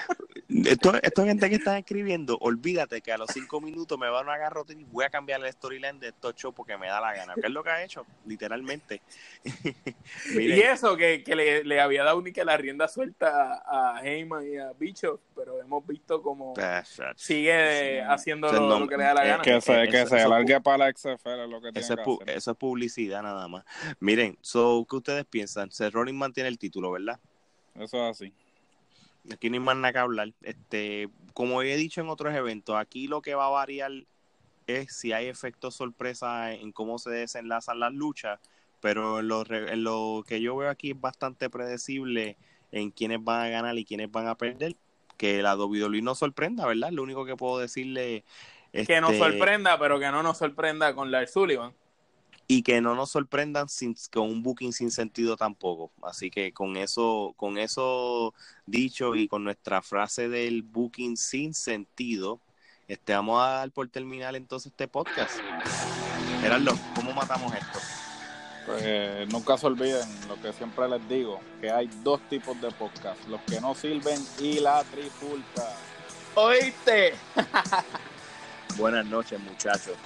[0.49, 4.35] Esto, esto gente que está escribiendo, olvídate que a los cinco minutos me van a
[4.35, 7.35] agarrar y voy a cambiar el storyline de estos shows porque me da la gana.
[7.35, 8.07] ¿Qué es lo que ha hecho?
[8.27, 9.03] Literalmente.
[10.35, 14.47] y eso, que, que le, le, había dado ni que la rienda suelta a Heyman
[14.47, 16.55] y a Bicho, pero hemos visto como
[17.17, 19.43] sigue haciendo lo, que le da la gana.
[19.43, 22.37] Que se, que se alargue para la XFL es lo que tiene eso, que hacer.
[22.37, 23.64] eso es publicidad nada más.
[24.01, 25.71] Miren, so, ¿qué ustedes piensan?
[25.71, 27.19] Seth Rollins mantiene el título, ¿verdad?
[27.75, 28.33] Eso es así.
[29.33, 30.33] Aquí no hay más nada que hablar.
[30.43, 33.93] Este, como he dicho en otros eventos, aquí lo que va a variar
[34.67, 38.39] es si hay efectos sorpresa en cómo se desenlazan las luchas,
[38.81, 42.37] pero en lo, en lo que yo veo aquí es bastante predecible
[42.71, 44.77] en quiénes van a ganar y quiénes van a perder.
[45.17, 46.91] Que la WWE no sorprenda, ¿verdad?
[46.91, 48.25] Lo único que puedo decirle
[48.73, 51.73] es que nos este, sorprenda, pero que no nos sorprenda con la Sullivan.
[52.47, 55.91] Y que no nos sorprendan sin, con un booking sin sentido tampoco.
[56.03, 58.35] Así que con eso, con eso
[58.67, 62.41] dicho y con nuestra frase del booking sin sentido,
[62.87, 65.39] este, vamos a dar por terminar entonces este podcast.
[66.43, 67.79] Gerardo, ¿cómo matamos esto?
[68.67, 73.27] Pues nunca se olviden lo que siempre les digo, que hay dos tipos de podcast,
[73.29, 75.75] los que no sirven y la trifulca.
[76.35, 77.15] ¿Oíste?
[78.79, 79.97] Buenas noches, muchachos.